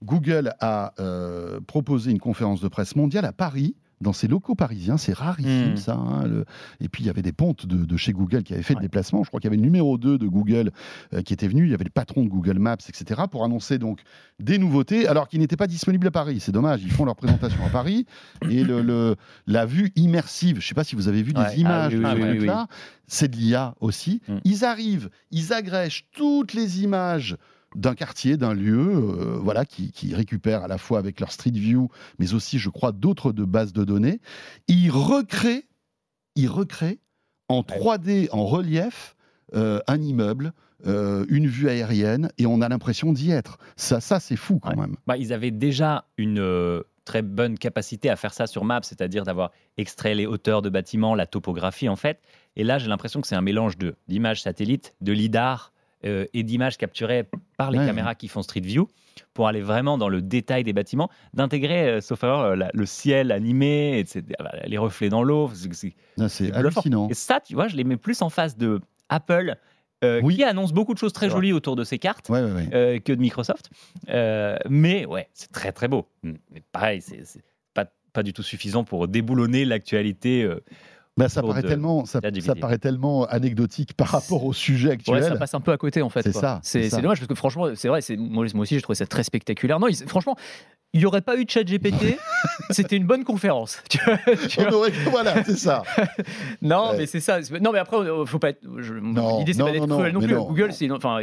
Google 0.03 0.53
a 0.59 0.93
euh, 0.99 1.59
proposé 1.61 2.11
une 2.11 2.19
conférence 2.19 2.61
de 2.61 2.67
presse 2.67 2.95
mondiale 2.95 3.25
à 3.25 3.31
Paris 3.31 3.75
dans 4.03 4.13
ces 4.13 4.27
locaux 4.27 4.53
parisiens. 4.53 4.97
C'est 4.97 5.13
rarissime, 5.13 5.73
hmm. 5.73 5.77
ça. 5.77 5.95
Hein, 5.95 6.43
et 6.79 6.89
puis, 6.89 7.03
il 7.03 7.07
y 7.07 7.09
avait 7.09 7.21
des 7.21 7.31
pontes 7.31 7.65
de, 7.65 7.97
chez 7.97 8.11
Google 8.11 8.43
qui 8.43 8.53
avaient 8.53 8.63
fait 8.63 8.75
le 8.75 8.81
déplacement. 8.81 9.23
Je 9.23 9.29
crois 9.29 9.39
qu'il 9.39 9.47
y 9.49 9.53
avait 9.53 9.57
le 9.57 9.63
numéro 9.63 9.97
2 9.97 10.17
de 10.17 10.27
Google 10.27 10.71
euh, 11.13 11.21
qui 11.21 11.33
était 11.33 11.47
venu. 11.47 11.65
Il 11.65 11.71
y 11.71 11.73
avait 11.73 11.83
le 11.83 11.89
patron 11.89 12.23
de 12.23 12.29
Google 12.29 12.59
Maps, 12.59 12.77
etc., 12.87 13.21
pour 13.31 13.43
annoncer 13.43 13.79
donc 13.79 14.01
des 14.39 14.57
nouveautés, 14.57 15.07
alors 15.07 15.27
qu'ils 15.27 15.39
n'étaient 15.39 15.57
pas 15.57 15.67
disponibles 15.67 16.07
à 16.07 16.11
Paris. 16.11 16.39
C'est 16.39 16.51
dommage. 16.51 16.81
Ils 16.83 16.91
font 16.91 17.05
leur 17.05 17.15
présentation 17.15 17.65
à 17.65 17.69
Paris. 17.69 18.05
Et 18.49 18.63
le, 18.63 19.15
la 19.47 19.65
vue 19.65 19.91
immersive, 19.95 20.59
je 20.59 20.65
ne 20.65 20.67
sais 20.67 20.75
pas 20.75 20.83
si 20.83 20.95
vous 20.95 21.07
avez 21.07 21.23
vu 21.23 21.33
des 21.33 21.41
ah 21.41 21.55
images 21.55 21.93
de 21.93 22.43
là, 22.43 22.67
c'est 23.07 23.29
de 23.29 23.37
l'IA 23.37 23.75
aussi. 23.79 24.21
Hmm. 24.27 24.37
Ils 24.43 24.65
arrivent, 24.65 25.09
ils 25.31 25.53
agrègent 25.53 26.05
toutes 26.11 26.53
les 26.53 26.83
images 26.83 27.37
d'un 27.75 27.95
quartier, 27.95 28.37
d'un 28.37 28.53
lieu, 28.53 28.77
euh, 28.77 29.37
voilà, 29.41 29.65
qui, 29.65 29.91
récupèrent 30.13 30.63
à 30.63 30.67
la 30.67 30.77
fois 30.77 30.99
avec 30.99 31.19
leur 31.19 31.31
Street 31.31 31.51
View, 31.51 31.89
mais 32.19 32.33
aussi, 32.33 32.59
je 32.59 32.69
crois, 32.69 32.91
d'autres 32.91 33.31
de 33.31 33.45
bases 33.45 33.73
de 33.73 33.83
données. 33.83 34.19
Ils 34.67 34.91
recréent, 34.91 35.63
ils 36.35 36.47
recréent 36.47 36.97
en 37.49 37.61
3D, 37.61 38.29
en 38.31 38.45
relief, 38.45 39.15
euh, 39.55 39.79
un 39.87 40.01
immeuble, 40.01 40.53
euh, 40.85 41.25
une 41.29 41.47
vue 41.47 41.69
aérienne, 41.69 42.29
et 42.37 42.45
on 42.45 42.61
a 42.61 42.69
l'impression 42.69 43.13
d'y 43.13 43.31
être. 43.31 43.57
Ça, 43.75 44.01
ça 44.01 44.19
c'est 44.19 44.35
fou 44.35 44.59
quand 44.59 44.75
même. 44.75 44.95
Bah, 45.07 45.17
ils 45.17 45.33
avaient 45.33 45.51
déjà 45.51 46.05
une 46.17 46.83
très 47.05 47.21
bonne 47.21 47.57
capacité 47.57 48.09
à 48.09 48.15
faire 48.15 48.33
ça 48.33 48.47
sur 48.47 48.63
Maps, 48.63 48.81
c'est-à-dire 48.83 49.23
d'avoir 49.23 49.51
extrait 49.77 50.15
les 50.15 50.25
hauteurs 50.25 50.61
de 50.61 50.69
bâtiments, 50.69 51.15
la 51.15 51.25
topographie 51.25 51.89
en 51.89 51.95
fait. 51.95 52.21
Et 52.55 52.63
là, 52.63 52.77
j'ai 52.77 52.87
l'impression 52.87 53.21
que 53.21 53.27
c'est 53.27 53.35
un 53.35 53.41
mélange 53.41 53.77
de 53.77 53.95
d'images 54.07 54.41
satellites, 54.41 54.95
de 55.01 55.11
lidar 55.11 55.72
euh, 56.05 56.25
et 56.33 56.43
d'images 56.43 56.77
capturées 56.77 57.25
par 57.57 57.71
les 57.71 57.77
caméras 57.77 58.15
qui 58.15 58.27
font 58.27 58.41
Street 58.41 58.61
View 58.61 58.89
pour 59.33 59.47
aller 59.47 59.61
vraiment 59.61 59.97
dans 59.97 60.09
le 60.09 60.21
détail 60.21 60.63
des 60.63 60.73
bâtiments, 60.73 61.09
d'intégrer, 61.33 61.87
euh, 61.87 62.01
sauf 62.01 62.23
erreur, 62.23 62.55
le 62.55 62.85
ciel 62.85 63.31
animé, 63.31 63.99
etc., 63.99 64.23
bah, 64.39 64.51
les 64.65 64.77
reflets 64.77 65.09
dans 65.09 65.23
l'eau. 65.23 65.49
C'est 66.27 66.51
hallucinant. 66.51 67.07
Et 67.09 67.13
ça, 67.13 67.39
tu 67.39 67.53
vois, 67.53 67.67
je 67.67 67.75
les 67.75 67.83
mets 67.83 67.97
plus 67.97 68.21
en 68.21 68.29
face 68.29 68.57
de 68.57 68.81
Apple. 69.09 69.55
Euh, 70.03 70.21
qui 70.29 70.43
annonce 70.43 70.73
beaucoup 70.73 70.93
de 70.93 70.99
choses 70.99 71.13
très 71.13 71.29
jolies 71.29 71.53
autour 71.53 71.77
de 71.77 71.85
ses 71.85 71.97
cartes 71.97 72.27
que 72.27 73.13
de 73.13 73.21
Microsoft. 73.21 73.69
mais 74.69 75.05
ouais, 75.05 75.29
c'est 75.33 75.51
très 75.53 75.71
très 75.71 75.87
beau. 75.87 76.09
Mais 76.23 76.61
pareil, 76.73 77.01
c'est 77.01 77.41
pas, 77.73 77.85
pas 78.11 78.23
du 78.23 78.33
tout 78.33 78.43
suffisant 78.43 78.83
pour 78.83 79.07
déboulonner 79.07 79.63
l'actualité 79.63 80.45
bah, 81.15 81.29
ça, 81.29 81.43
paraît 81.43 81.61
tellement, 81.61 82.05
ça, 82.05 82.19
paraît 82.59 82.79
tellement 82.79 83.25
anecdotique 83.25 83.93
par 83.93 84.07
rapport 84.07 84.43
au 84.45 84.53
sujet 84.53 84.91
actuel. 84.91 85.23
ça 85.23 85.35
passe 85.35 85.53
un 85.53 85.61
peu 85.61 85.71
à 85.71 85.77
côté 85.77 86.01
en 86.01 86.09
fait. 86.09 86.23
C'est 86.23 86.33
ça. 86.33 86.59
C'est 86.63 86.89
dommage 86.89 87.19
parce 87.19 87.27
que 87.27 87.35
franchement, 87.35 87.75
c'est 87.75 87.87
vrai, 87.87 87.99
moi, 88.17 88.45
moi 88.53 88.63
aussi 88.63 88.75
j'ai 88.75 88.81
trouvé 88.81 88.95
ça 88.95 89.05
très 89.05 89.23
spectaculaire. 89.23 89.79
Non, 89.79 89.87
franchement, 90.07 90.35
il 90.93 90.99
n'y 90.99 91.05
aurait 91.07 91.21
pas 91.21 91.37
eu 91.37 91.45
de 91.45 91.49
chat 91.49 91.63
GPT, 91.63 92.19
c'était 92.69 92.95
une 92.95 93.05
bonne 93.05 93.23
conférence. 93.23 93.81
voilà, 95.09 95.43
c'est 95.43 95.57
ça. 95.57 95.81
non, 96.61 96.91
mais 96.95 97.07
c'est 97.07 97.19
ça. 97.19 97.39
Non, 97.61 97.71
mais 97.71 97.79
après, 97.79 97.97
faut 98.25 98.37
pas 98.37 98.49
être. 98.49 98.61
L'idée, 98.63 99.53
c'est 99.53 99.63
pas 99.63 99.71
d'être 99.71 99.87
cruel 99.87 100.13
non, 100.13 100.19
plus. 100.19 100.35
Google, 100.35 100.71
c'est 100.71 100.85
une, 100.85 100.91
enfin, 100.91 101.21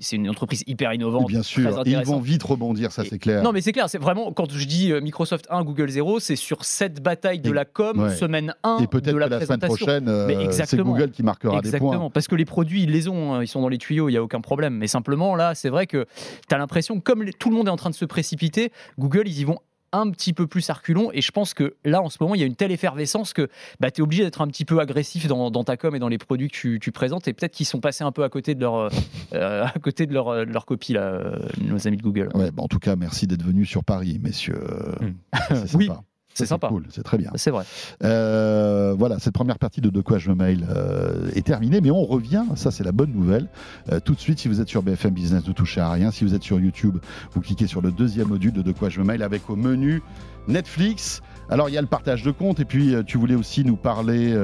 c'est 0.00 0.16
une 0.16 0.28
entreprise 0.28 0.64
hyper 0.66 0.92
innovante. 0.92 1.28
bien 1.28 1.42
sûr, 1.42 1.82
ils 1.86 1.96
vont 2.04 2.20
vite 2.20 2.42
rebondir, 2.42 2.92
ça 2.92 3.04
c'est 3.08 3.18
clair. 3.18 3.42
Non, 3.42 3.52
mais 3.52 3.62
c'est 3.62 3.72
clair. 3.72 3.88
C'est 3.88 3.98
vraiment 3.98 4.32
quand 4.32 4.52
je 4.52 4.66
dis 4.66 4.92
euh, 4.92 5.00
Microsoft 5.00 5.46
1, 5.48 5.64
Google 5.64 5.88
0, 5.88 6.20
c'est 6.20 6.36
sur 6.36 6.66
cette 6.66 7.02
bataille 7.02 7.40
de 7.40 7.50
la 7.50 7.64
com, 7.64 8.10
semaine 8.10 8.54
1 8.64 8.78
Et 8.82 8.86
peut-être 8.86 9.16
la, 9.16 9.40
semaine 9.40 9.60
prochaine, 9.60 10.08
euh, 10.08 10.50
c'est 10.50 10.76
Google 10.76 11.10
qui 11.10 11.22
marquera 11.22 11.62
des 11.62 11.70
points. 11.70 11.78
Exactement, 11.78 12.10
parce 12.10 12.28
que 12.28 12.34
les 12.34 12.44
produits, 12.44 12.82
ils 12.82 12.90
les 12.90 13.08
ont, 13.08 13.34
hein, 13.34 13.42
ils 13.42 13.48
sont 13.48 13.62
dans 13.62 13.68
les 13.68 13.78
tuyaux, 13.78 14.10
il 14.10 14.12
n'y 14.12 14.18
a 14.18 14.22
aucun 14.22 14.42
problème. 14.42 14.74
Mais 14.74 14.88
simplement, 14.88 15.34
là, 15.34 15.54
c'est 15.54 15.70
vrai 15.70 15.86
que 15.86 16.06
tu 16.48 16.54
as 16.54 16.58
l'impression, 16.58 17.00
comme 17.00 17.24
tout 17.38 17.48
le 17.48 17.56
monde 17.56 17.68
est 17.68 17.70
en 17.70 17.76
train 17.76 17.90
de 17.90 17.94
se 17.94 18.04
précipiter, 18.04 18.72
Google, 18.98 19.05
ils 19.14 19.40
y 19.40 19.44
vont 19.44 19.58
un 19.92 20.10
petit 20.10 20.32
peu 20.32 20.46
plus 20.46 20.68
à 20.70 20.74
reculons. 20.74 21.10
Et 21.12 21.20
je 21.20 21.30
pense 21.30 21.54
que 21.54 21.76
là, 21.84 22.02
en 22.02 22.10
ce 22.10 22.18
moment, 22.20 22.34
il 22.34 22.40
y 22.40 22.44
a 22.44 22.46
une 22.46 22.56
telle 22.56 22.72
effervescence 22.72 23.32
que 23.32 23.48
bah, 23.80 23.90
tu 23.90 24.00
es 24.00 24.02
obligé 24.02 24.24
d'être 24.24 24.40
un 24.40 24.48
petit 24.48 24.64
peu 24.64 24.80
agressif 24.80 25.26
dans, 25.26 25.64
ta 25.64 25.76
com 25.76 25.94
et 25.94 25.98
dans 25.98 26.08
les 26.08 26.18
produits 26.18 26.50
que 26.50 26.76
tu, 26.76 26.92
présentes. 26.92 27.28
Et 27.28 27.32
peut-être 27.32 27.52
qu'ils 27.52 27.66
sont 27.66 27.80
passés 27.80 28.04
un 28.04 28.12
peu 28.12 28.24
à 28.24 28.28
côté 28.28 28.54
de 28.54 28.60
leur, 28.60 28.90
euh, 29.32 29.64
à 29.64 29.78
côté 29.80 30.06
de 30.06 30.12
leur, 30.12 30.46
de 30.46 30.52
leur 30.52 30.66
copie, 30.66 30.92
là, 30.92 31.02
euh, 31.02 31.38
nos 31.60 31.86
amis 31.86 31.96
de 31.96 32.02
Google. 32.02 32.28
Ouais, 32.34 32.50
bah, 32.50 32.62
en 32.62 32.68
tout 32.68 32.78
cas, 32.78 32.96
merci 32.96 33.26
d'être 33.26 33.42
venus 33.42 33.68
sur 33.68 33.84
Paris, 33.84 34.18
messieurs. 34.22 34.60
Hmm. 35.00 35.54
oui. 35.74 35.88
C'est 36.36 36.44
sympa. 36.44 36.68
Cool, 36.68 36.84
c'est 36.90 37.02
très 37.02 37.16
bien. 37.16 37.30
C'est 37.36 37.50
vrai. 37.50 37.64
Euh, 38.04 38.94
voilà, 38.98 39.18
cette 39.18 39.32
première 39.32 39.58
partie 39.58 39.80
de 39.80 39.88
De 39.88 40.02
quoi 40.02 40.18
je 40.18 40.28
me 40.28 40.34
mail 40.34 40.66
euh, 40.68 41.30
est 41.34 41.46
terminée, 41.46 41.80
mais 41.80 41.90
on 41.90 42.04
revient, 42.04 42.44
ça 42.56 42.70
c'est 42.70 42.84
la 42.84 42.92
bonne 42.92 43.10
nouvelle. 43.10 43.48
Euh, 43.90 44.00
tout 44.00 44.14
de 44.14 44.20
suite, 44.20 44.38
si 44.38 44.48
vous 44.48 44.60
êtes 44.60 44.68
sur 44.68 44.82
BFM 44.82 45.14
Business, 45.14 45.46
ne 45.48 45.52
touchez 45.52 45.80
à 45.80 45.90
rien. 45.90 46.10
Si 46.10 46.24
vous 46.24 46.34
êtes 46.34 46.42
sur 46.42 46.60
YouTube, 46.60 46.98
vous 47.32 47.40
cliquez 47.40 47.66
sur 47.66 47.80
le 47.80 47.90
deuxième 47.90 48.28
module 48.28 48.52
de 48.52 48.60
De 48.60 48.72
quoi 48.72 48.90
je 48.90 49.00
me 49.00 49.06
mail 49.06 49.22
avec 49.22 49.48
au 49.48 49.56
menu 49.56 50.02
Netflix. 50.46 51.22
Alors 51.48 51.70
il 51.70 51.74
y 51.74 51.78
a 51.78 51.80
le 51.80 51.86
partage 51.86 52.22
de 52.22 52.32
comptes 52.32 52.60
et 52.60 52.66
puis 52.66 52.94
tu 53.06 53.16
voulais 53.16 53.34
aussi 53.34 53.64
nous 53.64 53.76
parler 53.76 54.34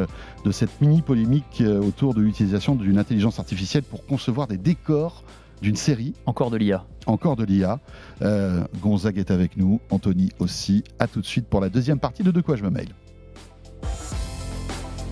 de 0.44 0.50
cette 0.50 0.80
mini 0.80 1.02
polémique 1.02 1.62
autour 1.82 2.14
de 2.14 2.22
l'utilisation 2.22 2.74
d'une 2.74 2.98
intelligence 2.98 3.38
artificielle 3.38 3.82
pour 3.82 4.06
concevoir 4.06 4.46
des 4.46 4.56
décors 4.56 5.24
d'une 5.62 5.76
série. 5.76 6.14
Encore 6.26 6.50
de 6.50 6.58
l'IA. 6.58 6.84
Encore 7.06 7.36
de 7.36 7.44
l'IA. 7.44 7.80
Euh, 8.20 8.64
Gonzague 8.82 9.16
est 9.16 9.30
avec 9.30 9.56
nous, 9.56 9.80
Anthony 9.90 10.30
aussi. 10.38 10.84
À 10.98 11.06
tout 11.06 11.20
de 11.20 11.26
suite 11.26 11.46
pour 11.48 11.60
la 11.60 11.70
deuxième 11.70 12.00
partie 12.00 12.22
de 12.22 12.30
De 12.30 12.40
quoi 12.42 12.56
je 12.56 12.64
me 12.64 12.70
mail. 12.70 12.88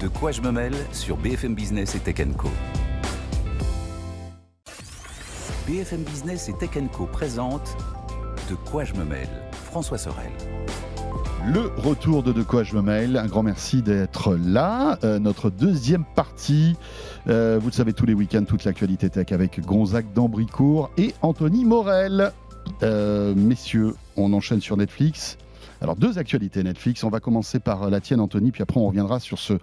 De 0.01 0.09
quoi 0.09 0.33
je 0.33 0.43
me 0.43 0.51
mêle 0.51 0.75
sur 0.93 1.17
BFM 1.17 1.55
Business 1.55 1.95
et 1.95 2.01
Tech 2.01 2.17
Co. 2.37 2.49
BFM 5.67 6.03
Business 6.03 6.49
et 6.49 6.55
Tech 6.55 6.71
Co 6.93 7.07
présente 7.07 7.77
De 8.51 8.55
quoi 8.55 8.85
je 8.85 8.95
me 8.95 9.05
mêle. 9.05 9.29
François 9.53 9.99
Sorel. 9.99 10.33
Le 11.53 11.67
retour 11.79 12.23
de 12.23 12.31
De 12.31 12.45
quoi 12.45 12.63
je 12.63 12.77
me 12.77 12.81
mail. 12.81 13.17
Un 13.17 13.27
grand 13.27 13.43
merci 13.43 13.83
d'être 13.83 14.37
là. 14.37 15.01
Euh, 15.03 15.19
notre 15.19 15.51
deuxième 15.51 16.05
partie. 16.15 16.77
Euh, 17.29 17.59
vous 17.61 17.67
le 17.71 17.73
savez, 17.73 17.93
tous 17.93 18.07
les 18.07 18.15
week-ends, 18.15 18.45
toute 18.45 18.63
l'actualité 18.65 19.11
tech 19.11 19.33
avec 19.33 19.59
Gonzague 19.59 20.13
d'Ambricourt 20.15 20.91
et 20.97 21.13
Anthony 21.23 21.65
Morel. 21.65 22.31
Euh, 22.85 23.35
messieurs, 23.35 23.97
on 24.17 24.33
enchaîne 24.33 24.61
sur 24.61 24.77
Netflix 24.77 25.39
Alors 25.81 25.97
deux 25.97 26.19
actualités 26.19 26.63
Netflix. 26.63 27.05
On 27.05 27.09
va 27.09 27.21
commencer 27.21 27.59
par 27.59 27.89
la 27.89 28.01
tienne 28.01 28.21
Anthony, 28.21 28.51
puis 28.53 28.63
après 28.63 28.79
on 28.79 28.87
reviendra 28.87 29.21
sur 29.21 29.39
ce 29.39 29.55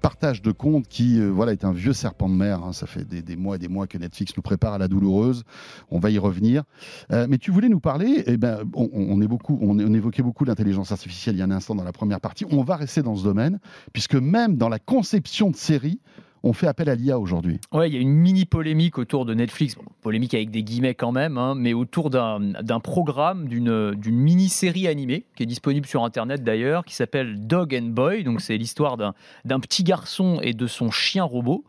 partage 0.00 0.42
de 0.42 0.52
comptes 0.52 0.86
qui 0.88 1.20
voilà 1.20 1.52
est 1.52 1.64
un 1.64 1.72
vieux 1.72 1.92
serpent 1.92 2.28
de 2.28 2.34
mer. 2.34 2.62
Hein. 2.62 2.72
Ça 2.72 2.86
fait 2.86 3.04
des, 3.04 3.36
mois 3.36 3.56
et 3.56 3.58
des 3.58 3.68
mois 3.68 3.86
que 3.86 3.98
Netflix 3.98 4.32
nous 4.36 4.42
prépare 4.42 4.74
à 4.74 4.78
la 4.78 4.88
douloureuse. 4.88 5.44
On 5.90 5.98
va 5.98 6.10
y 6.10 6.18
revenir. 6.18 6.64
mais 7.10 7.38
tu 7.38 7.50
voulais 7.50 7.68
nous 7.68 7.80
parler. 7.80 8.24
Eh 8.26 8.36
ben, 8.36 8.60
on, 8.74 9.20
est 9.20 9.26
beaucoup, 9.26 9.58
évoquait 9.78 10.22
beaucoup 10.22 10.44
l'intelligence 10.44 10.92
artificielle 10.92 11.36
il 11.36 11.38
y 11.38 11.42
a 11.42 11.44
un 11.44 11.50
instant 11.50 11.74
dans 11.74 11.84
la 11.84 11.92
première 11.92 12.20
partie. 12.20 12.46
On 12.50 12.62
va 12.62 12.76
rester 12.76 13.02
dans 13.02 13.16
ce 13.16 13.24
domaine 13.24 13.58
puisque 13.92 14.14
même 14.14 14.56
dans 14.56 14.68
la 14.68 14.78
conception 14.78 15.50
de 15.50 15.56
séries 15.56 16.00
on 16.44 16.52
fait 16.52 16.66
appel 16.66 16.88
à 16.88 16.94
l'IA 16.94 17.18
aujourd'hui. 17.18 17.60
Ouais, 17.72 17.88
il 17.88 17.94
y 17.94 17.96
a 17.96 18.00
une 18.00 18.12
mini 18.12 18.44
polémique 18.44 18.98
autour 18.98 19.24
de 19.24 19.34
Netflix, 19.34 19.76
polémique 20.00 20.34
avec 20.34 20.50
des 20.50 20.62
guillemets 20.62 20.94
quand 20.94 21.12
même, 21.12 21.38
hein, 21.38 21.54
mais 21.56 21.72
autour 21.72 22.10
d'un 22.10 22.80
programme, 22.82 23.48
d'une 23.48 23.96
mini-série 24.06 24.88
animée 24.88 25.24
qui 25.36 25.44
est 25.44 25.46
disponible 25.46 25.86
sur 25.86 26.04
Internet 26.04 26.42
d'ailleurs, 26.42 26.84
qui 26.84 26.94
s'appelle 26.94 27.46
Dog 27.46 27.74
and 27.74 27.90
Boy. 27.90 28.24
Donc 28.24 28.40
c'est 28.40 28.56
l'histoire 28.56 28.96
d'un 28.96 29.60
petit 29.60 29.84
garçon 29.84 30.40
et 30.42 30.52
de 30.52 30.66
son 30.66 30.90
chien 30.90 31.24
robot. 31.24 31.64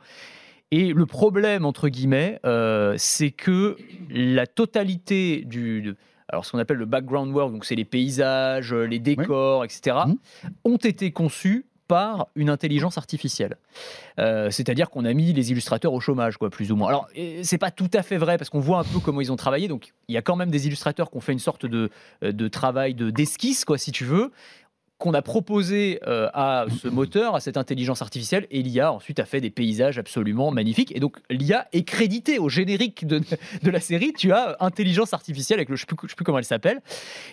Et 0.71 0.91
le 0.91 1.05
problème, 1.05 1.65
entre 1.65 1.87
guillemets, 1.87 2.39
euh, 2.45 2.95
c'est 2.97 3.29
que 3.29 3.77
la 4.09 4.47
totalité 4.47 5.43
du... 5.45 5.93
alors 6.27 6.45
ce 6.45 6.51
qu'on 6.51 6.57
appelle 6.57 6.77
le 6.77 6.87
background 6.87 7.31
work, 7.31 7.51
donc 7.51 7.63
c'est 7.63 7.75
les 7.75 7.85
paysages, 7.85 8.73
les 8.73 8.97
décors, 8.97 9.63
etc., 9.63 9.97
mmh. 10.07 10.13
ont 10.63 10.77
été 10.77 11.11
conçus 11.11 11.67
une 12.35 12.49
intelligence 12.49 12.97
artificielle. 12.97 13.57
Euh, 14.19 14.49
c'est-à-dire 14.51 14.89
qu'on 14.89 15.05
a 15.05 15.13
mis 15.13 15.33
les 15.33 15.51
illustrateurs 15.51 15.93
au 15.93 15.99
chômage, 15.99 16.37
quoi, 16.37 16.49
plus 16.49 16.71
ou 16.71 16.75
moins. 16.75 16.89
Alors, 16.89 17.07
c'est 17.43 17.57
pas 17.57 17.71
tout 17.71 17.89
à 17.93 18.03
fait 18.03 18.17
vrai 18.17 18.37
parce 18.37 18.49
qu'on 18.49 18.59
voit 18.59 18.79
un 18.79 18.83
peu 18.83 18.99
comment 18.99 19.21
ils 19.21 19.31
ont 19.31 19.35
travaillé. 19.35 19.67
Donc, 19.67 19.93
il 20.07 20.15
y 20.15 20.17
a 20.17 20.21
quand 20.21 20.35
même 20.35 20.51
des 20.51 20.67
illustrateurs 20.67 21.09
qui 21.09 21.17
ont 21.17 21.21
fait 21.21 21.33
une 21.33 21.39
sorte 21.39 21.65
de, 21.65 21.89
de 22.21 22.47
travail 22.47 22.93
d'esquisse, 22.93 23.65
quoi, 23.65 23.77
si 23.77 23.91
tu 23.91 24.05
veux 24.05 24.31
qu'on 25.03 25.13
a 25.13 25.21
proposé 25.21 25.99
euh, 26.07 26.29
à 26.33 26.65
ce 26.81 26.87
moteur, 26.99 27.35
à 27.35 27.41
cette 27.41 27.57
intelligence 27.57 28.01
artificielle, 28.01 28.47
et 28.51 28.63
l'IA 28.63 28.93
ensuite 28.93 29.19
a 29.19 29.25
fait 29.25 29.41
des 29.41 29.49
paysages 29.49 29.99
absolument 29.99 30.49
magnifiques. 30.49 30.95
Et 30.95 31.01
donc 31.01 31.17
l'IA 31.29 31.67
est 31.73 31.83
créditée 31.83 32.39
au 32.39 32.47
générique 32.47 33.05
de, 33.05 33.19
de, 33.19 33.69
la 33.69 33.81
série. 33.81 34.13
Tu 34.13 34.31
as 34.31 34.55
intelligence 34.61 35.13
artificielle 35.13 35.59
avec 35.59 35.67
le, 35.67 35.75
je 35.75 35.83
ne 35.83 36.07
sais, 36.07 36.15
plus 36.15 36.23
comment 36.23 36.37
elle 36.37 36.45
s'appelle. 36.45 36.81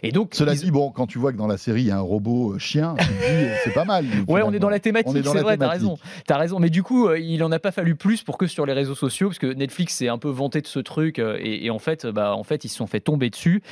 Et 0.02 0.10
donc 0.10 0.34
cela 0.34 0.56
dit, 0.56 0.72
bon, 0.72 0.90
quand 0.90 1.06
tu 1.06 1.18
vois 1.18 1.30
que 1.30 1.36
dans 1.36 1.46
la 1.46 1.58
série 1.58 1.82
il 1.82 1.86
y 1.86 1.90
a 1.92 1.96
un 1.98 2.00
robot 2.00 2.54
euh, 2.54 2.58
chien, 2.58 2.96
euh, 2.98 3.54
c'est 3.62 3.72
pas 3.72 3.84
mal. 3.84 4.04
Ouais, 4.26 4.42
on 4.44 4.52
est 4.52 4.58
dans 4.58 4.68
la 4.68 4.80
thématique, 4.80 5.24
c'est 5.24 5.40
vrai, 5.40 5.56
t'as 5.56 5.68
raison, 5.68 5.96
as 6.28 6.36
raison. 6.36 6.58
Mais 6.58 6.70
du 6.70 6.82
coup, 6.82 7.12
il 7.14 7.42
en 7.42 7.52
a 7.52 7.58
pas 7.58 7.70
fallu 7.70 7.94
plus 7.94 8.22
pour 8.22 8.36
que 8.36 8.46
sur 8.46 8.66
les 8.66 8.72
réseaux 8.72 8.94
sociaux, 8.94 9.28
parce 9.28 9.38
que 9.38 9.52
Netflix 9.52 9.94
s'est 9.94 10.08
un 10.08 10.18
peu 10.18 10.28
vanté 10.28 10.60
de 10.60 10.66
ce 10.66 10.78
truc, 10.78 11.18
et, 11.18 11.70
en 11.70 11.78
fait, 11.78 12.06
bah, 12.06 12.34
en 12.34 12.44
fait, 12.44 12.64
ils 12.64 12.68
se 12.68 12.76
sont 12.76 12.86
fait 12.86 13.00
tomber 13.00 13.30
dessus 13.30 13.62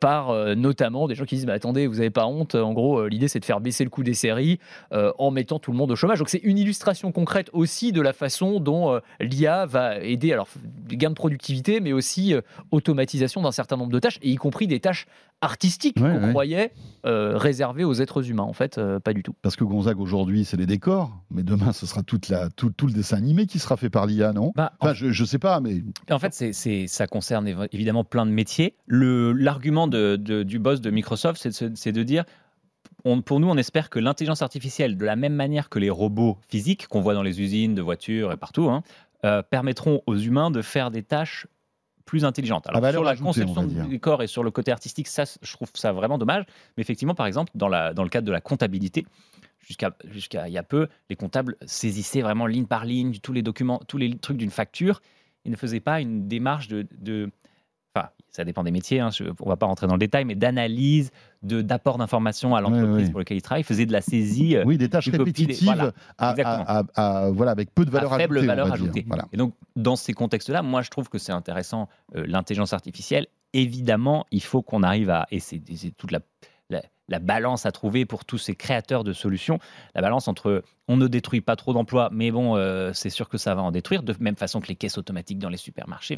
par 0.00 0.34
notamment 0.54 1.08
des 1.08 1.14
gens 1.14 1.24
qui 1.24 1.36
disent, 1.36 1.46
bah, 1.46 1.54
attendez, 1.54 1.86
vous 1.86 2.00
avez 2.00 2.10
pas 2.10 2.26
honte, 2.26 2.54
en 2.54 2.72
gros 2.72 3.08
l'idée 3.20 3.28
c'est 3.28 3.40
de 3.40 3.44
faire 3.44 3.60
baisser 3.60 3.84
le 3.84 3.90
coût 3.90 4.02
des 4.02 4.14
séries 4.14 4.58
euh, 4.92 5.12
en 5.18 5.30
mettant 5.30 5.58
tout 5.58 5.72
le 5.72 5.76
monde 5.76 5.90
au 5.90 5.96
chômage. 5.96 6.18
Donc 6.18 6.30
c'est 6.30 6.38
une 6.42 6.56
illustration 6.56 7.12
concrète 7.12 7.50
aussi 7.52 7.92
de 7.92 8.00
la 8.00 8.14
façon 8.14 8.60
dont 8.60 8.94
euh, 8.94 9.00
l'IA 9.20 9.66
va 9.66 9.98
aider 9.98 10.32
alors 10.32 10.48
gains 10.88 11.10
de 11.10 11.14
productivité, 11.14 11.80
mais 11.80 11.92
aussi 11.92 12.34
euh, 12.34 12.40
automatisation 12.70 13.42
d'un 13.42 13.52
certain 13.52 13.76
nombre 13.76 13.92
de 13.92 13.98
tâches, 13.98 14.18
et 14.22 14.30
y 14.30 14.36
compris 14.36 14.66
des 14.66 14.80
tâches 14.80 15.06
artistiques 15.42 15.98
qu'on 15.98 16.30
croyait 16.30 16.72
réservées 17.02 17.84
aux 17.84 17.94
êtres 17.94 18.28
humains. 18.28 18.42
En 18.42 18.52
fait, 18.52 18.78
pas 19.02 19.14
du 19.14 19.22
tout. 19.22 19.34
Parce 19.40 19.56
que 19.56 19.64
Gonzague 19.64 19.98
aujourd'hui 19.98 20.44
c'est 20.44 20.58
les 20.58 20.66
décors, 20.66 21.16
mais 21.30 21.42
demain 21.42 21.72
ce 21.72 21.86
sera 21.86 22.02
toute 22.02 22.28
la, 22.28 22.50
tout, 22.50 22.70
tout 22.70 22.86
le 22.86 22.92
dessin 22.92 23.16
animé 23.16 23.46
qui 23.46 23.58
sera 23.58 23.76
fait 23.78 23.88
par 23.88 24.06
l'IA, 24.06 24.32
non? 24.32 24.52
Bah, 24.54 24.72
enfin, 24.80 24.92
je, 24.92 25.10
je 25.10 25.24
sais 25.24 25.38
pas, 25.38 25.60
mais 25.60 25.82
en 26.10 26.18
fait 26.18 26.34
c'est, 26.34 26.86
ça 26.86 27.06
concerne 27.06 27.68
évidemment 27.72 28.04
plein 28.04 28.26
de 28.26 28.30
métiers. 28.30 28.74
Le, 28.86 29.32
l'argument 29.32 29.88
de, 29.88 30.16
du 30.16 30.58
boss 30.58 30.82
de 30.82 30.90
Microsoft, 30.90 31.40
c'est 31.40 31.74
c'est 31.74 31.92
de 31.92 32.02
dire 32.02 32.24
pour 33.24 33.40
nous, 33.40 33.48
on 33.48 33.56
espère 33.56 33.90
que 33.90 33.98
l'intelligence 33.98 34.42
artificielle, 34.42 34.96
de 34.96 35.04
la 35.04 35.16
même 35.16 35.34
manière 35.34 35.68
que 35.68 35.78
les 35.78 35.90
robots 35.90 36.38
physiques 36.48 36.86
qu'on 36.88 37.00
voit 37.00 37.14
dans 37.14 37.22
les 37.22 37.40
usines 37.40 37.74
de 37.74 37.82
voitures 37.82 38.32
et 38.32 38.36
partout, 38.36 38.68
hein, 38.68 38.82
euh, 39.24 39.42
permettront 39.42 40.02
aux 40.06 40.16
humains 40.16 40.50
de 40.50 40.62
faire 40.62 40.90
des 40.90 41.02
tâches 41.02 41.46
plus 42.06 42.24
intelligentes. 42.24 42.66
Alors 42.66 42.90
sur 42.90 43.04
la 43.04 43.16
conception 43.16 43.64
du 43.64 44.00
corps 44.00 44.22
et 44.22 44.26
sur 44.26 44.42
le 44.42 44.50
côté 44.50 44.72
artistique, 44.72 45.06
ça, 45.06 45.24
je 45.40 45.52
trouve 45.52 45.70
ça 45.74 45.92
vraiment 45.92 46.18
dommage. 46.18 46.44
Mais 46.76 46.80
effectivement, 46.80 47.14
par 47.14 47.26
exemple, 47.26 47.52
dans, 47.54 47.68
la, 47.68 47.94
dans 47.94 48.02
le 48.02 48.08
cadre 48.08 48.26
de 48.26 48.32
la 48.32 48.40
comptabilité, 48.40 49.06
jusqu'à 49.60 49.94
jusqu'à 50.10 50.48
il 50.48 50.52
y 50.52 50.58
a 50.58 50.64
peu, 50.64 50.88
les 51.08 51.16
comptables 51.16 51.56
saisissaient 51.66 52.22
vraiment 52.22 52.46
ligne 52.46 52.66
par 52.66 52.84
ligne 52.84 53.18
tous 53.18 53.32
les 53.32 53.42
documents, 53.42 53.80
tous 53.86 53.96
les 53.98 54.16
trucs 54.18 54.38
d'une 54.38 54.50
facture. 54.50 55.02
Ils 55.44 55.52
ne 55.52 55.56
faisaient 55.56 55.80
pas 55.80 56.00
une 56.00 56.26
démarche 56.26 56.66
de, 56.66 56.88
de 56.98 57.30
enfin, 57.94 58.08
ça 58.28 58.44
dépend 58.44 58.62
des 58.62 58.70
métiers, 58.70 59.00
hein, 59.00 59.10
on 59.20 59.44
ne 59.44 59.48
va 59.48 59.56
pas 59.56 59.66
rentrer 59.66 59.86
dans 59.86 59.94
le 59.94 59.98
détail, 59.98 60.24
mais 60.24 60.34
d'analyse, 60.34 61.10
d'apport 61.42 61.98
d'informations 61.98 62.54
à 62.54 62.60
l'entreprise 62.60 63.10
pour 63.10 63.18
laquelle 63.18 63.36
il 63.36 63.42
travaille, 63.42 63.64
faisait 63.64 63.86
de 63.86 63.92
la 63.92 64.00
saisie. 64.00 64.56
Oui, 64.64 64.78
des 64.78 64.88
tâches 64.88 65.08
répétitives 65.08 65.92
voilà, 66.18 67.52
avec 67.52 67.74
peu 67.74 67.84
de 67.84 67.90
valeur 67.90 68.12
ajoutée. 68.12 68.22
Faible 68.22 68.46
valeur 68.46 68.72
ajoutée. 68.72 69.06
Et 69.32 69.36
donc, 69.36 69.54
dans 69.74 69.96
ces 69.96 70.12
contextes-là, 70.12 70.62
moi, 70.62 70.82
je 70.82 70.90
trouve 70.90 71.08
que 71.08 71.18
c'est 71.18 71.32
intéressant 71.32 71.88
euh, 72.14 72.24
l'intelligence 72.26 72.72
artificielle. 72.72 73.26
Évidemment, 73.52 74.26
il 74.30 74.42
faut 74.42 74.62
qu'on 74.62 74.82
arrive 74.82 75.10
à, 75.10 75.26
et 75.30 75.40
c'est 75.40 75.60
toute 75.96 76.12
la, 76.12 76.20
la, 77.08 77.18
balance 77.18 77.66
à 77.66 77.72
trouver 77.72 78.06
pour 78.06 78.24
tous 78.24 78.38
ces 78.38 78.54
créateurs 78.54 79.02
de 79.02 79.12
solutions, 79.12 79.58
la 79.96 80.02
balance 80.02 80.28
entre 80.28 80.62
on 80.86 80.96
ne 80.96 81.08
détruit 81.08 81.40
pas 81.40 81.56
trop 81.56 81.72
d'emplois, 81.72 82.08
mais 82.12 82.30
bon, 82.30 82.56
euh, 82.56 82.92
c'est 82.92 83.10
sûr 83.10 83.28
que 83.28 83.38
ça 83.38 83.54
va 83.54 83.62
en 83.62 83.72
détruire, 83.72 84.04
de 84.04 84.14
même 84.20 84.36
façon 84.36 84.60
que 84.60 84.68
les 84.68 84.76
caisses 84.76 84.98
automatiques 84.98 85.38
dans 85.40 85.48
les 85.48 85.56
supermarchés 85.56 86.14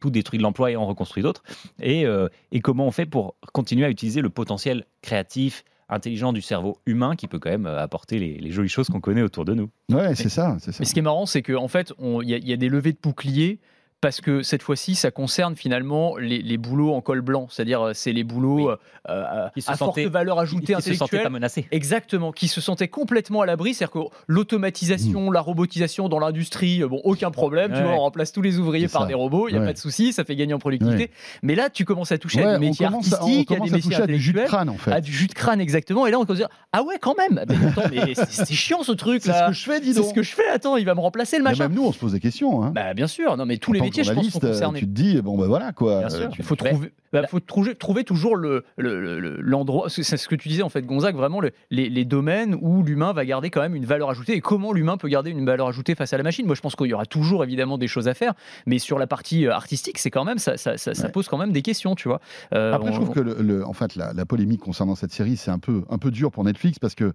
tout 0.00 0.10
détruit 0.10 0.38
de 0.38 0.42
l'emploi 0.42 0.70
et 0.70 0.76
en 0.76 0.86
reconstruit 0.86 1.22
d'autres. 1.22 1.42
Et, 1.80 2.06
euh, 2.06 2.28
et 2.52 2.60
comment 2.60 2.86
on 2.86 2.90
fait 2.90 3.06
pour 3.06 3.36
continuer 3.52 3.84
à 3.84 3.90
utiliser 3.90 4.20
le 4.20 4.30
potentiel 4.30 4.86
créatif, 5.02 5.64
intelligent 5.88 6.32
du 6.32 6.40
cerveau 6.40 6.78
humain 6.86 7.16
qui 7.16 7.26
peut 7.26 7.38
quand 7.38 7.50
même 7.50 7.66
euh, 7.66 7.82
apporter 7.82 8.18
les, 8.18 8.50
jolies 8.50 8.68
choses 8.68 8.88
qu'on 8.88 9.00
connaît 9.00 9.22
autour 9.22 9.44
de 9.44 9.54
nous. 9.54 9.70
Ouais, 9.90 10.14
c'est 10.14 10.28
ça, 10.28 10.56
ça. 10.60 10.70
Mais 10.78 10.84
ce 10.84 10.92
qui 10.92 11.00
est 11.00 11.02
marrant, 11.02 11.26
c'est 11.26 11.42
qu'en 11.42 11.64
en 11.64 11.68
fait, 11.68 11.92
il 12.00 12.28
y, 12.28 12.48
y, 12.48 12.52
a 12.52 12.56
des 12.56 12.68
levées 12.68 12.92
de 12.92 12.98
boucliers 13.02 13.60
parce 14.00 14.22
que 14.22 14.42
cette 14.42 14.62
fois-ci, 14.62 14.94
ça 14.94 15.10
concerne 15.10 15.56
finalement 15.56 16.16
les, 16.16 16.56
boulots 16.56 16.94
en 16.94 17.00
col 17.00 17.20
blanc, 17.20 17.48
c'est-à-dire 17.50 17.82
euh, 17.82 17.92
c'est 17.94 18.12
les 18.12 18.24
boulots 18.24 18.70
euh, 18.70 18.76
euh, 19.08 19.48
à 19.66 19.76
forte 19.76 19.98
valeur 19.98 20.38
ajoutée 20.38 20.66
qui 20.66 20.74
intellectuelle, 20.74 21.20
se 21.20 21.24
pas 21.24 21.30
menacés. 21.30 21.66
exactement, 21.70 22.32
qui 22.32 22.48
se 22.48 22.60
sentaient 22.60 22.88
complètement 22.88 23.42
à 23.42 23.46
l'abri, 23.46 23.74
c'est-à-dire 23.74 23.92
que 23.92 24.08
l'automatisation, 24.26 25.30
mm. 25.30 25.34
la 25.34 25.40
robotisation 25.40 26.08
dans 26.08 26.18
l'industrie, 26.18 26.82
bon, 26.84 27.00
aucun 27.04 27.30
problème, 27.30 27.72
tu 27.74 27.82
vois, 27.82 27.92
on 27.92 28.00
remplace 28.00 28.32
tous 28.32 28.42
les 28.42 28.58
ouvriers 28.58 28.88
par 28.88 29.06
des 29.06 29.14
robots, 29.14 29.48
il 29.48 29.52
n'y 29.52 29.58
a 29.58 29.64
pas 29.64 29.72
de 29.74 29.78
souci, 29.78 30.12
ça 30.12 30.24
fait 30.24 30.36
gagner 30.36 30.54
en 30.54 30.58
productivité. 30.58 31.10
Mais 31.42 31.54
là, 31.54 31.68
tu 31.68 31.84
commences 31.84 32.12
à 32.12 32.18
toucher 32.18 32.42
à 32.42 32.58
des 32.58 32.66
métiers 32.66 32.86
artistiques, 32.86 33.52
à, 33.52 33.58
des 33.58 33.70
métiers 33.70 33.96
à 33.96 34.06
du 34.06 34.18
jus 34.18 34.32
de 34.32 34.44
crâne 34.44 34.70
en 34.70 34.78
fait, 34.78 34.92
à 34.92 35.00
du 35.00 35.12
jus 35.12 35.26
de 35.26 35.34
crâne 35.34 35.60
exactement, 35.60 36.06
et 36.06 36.10
là 36.10 36.18
on 36.18 36.24
commence 36.24 36.40
à 36.40 36.46
dire 36.46 36.56
ah 36.72 36.82
ouais 36.82 36.96
quand 37.00 37.16
même, 37.16 37.44
mais, 37.90 38.14
c'est 38.30 38.54
chiant 38.54 38.82
ce 38.82 38.92
truc. 38.92 39.22
C'est 39.22 39.32
ce 39.32 39.48
que 39.48 39.52
je 39.52 39.64
fais, 39.64 39.80
dis 39.80 39.92
donc. 39.92 40.04
C'est 40.04 40.10
ce 40.10 40.14
que 40.14 40.22
je 40.22 40.34
fais. 40.34 40.48
Attends, 40.48 40.76
il 40.76 40.86
va 40.86 40.94
me 40.94 41.00
remplacer 41.00 41.36
le 41.36 41.44
machin. 41.44 41.64
Même 41.64 41.74
nous, 41.74 41.84
on 41.84 41.92
se 41.92 41.98
pose 41.98 42.12
des 42.12 42.20
questions. 42.20 42.62
Hein. 42.62 42.70
Bah 42.74 42.94
bien 42.94 43.06
sûr, 43.06 43.36
non 43.36 43.44
mais 43.44 43.58
tous 43.58 43.72
les 43.72 43.89
métiers, 43.90 44.04
je 44.04 44.12
pense, 44.12 44.28
sont 44.28 44.40
concernés. 44.40 44.80
Tu 44.80 44.86
te 44.86 44.92
dis, 44.92 45.20
bon 45.22 45.36
ben 45.36 45.46
voilà 45.46 45.72
quoi. 45.72 46.04
Il 46.38 46.44
faut 46.44 46.56
trouver, 46.56 46.92
bah, 47.12 47.26
faut 47.26 47.40
trouver, 47.40 47.74
trouver 47.74 48.04
toujours 48.04 48.36
l'endroit. 48.36 49.84
Le, 49.86 49.90
c'est 50.02 50.16
ce 50.16 50.28
que 50.28 50.34
tu 50.34 50.48
disais 50.48 50.62
en 50.62 50.68
fait, 50.68 50.82
Gonzague, 50.82 51.16
vraiment 51.16 51.40
les, 51.70 52.04
domaines 52.04 52.56
où 52.60 52.82
l'humain 52.82 53.12
va 53.12 53.24
garder 53.24 53.50
quand 53.50 53.60
même 53.60 53.74
une 53.74 53.84
valeur 53.84 54.10
ajoutée 54.10 54.34
et 54.34 54.40
comment 54.40 54.72
l'humain 54.72 54.96
peut 54.96 55.08
garder 55.08 55.30
une 55.30 55.44
valeur 55.44 55.68
ajoutée 55.68 55.94
face 55.94 56.12
à 56.12 56.16
la 56.16 56.22
machine. 56.22 56.46
Moi, 56.46 56.54
je 56.54 56.60
pense 56.60 56.76
qu'il 56.76 56.86
y 56.86 56.94
aura 56.94 57.06
toujours 57.06 57.44
évidemment 57.44 57.78
des 57.78 57.88
choses 57.88 58.08
à 58.08 58.14
faire, 58.14 58.34
mais 58.66 58.78
sur 58.78 58.98
la 58.98 59.06
partie 59.06 59.46
euh, 59.46 59.54
artistique, 59.54 59.98
c'est 59.98 60.10
quand 60.10 60.24
même 60.24 60.38
ça, 60.38 60.56
ça, 60.56 60.76
ça, 60.76 61.08
pose 61.08 61.28
quand 61.28 61.38
même 61.38 61.52
des 61.52 61.62
questions, 61.62 61.94
tu 61.94 62.08
vois. 62.08 62.20
Euh, 62.54 62.72
Après, 62.72 62.92
je 62.92 62.96
trouve 62.96 63.10
que 63.10 63.20
le, 63.20 63.64
en 63.66 63.72
fait, 63.72 63.96
la, 63.96 64.12
la, 64.12 64.24
polémique 64.24 64.60
concernant 64.60 64.94
cette 64.94 65.12
série, 65.12 65.36
c'est 65.36 65.50
un 65.50 65.58
peu, 65.58 65.82
un 65.90 65.98
peu 65.98 66.10
dur 66.10 66.30
pour 66.30 66.44
Netflix 66.44 66.78
parce 66.78 66.94
que 66.94 67.12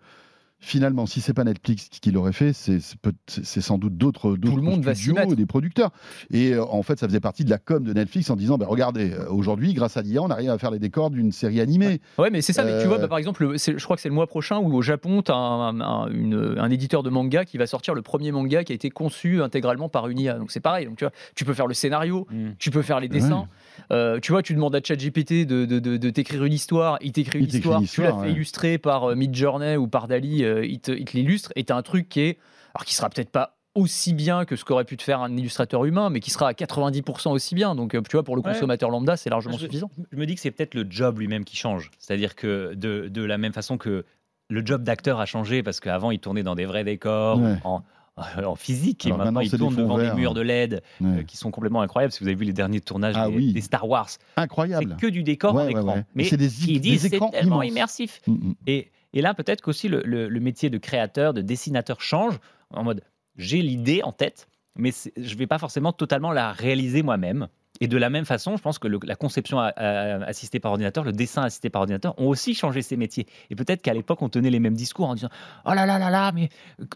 finalement, 0.59 1.05
si 1.05 1.21
c'est 1.21 1.33
pas 1.33 1.43
Netflix 1.43 1.89
qui 1.89 2.11
l'aurait 2.11 2.33
fait, 2.33 2.53
c'est 2.53 3.61
sans 3.61 3.77
doute 3.77 3.97
d'autres 3.97 4.35
studios, 4.35 5.35
des 5.35 5.45
producteurs. 5.45 5.91
Et 6.31 6.53
euh, 6.53 6.65
en 6.65 6.81
fait, 6.81 6.99
ça 6.99 7.07
faisait 7.07 7.19
partie 7.19 7.45
de 7.45 7.49
la 7.49 7.57
com 7.57 7.83
de 7.83 7.93
Netflix 7.93 8.29
en 8.29 8.35
disant, 8.35 8.57
bah, 8.57 8.65
regardez, 8.67 9.11
euh, 9.11 9.29
aujourd'hui, 9.29 9.73
grâce 9.73 9.97
à 9.97 10.01
l'IA, 10.01 10.21
on 10.21 10.29
arrive 10.29 10.49
à 10.49 10.57
faire 10.57 10.71
les 10.71 10.79
décors 10.79 11.09
d'une 11.09 11.31
série 11.31 11.61
animée. 11.61 12.01
Ouais. 12.17 12.29
mais 12.29 12.41
c'est 12.41 12.53
ça. 12.53 12.63
Mais 12.63 12.81
tu 12.81 12.87
vois, 12.87 12.97
bah, 12.97 13.07
par 13.07 13.17
exemple, 13.17 13.55
je 13.57 13.83
crois 13.83 13.95
que 13.95 14.01
c'est 14.01 14.09
le 14.09 14.15
mois 14.15 14.27
prochain 14.27 14.57
où 14.57 14.73
au 14.73 14.81
Japon, 14.81 15.21
tu 15.21 15.31
as 15.31 15.35
un, 15.35 16.69
éditeur 16.69 17.03
de 17.03 17.09
manga 17.09 17.45
qui 17.45 17.57
va 17.57 17.67
sortir 17.67 17.93
le 17.93 18.01
premier 18.01 18.31
manga 18.31 18.63
qui 18.63 18.71
a 18.71 18.75
été 18.75 18.89
conçu 18.89 19.41
intégralement 19.41 19.87
par 19.87 20.07
une 20.07 20.19
IA. 20.19 20.37
Donc 20.39 20.51
c'est 20.51 20.59
pareil. 20.59 20.85
Donc 20.85 20.97
tu 20.97 21.05
vois, 21.05 21.13
tu 21.35 21.45
peux 21.45 21.53
faire 21.53 21.67
le 21.67 21.73
scénario, 21.73 22.27
mm. 22.31 22.51
tu 22.57 22.71
peux 22.71 22.81
faire 22.81 22.99
les 22.99 23.07
dessins. 23.07 23.47
Euh, 23.91 24.19
tu 24.19 24.31
vois, 24.31 24.41
tu 24.41 24.53
demandes 24.53 24.75
à 24.75 24.79
ChatGPT 24.83 25.45
de, 25.45 25.65
de, 25.65 26.09
t'écrire 26.09 26.43
une 26.43 26.53
histoire, 26.53 26.97
il 27.01 27.11
t'écrit 27.11 27.39
une, 27.39 27.45
histoire, 27.45 27.81
tu 27.83 28.01
l'as 28.01 28.13
fait 28.13 28.31
illustrer 28.31 28.77
par 28.77 29.15
Midjourney 29.15 29.75
ou 29.77 29.87
par 29.87 30.07
Dali, 30.07 30.44
il 30.63 30.79
te, 30.79 30.91
l'illustre, 30.91 31.51
et 31.55 31.63
tu 31.63 31.73
as 31.73 31.75
un 31.75 31.81
truc 31.81 32.09
qui 32.09 32.21
est, 32.21 32.37
alors 32.73 32.85
qui 32.85 32.93
sera 32.93 33.09
peut-être 33.09 33.29
pas 33.29 33.55
aussi 33.75 34.13
bien 34.13 34.45
que 34.45 34.55
ce 34.55 34.63
qu'aurait 34.63 34.85
pu 34.85 34.97
te 34.97 35.03
faire 35.03 35.21
un 35.21 35.35
illustrateur 35.35 35.83
humain, 35.85 36.09
mais 36.09 36.21
qui 36.21 36.31
sera 36.31 36.47
à 36.47 36.53
90% 36.53 37.29
aussi 37.31 37.55
bien. 37.55 37.75
Donc, 37.75 37.93
euh, 37.93 38.01
tu 38.01 38.15
vois, 38.15 38.23
pour 38.23 38.37
le 38.37 38.41
consommateur 38.41 38.89
lambda, 38.89 39.17
c'est 39.17 39.29
largement 39.29 39.57
suffisant. 39.57 39.91
Je 40.11 40.17
me 40.17 40.25
dis 40.25 40.35
que 40.35 40.41
c'est 40.41 40.51
peut-être 40.51 40.73
le 40.73 40.87
job 40.89 41.19
lui-même 41.19 41.43
qui 41.43 41.57
change. 41.57 41.91
C'est-à-dire 41.99 42.35
que 42.35 42.73
de, 42.73 43.09
de, 43.09 43.23
la 43.23 43.37
même 43.37 43.53
façon 43.53 43.77
que 43.77 44.05
le 44.49 44.65
job 44.65 44.83
d'acteur 44.83 45.19
a 45.19 45.25
changé, 45.25 45.61
parce 45.61 45.81
qu'avant, 45.81 46.11
il 46.11 46.19
tournait 46.19 46.43
dans 46.43 46.55
des 46.55 46.65
vrais 46.65 46.85
décors, 46.85 47.41
en, 47.65 47.83
en 48.45 48.55
physique. 48.55 49.05
et 49.05 49.11
maintenant, 49.11 49.41
ils 49.41 49.51
tournent 49.51 49.75
devant 49.75 49.97
des 49.97 50.13
murs 50.13 50.33
de 50.33 50.41
LED 50.41 50.81
qui 51.27 51.35
sont 51.35 51.51
complètement 51.51 51.81
incroyables. 51.81 52.13
Si 52.13 52.21
vous 52.21 52.27
avez 52.27 52.35
vu 52.35 52.45
les 52.45 52.53
derniers 52.53 52.79
tournages 52.79 53.15
ah 53.17 53.27
des, 53.29 53.61
Star 53.61 53.87
Wars, 53.89 54.09
incroyable. 54.37 54.95
C'est 54.97 55.05
que 55.05 55.11
du 55.11 55.23
décor 55.23 55.53
en 55.53 55.67
écran. 55.67 56.03
Mais 56.15 56.23
c'est 56.23 56.37
des, 56.37 56.47
qui 56.47 56.79
disent 56.79 57.09
c'est 57.09 57.19
tellement 57.31 57.61
immersif. 57.61 58.21
Mm, 58.25 58.33
mm. 58.33 58.55
Et, 58.67 58.91
et, 59.15 59.21
là, 59.21 59.33
peut-être 59.33 59.61
qu'aussi 59.61 59.87
le, 59.87 60.01
le, 60.03 60.39
métier 60.39 60.69
de 60.69 60.77
créateur, 60.77 61.33
de 61.33 61.41
dessinateur 61.41 62.01
change 62.01 62.37
en 62.69 62.83
mode 62.83 63.01
j'ai 63.37 63.61
l'idée 63.61 64.01
en 64.03 64.11
tête, 64.11 64.47
mais 64.75 64.91
je 65.17 65.33
ne 65.33 65.37
vais 65.37 65.47
pas 65.47 65.57
forcément 65.57 65.93
totalement 65.93 66.31
la 66.31 66.51
réaliser 66.51 67.03
moi-même. 67.03 67.47
Et 67.81 67.87
de 67.87 67.97
la 67.97 68.09
même 68.09 68.25
façon, 68.25 68.55
je 68.55 68.61
pense 68.61 68.79
que 68.79 68.87
la 68.87 69.15
conception 69.15 69.59
assistée 69.59 70.61
par 70.61 70.71
ordinateur, 70.71 71.03
le 71.03 71.11
dessin 71.11 71.43
assisté 71.43 71.69
par 71.69 71.81
ordinateur 71.81 72.17
ont 72.17 72.27
aussi 72.27 72.53
changé 72.53 72.81
ces 72.81 72.95
métiers. 72.95 73.27
Et 73.49 73.55
peut-être 73.55 73.81
qu'à 73.81 73.93
l'époque, 73.93 74.21
on 74.21 74.29
tenait 74.29 74.49
les 74.49 74.61
mêmes 74.61 74.75
discours 74.75 75.09
en 75.09 75.15
disant 75.15 75.29
Oh 75.65 75.73
là 75.73 75.85
là 75.85 75.99
là 75.99 76.09
là, 76.09 76.31
mais 76.31 76.49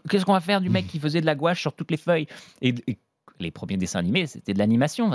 qu'est-ce 0.08 0.24
qu'on 0.24 0.32
va 0.32 0.40
faire 0.40 0.62
du 0.62 0.70
mec 0.70 0.86
qui 0.86 0.98
faisait 0.98 1.20
de 1.20 1.26
la 1.26 1.34
gouache 1.34 1.60
sur 1.60 1.74
toutes 1.74 1.90
les 1.90 1.98
feuilles? 1.98 2.26
Et, 2.62 2.74
les 3.40 3.50
premiers 3.50 3.76
dessins 3.76 3.98
animés, 3.98 4.26
c'était 4.26 4.54
de 4.54 4.58
l'animation. 4.58 5.10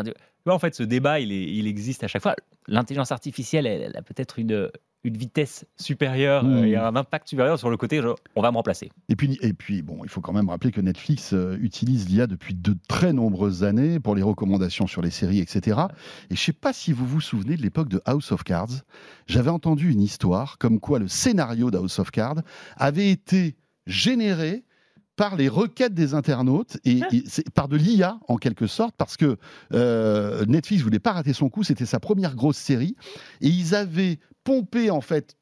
en 0.47 0.59
fait, 0.59 0.75
ce 0.75 0.83
débat, 0.83 1.19
il, 1.19 1.31
il, 1.31 1.67
existe 1.67 2.03
à 2.03 2.07
chaque 2.07 2.21
fois. 2.21 2.35
L'intelligence 2.67 3.11
artificielle, 3.11 3.67
elle 3.67 3.95
a 3.95 4.01
peut-être 4.01 4.39
une, 4.39 4.69
une 5.05 5.17
vitesse 5.17 5.65
supérieure 5.77 6.43
mmh. 6.43 6.65
et 6.65 6.75
un 6.75 6.95
impact 6.95 7.29
supérieur 7.29 7.59
sur 7.59 7.69
le 7.69 7.77
côté 7.77 8.01
on 8.35 8.41
va 8.41 8.51
me 8.51 8.57
remplacer. 8.57 8.91
Et 9.07 9.15
puis, 9.15 9.37
et 9.41 9.53
puis 9.53 9.83
bon, 9.83 9.99
il 10.03 10.09
faut 10.09 10.19
quand 10.19 10.33
même 10.33 10.49
rappeler 10.49 10.71
que 10.71 10.81
Netflix 10.81 11.33
euh, 11.33 11.57
utilise 11.61 12.09
l'IA 12.09 12.25
depuis 12.25 12.55
de 12.55 12.75
très 12.87 13.13
nombreuses 13.13 13.63
années 13.63 13.99
pour 13.99 14.15
les 14.15 14.23
recommandations 14.23 14.87
sur 14.87 15.03
les 15.03 15.11
séries, 15.11 15.39
etc. 15.39 15.79
Et 16.31 16.35
je 16.35 16.41
ne 16.41 16.45
sais 16.45 16.53
pas 16.53 16.73
si 16.73 16.91
vous 16.91 17.05
vous 17.05 17.21
souvenez 17.21 17.55
de 17.55 17.61
l'époque 17.61 17.87
de 17.87 18.01
House 18.05 18.31
of 18.31 18.43
Cards. 18.43 18.83
J'avais 19.27 19.51
entendu 19.51 19.91
une 19.91 20.01
histoire 20.01 20.57
comme 20.57 20.79
quoi 20.79 20.97
le 20.97 21.07
scénario 21.07 21.69
d'House 21.69 21.99
of 21.99 22.09
Cards 22.09 22.41
avait 22.75 23.09
été 23.09 23.55
généré 23.85 24.63
par 25.15 25.35
les 25.35 25.47
requêtes 25.47 25.93
des 25.93 26.13
internautes 26.13 26.77
et, 26.83 27.01
ah. 27.03 27.41
par 27.53 27.67
de 27.67 27.77
l'IA 27.77 28.19
en 28.27 28.37
quelque 28.37 28.67
sorte 28.67 28.95
parce 28.97 29.17
que 29.17 29.37
euh, 29.73 30.45
Netflix 30.45 30.83
voulait 30.83 30.99
pas 30.99 31.13
rater 31.13 31.33
son 31.33 31.49
coup, 31.49 31.63
c'était 31.63 31.85
sa 31.85 31.99
première 31.99 32.35
grosse 32.35 32.57
série. 32.57 32.95
Et 33.41 33.47
ils 33.47 33.75
avaient 33.75 34.19
pompé 34.43 34.91
en 34.91 35.01
fait 35.01 35.37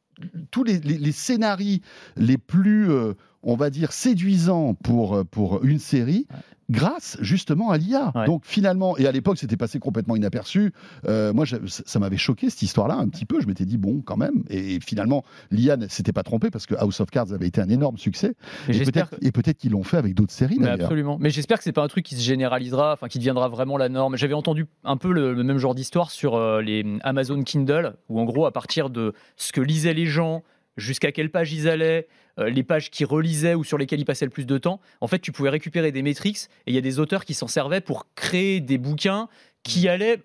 tous 0.51 0.63
les, 0.63 0.79
les, 0.79 1.11
scénarios 1.11 1.79
les 2.15 2.37
plus, 2.37 2.91
euh, 2.91 3.13
on 3.41 3.55
va 3.55 3.69
dire, 3.69 3.91
séduisants 3.91 4.75
pour, 4.75 5.15
euh, 5.15 5.23
pour 5.23 5.63
une 5.63 5.79
série 5.79 6.27
grâce 6.73 7.17
justement 7.21 7.69
à 7.69 7.77
l'IA. 7.77 8.11
Donc 8.25 8.43
finalement, 8.45 8.97
et 8.97 9.07
à 9.07 9.11
l'époque 9.11 9.37
c'était 9.37 9.57
passé 9.57 9.79
complètement 9.79 10.15
inaperçu, 10.15 10.73
euh, 11.07 11.31
moi 11.31 11.45
ça 11.67 11.99
m'avait 11.99 12.17
choqué 12.17 12.49
cette 12.49 12.63
histoire-là 12.63 12.95
un 12.95 13.07
petit 13.07 13.25
peu, 13.25 13.39
je 13.39 13.47
m'étais 13.47 13.65
dit 13.65 13.77
bon 13.77 14.01
quand 14.01 14.17
même, 14.17 14.43
et 14.49 14.79
finalement 14.85 15.23
l'IA 15.51 15.77
ne 15.77 15.87
s'était 15.87 16.11
pas 16.11 16.23
trompé 16.23 16.49
parce 16.49 16.65
que 16.65 16.75
House 16.75 16.99
of 16.99 17.09
Cards 17.09 17.31
avait 17.31 17.47
été 17.47 17.61
un 17.61 17.69
énorme 17.69 17.97
succès, 17.97 18.35
et 18.67 19.31
peut-être 19.31 19.57
qu'ils 19.57 19.71
l'ont 19.71 19.83
fait 19.83 19.97
avec 19.97 20.15
d'autres 20.15 20.33
séries 20.33 20.57
Mais 20.59 20.69
absolument, 20.69 21.17
mais 21.19 21.29
j'espère 21.29 21.59
que 21.59 21.63
c'est 21.63 21.71
pas 21.71 21.83
un 21.83 21.87
truc 21.87 22.05
qui 22.05 22.15
se 22.15 22.21
généralisera, 22.21 22.93
enfin 22.93 23.07
qui 23.07 23.19
deviendra 23.19 23.47
vraiment 23.47 23.77
la 23.77 23.89
norme. 23.89 24.17
J'avais 24.17 24.33
entendu 24.33 24.65
un 24.83 24.97
peu 24.97 25.11
le, 25.11 25.35
même 25.43 25.57
genre 25.57 25.75
d'histoire 25.75 26.11
sur 26.11 26.35
euh, 26.35 26.61
les 26.61 26.83
Amazon 27.03 27.43
Kindle, 27.43 27.95
où 28.09 28.19
en 28.19 28.25
gros 28.25 28.45
à 28.45 28.51
partir 28.51 28.89
de 28.89 29.13
ce 29.37 29.51
que 29.51 29.61
lisaient 29.61 29.93
les 29.93 30.07
gens, 30.07 30.43
jusqu'à 30.77 31.11
quelle 31.11 31.29
page 31.29 31.53
ils 31.53 31.67
allaient, 31.67 32.07
euh, 32.39 32.49
les 32.49 32.63
pages 32.63 32.89
qui 32.89 33.05
relisaient 33.05 33.55
ou 33.55 33.63
sur 33.63 33.77
lesquelles 33.77 33.99
ils 33.99 34.05
passaient 34.05 34.25
le 34.25 34.31
plus 34.31 34.45
de 34.45 34.57
temps. 34.57 34.79
En 35.01 35.07
fait, 35.07 35.19
tu 35.19 35.31
pouvais 35.31 35.49
récupérer 35.49 35.91
des 35.91 36.01
métriques 36.01 36.47
et 36.65 36.71
il 36.71 36.75
y 36.75 36.77
a 36.77 36.81
des 36.81 36.99
auteurs 36.99 37.25
qui 37.25 37.33
s'en 37.33 37.47
servaient 37.47 37.81
pour 37.81 38.07
créer 38.15 38.59
des 38.59 38.77
bouquins 38.77 39.29
qui 39.63 39.85
mmh. 39.85 39.89
allaient 39.89 40.23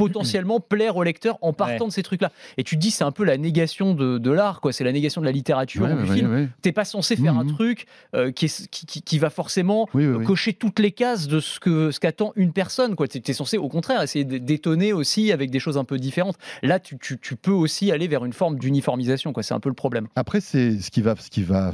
potentiellement 0.00 0.60
plaire 0.68 0.96
au 0.96 1.02
lecteur 1.02 1.38
en 1.42 1.52
partant 1.52 1.86
de 1.86 1.92
ces 1.92 2.02
trucs-là. 2.02 2.32
Et 2.56 2.64
tu 2.64 2.76
te 2.76 2.80
dis, 2.80 2.90
c'est 2.90 3.04
un 3.04 3.12
peu 3.12 3.24
la 3.24 3.36
négation 3.36 3.94
de, 3.94 4.30
l'art, 4.30 4.60
quoi. 4.60 4.72
C'est 4.72 4.84
la 4.84 4.92
négation 4.92 5.20
de 5.20 5.26
la 5.26 5.32
littérature 5.32 5.86
du 5.86 6.06
film. 6.06 6.48
T'es 6.62 6.72
pas 6.72 6.84
censé 6.84 7.16
faire 7.16 7.36
un 7.36 7.44
mhm. 7.44 7.54
truc 7.54 7.86
euh, 8.14 8.30
qui, 8.32 8.48
qui, 8.48 9.18
va 9.18 9.30
forcément 9.30 9.88
cocher 10.24 10.52
toutes 10.52 10.78
les 10.78 10.92
cases 10.92 11.28
de 11.28 11.40
ce 11.40 11.60
que 11.60 11.90
ce 11.90 12.00
qu'attend 12.00 12.32
une 12.36 12.52
personne, 12.52 12.96
quoi. 12.96 13.06
T'es 13.08 13.22
es 13.26 13.32
censé, 13.32 13.58
au 13.58 13.68
contraire, 13.68 14.02
essayer 14.02 14.24
d'étonner 14.24 14.92
aussi 14.92 15.32
avec 15.32 15.50
des 15.50 15.58
choses 15.58 15.76
un 15.76 15.84
peu 15.84 15.98
différentes. 15.98 16.36
Là, 16.62 16.78
tu, 16.80 16.96
peux 17.36 17.50
aussi 17.50 17.92
aller 17.92 18.08
vers 18.08 18.24
une 18.24 18.32
forme 18.32 18.58
d'uniformisation, 18.58 19.32
quoi. 19.32 19.42
C'est 19.42 19.54
un 19.54 19.60
peu 19.60 19.68
le 19.68 19.74
problème. 19.74 20.08
Après, 20.16 20.40
c'est 20.40 20.78
ce 20.80 20.90
qui 20.90 21.02
va, 21.02 21.14
ce 21.16 21.30
qui 21.30 21.42
va, 21.42 21.72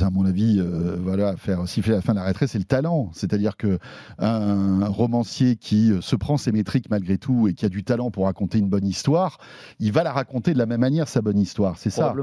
à 0.00 0.10
mon 0.10 0.26
avis, 0.26 0.58
euh, 0.60 0.96
voilà, 1.00 1.36
faire 1.36 1.66
siffler 1.66 1.94
la 1.94 2.02
fin 2.02 2.12
de 2.12 2.18
la 2.18 2.26
retraite, 2.26 2.48
c'est 2.48 2.58
le 2.58 2.64
talent. 2.64 3.10
C'est-à-dire 3.12 3.56
que 3.56 3.78
un 4.18 4.86
romancier 4.86 5.56
qui 5.56 5.92
euh, 5.92 6.00
se 6.00 6.16
prend 6.16 6.36
ses 6.36 6.52
métriques 6.52 6.90
malgré 6.90 7.18
tout 7.18 7.47
et 7.48 7.54
qui 7.54 7.64
a 7.64 7.68
du 7.68 7.84
talent 7.84 8.10
pour 8.10 8.24
raconter 8.24 8.58
une 8.58 8.68
bonne 8.68 8.86
histoire, 8.86 9.38
il 9.78 9.92
va 9.92 10.02
la 10.02 10.12
raconter 10.12 10.52
de 10.52 10.58
la 10.58 10.66
même 10.66 10.80
manière, 10.80 11.08
sa 11.08 11.20
bonne 11.20 11.38
histoire. 11.38 11.78
C'est 11.78 11.90
ça? 11.90 12.14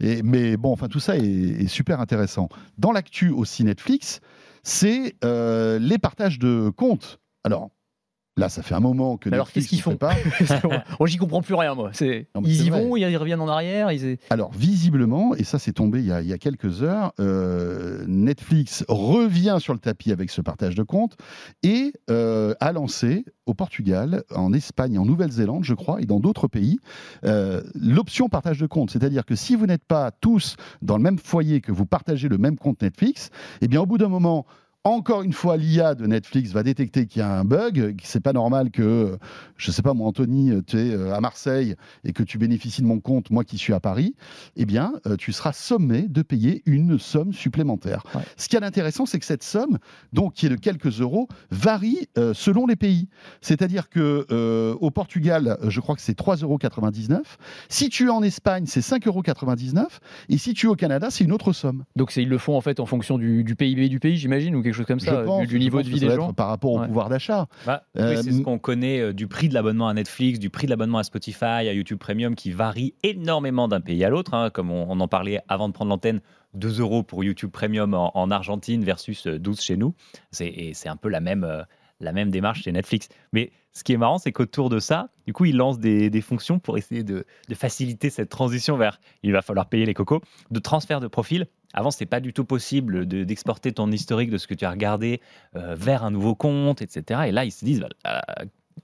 Et, 0.00 0.22
mais 0.22 0.56
bon, 0.56 0.72
enfin, 0.72 0.88
tout 0.88 1.00
ça 1.00 1.16
est, 1.16 1.66
super 1.68 2.00
intéressant. 2.00 2.48
Dans 2.78 2.92
l'actu 2.92 3.30
aussi 3.30 3.64
Netflix, 3.64 4.20
c'est 4.62 5.14
euh, 5.24 5.78
les 5.78 5.98
partages 5.98 6.38
de 6.38 6.70
comptes. 6.70 7.20
Alors, 7.44 7.70
Là, 8.40 8.48
ça 8.48 8.62
fait 8.62 8.74
un 8.74 8.80
moment 8.80 9.18
que. 9.18 9.28
alors, 9.28 9.52
qu'est-ce 9.52 9.68
qu'ils 9.68 9.82
font 9.82 9.96
pas 9.96 10.14
On 10.98 11.04
j'y 11.04 11.18
comprends 11.18 11.42
plus 11.42 11.54
rien, 11.54 11.74
moi. 11.74 11.90
ils 12.00 12.64
y 12.64 12.70
vont, 12.70 12.96
ils 12.96 13.16
reviennent 13.18 13.42
en 13.42 13.48
arrière. 13.48 13.90
Alors, 14.30 14.50
visiblement, 14.52 15.34
et 15.34 15.44
ça, 15.44 15.58
c'est 15.58 15.74
tombé 15.74 16.00
il 16.00 16.06
y, 16.06 16.32
a, 16.32 16.38
quelques 16.38 16.82
heures, 16.82 17.12
euh, 17.20 18.02
Netflix 18.08 18.82
revient 18.88 19.58
sur 19.60 19.74
le 19.74 19.78
tapis 19.78 20.10
avec 20.10 20.30
ce 20.30 20.40
partage 20.40 20.74
de 20.74 20.82
comptes 20.82 21.18
et 21.62 21.92
euh, 22.08 22.54
a 22.60 22.72
lancé 22.72 23.26
au 23.44 23.52
Portugal, 23.52 24.22
en 24.34 24.54
Espagne, 24.54 24.98
en 24.98 25.04
Nouvelle-Zélande, 25.04 25.64
je 25.64 25.74
crois, 25.74 26.00
et 26.00 26.06
dans 26.06 26.18
d'autres 26.18 26.48
pays, 26.48 26.78
euh, 27.24 27.60
l'option 27.74 28.30
partage 28.30 28.58
de 28.58 28.66
comptes. 28.66 28.90
C'est-à-dire 28.90 29.26
que 29.26 29.34
si 29.34 29.54
vous 29.54 29.66
n'êtes 29.66 29.84
pas 29.84 30.12
tous 30.12 30.56
dans 30.80 30.96
le 30.96 31.02
même 31.02 31.18
foyer, 31.18 31.60
que 31.60 31.72
vous 31.72 31.84
partagez 31.84 32.28
le 32.28 32.38
même 32.38 32.56
compte 32.56 32.80
Netflix, 32.80 33.28
eh 33.60 33.68
bien, 33.68 33.82
au 33.82 33.86
bout 33.86 33.98
d'un 33.98 34.08
moment, 34.08 34.46
encore 34.84 35.22
une 35.22 35.34
fois, 35.34 35.58
l'IA 35.58 35.94
de 35.94 36.06
Netflix 36.06 36.52
va 36.52 36.62
détecter 36.62 37.06
qu'il 37.06 37.20
y 37.20 37.22
a 37.22 37.30
un 37.30 37.44
bug, 37.44 37.96
que 37.96 38.02
c'est 38.02 38.20
pas 38.20 38.32
normal 38.32 38.70
que, 38.70 39.18
je 39.58 39.70
sais 39.70 39.82
pas 39.82 39.92
moi, 39.92 40.08
Anthony, 40.08 40.52
tu 40.66 40.78
es 40.78 40.94
euh, 40.94 41.14
à 41.14 41.20
Marseille 41.20 41.74
et 42.02 42.14
que 42.14 42.22
tu 42.22 42.38
bénéficies 42.38 42.80
de 42.80 42.86
mon 42.86 42.98
compte, 42.98 43.30
moi 43.30 43.44
qui 43.44 43.58
suis 43.58 43.74
à 43.74 43.80
Paris, 43.80 44.14
eh 44.56 44.64
bien, 44.64 44.94
euh, 45.06 45.16
tu 45.16 45.32
seras 45.32 45.52
sommé 45.52 46.06
de 46.08 46.22
payer 46.22 46.62
une 46.64 46.98
somme 46.98 47.34
supplémentaire. 47.34 48.04
Ce 48.38 48.48
qui 48.48 48.56
est 48.56 48.62
intéressant, 48.62 49.04
c'est 49.04 49.18
que 49.18 49.26
cette 49.26 49.42
somme, 49.42 49.78
donc 50.14 50.32
qui 50.32 50.46
est 50.46 50.48
de 50.48 50.56
quelques 50.56 51.00
euros, 51.00 51.28
varie 51.50 52.08
euh, 52.16 52.32
selon 52.32 52.66
les 52.66 52.76
pays. 52.76 53.08
C'est-à-dire 53.42 53.90
que 53.90 54.26
au 54.80 54.90
Portugal, 54.90 55.58
je 55.68 55.80
crois 55.80 55.94
que 55.94 56.00
c'est 56.00 56.18
3,99 56.18 56.44
euros. 56.44 57.22
Si 57.68 57.88
tu 57.90 58.06
es 58.06 58.10
en 58.10 58.22
Espagne, 58.22 58.64
c'est 58.66 58.80
5,99 58.80 59.76
euros. 59.76 59.88
Et 60.28 60.38
si 60.38 60.54
tu 60.54 60.66
es 60.66 60.68
au 60.68 60.74
Canada, 60.74 61.08
c'est 61.10 61.24
une 61.24 61.32
autre 61.32 61.52
somme. 61.52 61.84
Donc 61.96 62.14
ils 62.16 62.28
le 62.28 62.38
font 62.38 62.56
en 62.56 62.60
fait 62.60 62.80
en 62.80 62.86
fonction 62.86 63.18
du, 63.18 63.44
du 63.44 63.56
PIB 63.56 63.88
du 63.88 64.00
pays, 64.00 64.16
j'imagine, 64.16 64.54
ou 64.56 64.62
quelque 64.70 64.76
chose 64.76 64.86
comme 64.86 65.00
ça, 65.00 65.24
du, 65.46 65.58
niveau 65.58 65.82
de 65.82 65.88
vie 65.88 66.00
des 66.00 66.10
gens 66.10 66.32
Par 66.32 66.48
rapport 66.48 66.72
au 66.72 66.84
pouvoir 66.84 67.08
d'achat. 67.08 67.46
Bah, 67.66 67.84
c'est 67.94 68.32
ce 68.32 68.42
qu'on 68.42 68.58
connaît 68.58 69.00
euh, 69.00 69.12
du 69.12 69.26
prix 69.26 69.48
de 69.48 69.54
l'abonnement 69.54 69.88
à 69.88 69.94
Netflix, 69.94 70.38
du 70.38 70.50
prix 70.50 70.66
de 70.66 70.70
l'abonnement 70.70 70.98
à 70.98 71.04
Spotify, 71.04 71.44
à 71.44 71.72
YouTube 71.72 71.98
Premium, 71.98 72.34
qui 72.34 72.50
varie 72.50 72.94
énormément 73.02 73.68
d'un 73.68 73.80
pays 73.80 74.04
à 74.04 74.08
l'autre. 74.08 74.34
Hein, 74.34 74.50
comme 74.50 74.70
on, 74.70 75.00
en 75.00 75.08
parlait 75.08 75.40
avant 75.48 75.68
de 75.68 75.72
prendre 75.74 75.90
l'antenne, 75.90 76.20
2 76.54 76.80
euros 76.80 77.02
pour 77.02 77.24
YouTube 77.24 77.50
Premium 77.50 77.94
en, 77.94 78.30
Argentine 78.30 78.84
versus 78.84 79.26
12 79.26 79.58
euh, 79.58 79.60
chez 79.60 79.76
nous. 79.76 79.94
C'est 80.30 80.88
un 80.88 80.96
peu 80.96 81.08
la 81.08 81.20
même, 81.20 81.44
euh, 81.44 81.62
la 82.00 82.12
même 82.12 82.30
démarche 82.30 82.62
chez 82.62 82.72
Netflix. 82.72 83.08
Mais 83.32 83.50
ce 83.72 83.84
qui 83.84 83.92
est 83.92 83.96
marrant, 83.96 84.18
c'est 84.18 84.32
qu'autour 84.32 84.68
de 84.68 84.78
ça, 84.78 85.10
du 85.26 85.32
coup, 85.32 85.44
ils 85.44 85.56
lancent 85.56 85.78
des, 85.78 86.10
des 86.10 86.20
fonctions 86.20 86.58
pour 86.58 86.76
essayer 86.76 87.04
de, 87.04 87.24
de, 87.48 87.54
faciliter 87.54 88.10
cette 88.10 88.28
transition 88.28 88.76
vers 88.76 89.00
il 89.22 89.32
va 89.32 89.42
falloir 89.42 89.68
payer 89.68 89.86
les 89.86 89.94
cocos, 89.94 90.20
de 90.50 90.58
transfert 90.58 91.00
de 91.00 91.06
profil 91.06 91.46
avant, 91.72 91.90
c'était 91.90 92.06
pas 92.06 92.20
du 92.20 92.32
tout 92.32 92.44
possible 92.44 93.06
d'exporter 93.06 93.72
ton 93.72 93.90
historique 93.92 94.30
de 94.30 94.38
ce 94.38 94.46
que 94.46 94.54
tu 94.54 94.64
as 94.64 94.70
regardé 94.70 95.20
euh, 95.56 95.74
vers 95.74 96.04
un 96.04 96.10
nouveau 96.10 96.34
compte, 96.34 96.82
etc. 96.82 97.22
Et 97.28 97.32
là, 97.32 97.44
ils 97.44 97.52
se 97.52 97.64
disent, 97.64 97.80
bah, 98.04 98.22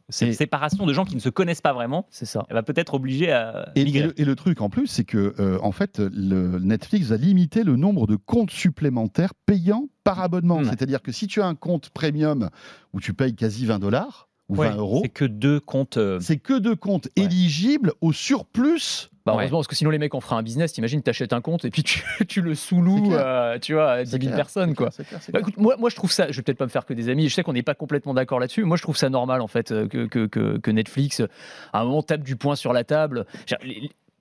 c'est 0.09 0.27
une 0.27 0.35
séparation 0.35 0.87
de 0.87 0.93
gens 0.93 1.05
qui 1.05 1.17
ne 1.17 1.21
se 1.21 1.29
connaissent 1.29 1.61
pas 1.61 1.73
vraiment. 1.73 2.07
C'est 2.11 2.27
ça. 2.27 2.47
Elle 2.49 2.55
va 2.55 2.63
peut-être 2.63 2.95
obliger 2.95 3.33
à. 3.33 3.73
Et, 3.75 3.83
et, 3.83 4.25
le, 4.25 4.37
truc 4.37 4.61
en 4.61 4.71
plus, 4.71 4.87
c'est 4.87 5.05
que 5.05 5.35
euh, 5.41 5.59
en 5.63 5.73
fait, 5.73 5.99
le 5.99 6.61
Netflix 6.61 7.11
a 7.11 7.17
limité 7.17 7.65
le 7.65 7.77
nombre 7.77 8.07
de 8.07 8.15
comptes 8.15 8.53
supplémentaires 8.53 9.35
payants 9.35 9.89
par 10.05 10.21
abonnement. 10.21 10.63
C'est-à-dire 10.63 11.03
que 11.03 11.11
si 11.11 11.27
tu 11.27 11.43
as 11.43 11.47
un 11.47 11.57
compte 11.57 11.91
premium 11.91 12.51
où 12.93 13.01
tu 13.01 13.15
payes 13.15 13.35
quasi 13.35 13.67
20 13.67 13.81
dollars 13.81 14.26
ou 14.49 14.57
20 14.57 14.77
euros, 14.77 15.01
c'est 15.03 15.09
que 15.09 15.25
deux 15.25 15.61
comptes. 15.61 15.97
Euh, 15.97 16.21
c'est 16.21 16.39
que 16.39 16.59
deux 16.59 16.77
comptes 16.77 17.09
éligibles 17.17 17.93
au 18.01 18.13
surplus 18.13 19.11
bah, 19.27 19.33
heureusement, 19.35 19.59
parce 19.59 19.67
que 19.67 19.75
sinon 19.75 19.91
les 19.91 19.99
mecs 19.99 20.15
en 20.15 20.21
feraient 20.21 20.37
un 20.37 20.43
business. 20.43 20.73
T'imagines, 20.73 21.03
t'achètes 21.03 21.33
un 21.33 21.41
compte 21.41 21.65
et 21.65 21.71
puis 21.71 21.83
tu, 21.83 22.05
tu 22.29 22.41
le 22.43 22.55
sous-loues, 22.55 23.13
euh, 23.13 23.59
tu 23.59 23.75
vois, 23.75 23.91
à 23.91 24.05
10 24.05 24.11
000 24.11 24.37
personnes, 24.37 24.75
quoi. 24.77 24.91
Bah, 25.33 25.41
écoute, 25.41 25.57
moi, 25.57 25.75
moi, 25.79 25.91
je 25.91 25.97
trouve 25.97 26.13
ça. 26.13 26.31
Je 26.31 26.37
vais 26.37 26.43
peut-être 26.43 26.59
pas 26.59 26.65
me 26.65 26.71
faire 26.71 26.87
que 26.87 26.95
des 26.95 27.09
amis. 27.09 27.29
Je 27.29 27.35
sais 27.35 27.43
qu'on 27.43 27.53
n'est 27.53 27.65
pas 27.65 27.75
complètement 27.75 28.15
d'accord 28.15 28.39
là-dessus. 28.39 28.63
Moi, 28.63 28.77
je 28.77 28.83
trouve 28.83 28.97
ça 28.97 29.11
normal, 29.11 29.41
en 29.41 29.49
fait, 29.49 29.73
euh, 29.73 29.89
que, 29.89 30.07
que, 30.07 30.59
que, 30.59 30.71
Netflix, 30.71 31.23
à 31.73 31.81
un 31.81 31.85
moment, 31.85 32.03
tape 32.03 32.23
du 32.23 32.37
poing 32.37 32.55
sur 32.55 32.73
la 32.73 32.85
table. 32.85 33.27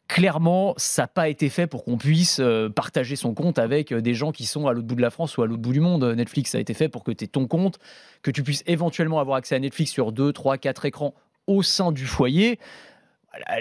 Clairement, 0.08 0.74
ça 0.78 1.03
n'a 1.03 1.08
pas 1.08 1.30
été 1.30 1.49
fait 1.49 1.66
pour 1.66 1.84
qu'on 1.84 1.97
puisse 1.97 2.39
euh, 2.39 2.70
partager 2.70 3.16
son 3.16 3.34
compte 3.34 3.58
avec 3.58 3.93
des 3.93 4.14
gens 4.14 4.32
qui 4.32 4.45
sont 4.45 4.68
à 4.68 4.74
l'autre 4.74 4.88
bout 4.88 4.95
de 4.95 5.01
la 5.01 5.10
France 5.10 5.38
ou 5.38 5.41
à 5.41 5.47
l'autre 5.47 5.62
bout 5.62 5.74
du 5.74 5.80
monde. 5.80 6.03
Netflix, 6.03 6.51
ça 6.51 6.60
a 6.60 6.62
été 6.62 6.74
fait 6.74 6.89
pour 6.89 7.03
que 7.03 7.12
tu 7.12 7.24
aies 7.24 7.28
ton 7.28 7.47
compte, 7.47 7.80
que 8.22 8.32
tu 8.32 8.43
puisses 8.43 8.64
éventuellement 8.68 9.20
avoir 9.20 9.38
accès 9.38 9.56
à 9.56 9.60
Netflix 9.60 9.91
sur 9.91 10.12
2, 10.12 10.32
3, 10.32 10.58
4 10.58 10.86
écrans 10.86 11.16
au 11.47 11.64
sein 11.64 11.91
du 11.91 12.06
foyer 12.06 12.60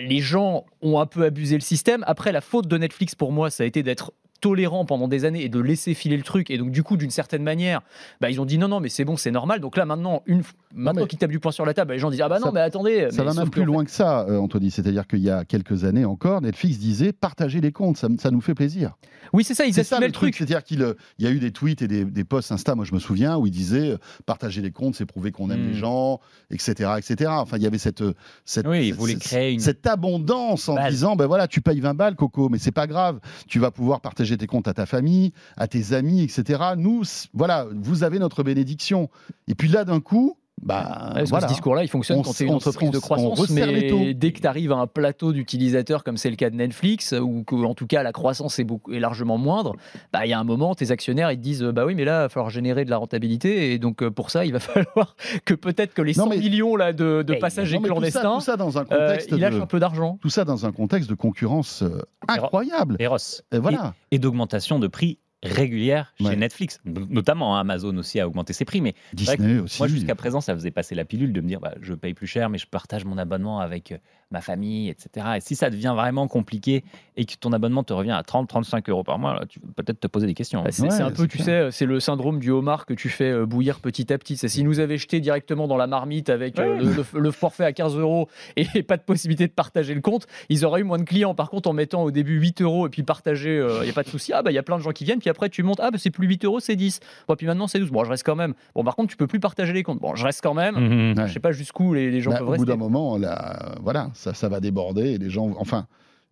les 0.01 0.21
gens 0.21 0.65
ont 0.83 0.99
un 1.01 1.07
peu 1.07 1.25
abusé 1.25 1.57
le 1.57 1.63
système. 1.63 2.05
Après, 2.07 2.33
la 2.33 2.41
faute 2.41 2.69
de 2.69 2.79
Netflix 2.79 3.15
pour 3.15 3.33
moi, 3.33 3.51
ça 3.51 3.63
a 3.63 3.67
été 3.67 3.83
d'être 3.83 4.13
tolérant 4.41 4.85
pendant 4.85 5.09
des 5.09 5.25
années 5.25 5.43
et 5.43 5.49
de 5.49 5.61
laisser 5.61 5.95
filer 5.95 6.17
le 6.17 6.23
truc. 6.23 6.51
Et 6.51 6.59
donc, 6.59 6.71
du 6.71 6.83
coup, 6.83 6.97
d'une 6.97 7.11
certaine 7.11 7.43
manière, 7.43 7.81
bah, 8.21 8.31
ils 8.31 8.41
ont 8.41 8.45
dit 8.45 8.59
non, 8.59 8.69
non, 8.69 8.81
mais 8.81 8.89
c'est 8.89 9.05
bon, 9.05 9.17
c'est 9.17 9.31
normal. 9.31 9.61
Donc 9.61 9.77
là, 9.77 9.85
maintenant, 9.85 10.23
une, 10.27 10.43
maintenant 10.75 11.07
qu'ils 11.07 11.19
tapent 11.19 11.31
du 11.31 11.41
poing 11.41 11.53
sur 11.53 11.65
la 11.65 11.75
table, 11.75 11.93
les 11.93 11.99
gens 11.99 12.11
disent 12.11 12.21
ah 12.23 12.29
bah 12.29 12.39
non, 12.39 12.53
mais 12.53 12.61
attendez. 12.61 13.09
Ça 13.11 13.25
va 13.25 13.35
même 13.35 13.51
plus 13.51 13.65
loin 13.65 13.85
que 13.85 13.91
ça, 13.91 14.27
euh, 14.29 14.39
Anthony. 14.39 14.71
C'est-à-dire 14.71 15.07
qu'il 15.07 15.21
y 15.21 15.31
a 15.31 15.45
quelques 15.45 15.85
années 15.85 16.05
encore, 16.05 16.41
Netflix 16.41 16.79
disait 16.79 17.13
partagez 17.13 17.61
les 17.61 17.73
comptes, 17.73 17.97
ça, 17.97 18.09
ça 18.19 18.31
nous 18.31 18.41
fait 18.41 18.55
plaisir. 18.55 18.97
Oui, 19.33 19.45
c'est 19.45 19.55
ça, 19.55 19.65
ils 19.65 19.79
assumaient 19.79 20.01
le, 20.01 20.07
le 20.07 20.13
truc. 20.13 20.37
C'est-à-dire 20.37 20.63
qu'il 20.63 20.83
euh, 20.83 20.95
y 21.19 21.27
a 21.27 21.31
eu 21.31 21.39
des 21.39 21.51
tweets 21.51 21.83
et 21.83 21.89
des, 21.89 22.05
des, 22.05 22.25
posts 22.25 22.53
Insta, 22.53 22.75
moi 22.75 22.85
je 22.85 22.95
me 22.95 22.99
souviens, 22.99 23.37
où 23.37 23.47
ils 23.47 23.53
disaient 23.53 23.93
euh, 23.93 23.99
partager 24.27 24.61
les 24.63 24.71
comptes, 24.71 24.95
c'est 24.95 25.07
prouver 25.07 25.33
qu'on 25.33 25.51
aime 25.51 25.67
les 25.67 25.75
hmm. 25.75 25.81
gens, 25.81 26.21
etc., 26.51 26.93
etc. 26.99 27.31
Enfin, 27.35 27.57
il 27.57 27.63
y 27.63 27.67
avait 27.67 27.79
cette, 27.79 28.05
cette, 28.45 28.67
oui, 28.67 28.95
cette, 28.99 29.19
créer 29.21 29.53
une... 29.53 29.61
cette 29.61 29.87
abondance 29.87 30.69
en 30.69 30.89
disant 30.89 31.17
ben 31.17 31.27
voilà, 31.27 31.49
tu 31.49 31.61
payes 31.61 31.81
20 31.81 31.95
balles, 31.95 32.17
Coco, 32.17 32.49
mais 32.49 32.59
c'est 32.59 32.73
pas 32.73 32.87
grave, 32.87 33.21
tu 33.47 33.59
vas 33.59 33.71
pouvoir 33.71 34.01
partager 34.01 34.37
tes 34.37 34.47
comptes 34.47 34.69
à 34.69 34.75
ta 34.75 34.87
famille, 34.87 35.33
à 35.57 35.69
tes 35.69 35.93
amis, 35.93 36.23
etc. 36.23 36.61
Nous, 36.77 37.03
voilà, 37.33 37.67
vous 37.73 38.05
avez 38.05 38.19
notre 38.19 38.43
bénédiction. 38.43 39.11
Et 39.49 39.55
puis 39.55 39.69
là, 39.69 39.85
d'un 39.85 40.01
coup, 40.01 40.37
bah, 40.65 41.15
Ce 41.25 41.47
discours-là, 41.47 41.85
il 41.85 41.89
fonctionne 41.89 42.23
quand 42.23 42.33
tu 42.33 42.45
es 42.45 42.47
une 42.47 42.55
entreprise 42.55 42.91
de 42.91 42.99
croissance, 42.99 43.51
mais 43.51 44.15
dès 44.15 44.33
que 44.33 44.41
tu 44.41 44.47
arrives 44.47 44.73
à 44.73 44.77
un 44.77 44.87
plateau 44.87 45.33
d'utilisateurs 45.33 46.05
comme 46.05 46.17
c'est 46.17 46.31
le 46.31 46.37
cas 46.37 46.51
de 46.51 46.57
Netflix, 46.57 47.13
ou 47.13 47.45
en 47.65 47.75
tout 47.75 47.87
cas 47.87 48.03
la 48.03 48.13
croissance 48.13 48.59
est, 48.59 48.65
beaucoup, 48.65 48.93
est 48.93 49.01
largement 49.01 49.39
moindre, 49.39 49.77
bah, 50.13 50.27
il 50.27 50.31
y 50.31 50.33
a 50.33 50.39
un 50.39 50.45
moment, 50.45 50.75
tes 50.75 50.91
actionnaires 50.91 51.31
ils 51.31 51.39
te 51.39 51.43
disent 51.43 51.63
Bah 51.63 51.85
oui, 51.85 51.95
mais 51.95 52.05
là, 52.05 52.21
il 52.21 52.23
va 52.23 52.29
falloir 52.29 52.51
générer 52.51 52.85
de 52.85 52.91
la 52.91 52.97
rentabilité, 52.97 53.73
et 53.73 53.79
donc 53.79 54.03
euh, 54.03 54.11
pour 54.11 54.31
ça, 54.31 54.45
il 54.45 54.53
va 54.53 54.61
falloir 54.61 55.17
que 55.45 55.55
peut-être 55.55 55.95
que 55.95 56.03
les 56.03 56.15
100 56.15 56.29
millions 56.29 56.77
là, 56.77 56.93
de, 56.93 57.23
de 57.23 57.35
passagers 57.35 57.79
clandestins, 57.79 58.35
tout 58.35 58.41
ça, 58.41 58.57
dans 58.57 58.79
un 58.79 58.83
euh, 58.83 59.09
contexte 59.09 59.29
il 59.33 59.39
lâche 59.39 59.55
un 59.55 59.67
peu 59.67 59.81
d'argent. 59.81 60.19
Tout 60.21 60.31
ça 60.31 60.45
dans 60.45 60.67
un 60.67 60.73
contexte 60.73 61.09
de 61.11 61.15
concurrence 61.15 61.83
euh, 61.83 62.03
incroyable. 62.29 62.97
Et, 62.99 63.05
et, 63.05 63.59
voilà. 63.59 63.95
et 64.11 64.19
d'augmentation 64.19 64.79
de 64.79 64.87
prix 64.87 65.19
régulière 65.45 66.13
chez 66.21 66.37
Netflix, 66.37 66.81
notamment 66.85 67.57
hein, 67.57 67.61
Amazon 67.61 67.97
aussi 67.97 68.19
a 68.19 68.27
augmenté 68.27 68.53
ses 68.53 68.65
prix, 68.65 68.81
mais 68.81 68.95
Disney 69.13 69.59
aussi. 69.59 69.79
Moi 69.79 69.89
jusqu'à 69.89 70.15
présent, 70.15 70.41
ça 70.41 70.55
faisait 70.55 70.71
passer 70.71 70.95
la 70.95 71.05
pilule 71.05 71.33
de 71.33 71.41
me 71.41 71.47
dire 71.47 71.61
bah, 71.61 71.75
je 71.81 71.95
paye 71.95 72.15
plus 72.15 72.27
cher, 72.27 72.51
mais 72.51 72.59
je 72.59 72.67
partage 72.67 73.05
mon 73.05 73.19
abonnement 73.19 73.61
avec 73.61 73.93
euh, 73.93 73.99
ma 74.35 74.41
famille, 74.41 74.91
etc. 74.91 75.27
Et 75.37 75.41
si 75.41 75.55
ça 75.55 75.71
devient 75.71 75.95
vraiment 75.97 76.29
compliqué 76.29 76.85
et 77.17 77.25
que 77.25 77.35
ton 77.37 77.53
abonnement 77.53 77.85
te 77.85 77.93
revient 77.93 78.11
à 78.11 78.23
30-35 78.23 78.91
euros 78.91 79.05
par 79.05 79.19
mois, 79.19 79.41
tu 79.49 79.61
peux 79.61 79.83
peut-être 79.83 80.01
te 80.01 80.07
poser 80.09 80.27
des 80.27 80.35
questions. 80.35 80.63
Bah, 80.63 80.73
c'est 80.73 80.91
un 81.01 81.11
peu, 81.11 81.27
tu 81.29 81.39
sais, 81.39 81.71
c'est 81.71 81.87
le 81.87 82.01
syndrome 82.01 82.41
du 82.41 82.51
homard 82.51 82.85
que 82.85 82.95
tu 82.95 83.09
fais 83.09 83.31
euh, 83.31 83.47
bouillir 83.47 83.79
petit 83.79 84.13
à 84.13 84.19
petit. 84.19 84.37
Si 84.37 84.65
nous 84.65 84.81
avaient 84.81 84.99
jeté 84.99 85.21
directement 85.21 85.69
dans 85.69 85.77
la 85.77 85.87
marmite 85.87 86.29
avec 86.29 86.59
euh, 86.59 86.95
le, 87.15 87.31
forfait 87.31 87.65
à 87.65 87.73
15 87.73 87.97
euros 87.97 88.29
et 88.57 88.83
pas 88.83 88.97
de 88.97 89.03
possibilité 89.03 89.47
de 89.47 89.53
partager 89.53 89.95
le 89.95 90.01
compte, 90.01 90.27
ils 90.49 90.67
auraient 90.67 90.81
eu 90.81 90.85
moins 90.85 90.99
de 90.99 91.05
clients. 91.05 91.35
Par 91.35 91.49
contre, 91.49 91.71
en 91.71 91.73
mettant 91.73 92.03
au 92.03 92.11
début 92.11 92.39
8 92.41 92.61
euros 92.63 92.87
et 92.89 92.91
puis 92.91 93.05
partager, 93.05 93.65
il 93.81 93.85
n'y 93.85 93.91
a 93.91 93.95
pas 93.95 94.03
de 94.03 94.09
souci. 94.09 94.33
Ah, 94.33 94.43
bah, 94.43 94.51
il 94.51 94.55
y 94.55 94.59
a 94.59 94.65
plein 94.65 94.77
de 94.77 94.83
gens 94.83 94.91
qui 94.91 95.05
viennent, 95.05 95.21
puis 95.21 95.31
après, 95.31 95.49
tu 95.49 95.63
montes. 95.63 95.79
Ah, 95.81 95.93
bah, 95.93 95.99
c'est 96.01 96.11
plus 96.11 96.27
8 96.27 96.45
euros, 96.45 96.59
c'est 96.59 96.77
10. 96.77 96.99
Bon, 97.29 97.37
puis 97.37 97.47
maintenant, 97.47 97.69
c'est 97.69 97.79
12. 97.79 97.91
Bon, 97.91 98.03
je 98.05 98.11
reste 98.11 98.27
quand 98.27 98.37
même. 98.37 98.55
Bon, 98.75 98.83
par 98.83 98.97
contre, 98.97 99.11
tu 99.11 99.17
peux 99.17 99.29
plus 99.29 99.41
partager 99.41 99.73
les 99.73 99.85
comptes. 99.85 100.01
Bon, 100.01 100.17
je 100.17 100.25
reste 100.25 100.41
quand 100.43 100.55
même. 100.55 100.75
Je 100.75 101.21
ne 101.21 101.27
Je 101.27 101.33
sais 101.33 101.41
pas 101.41 101.53
jusqu'où 101.53 101.95
les, 101.95 102.21
gens 102.21 102.33
bah, 102.33 102.39
peuvent 102.39 102.51
rester. 102.51 102.63
Au 102.63 102.67
bout 102.67 102.73
d'un 102.73 102.77
moment, 102.77 103.17
là, 103.17 103.77
voilà, 103.81 104.11
ça, 104.25 104.35
ça 104.35 104.49
va 104.49 104.61
déborder 104.61 105.13
et 105.13 105.19
les 105.19 105.31
gens. 105.31 105.55
Enfin. 105.59 105.87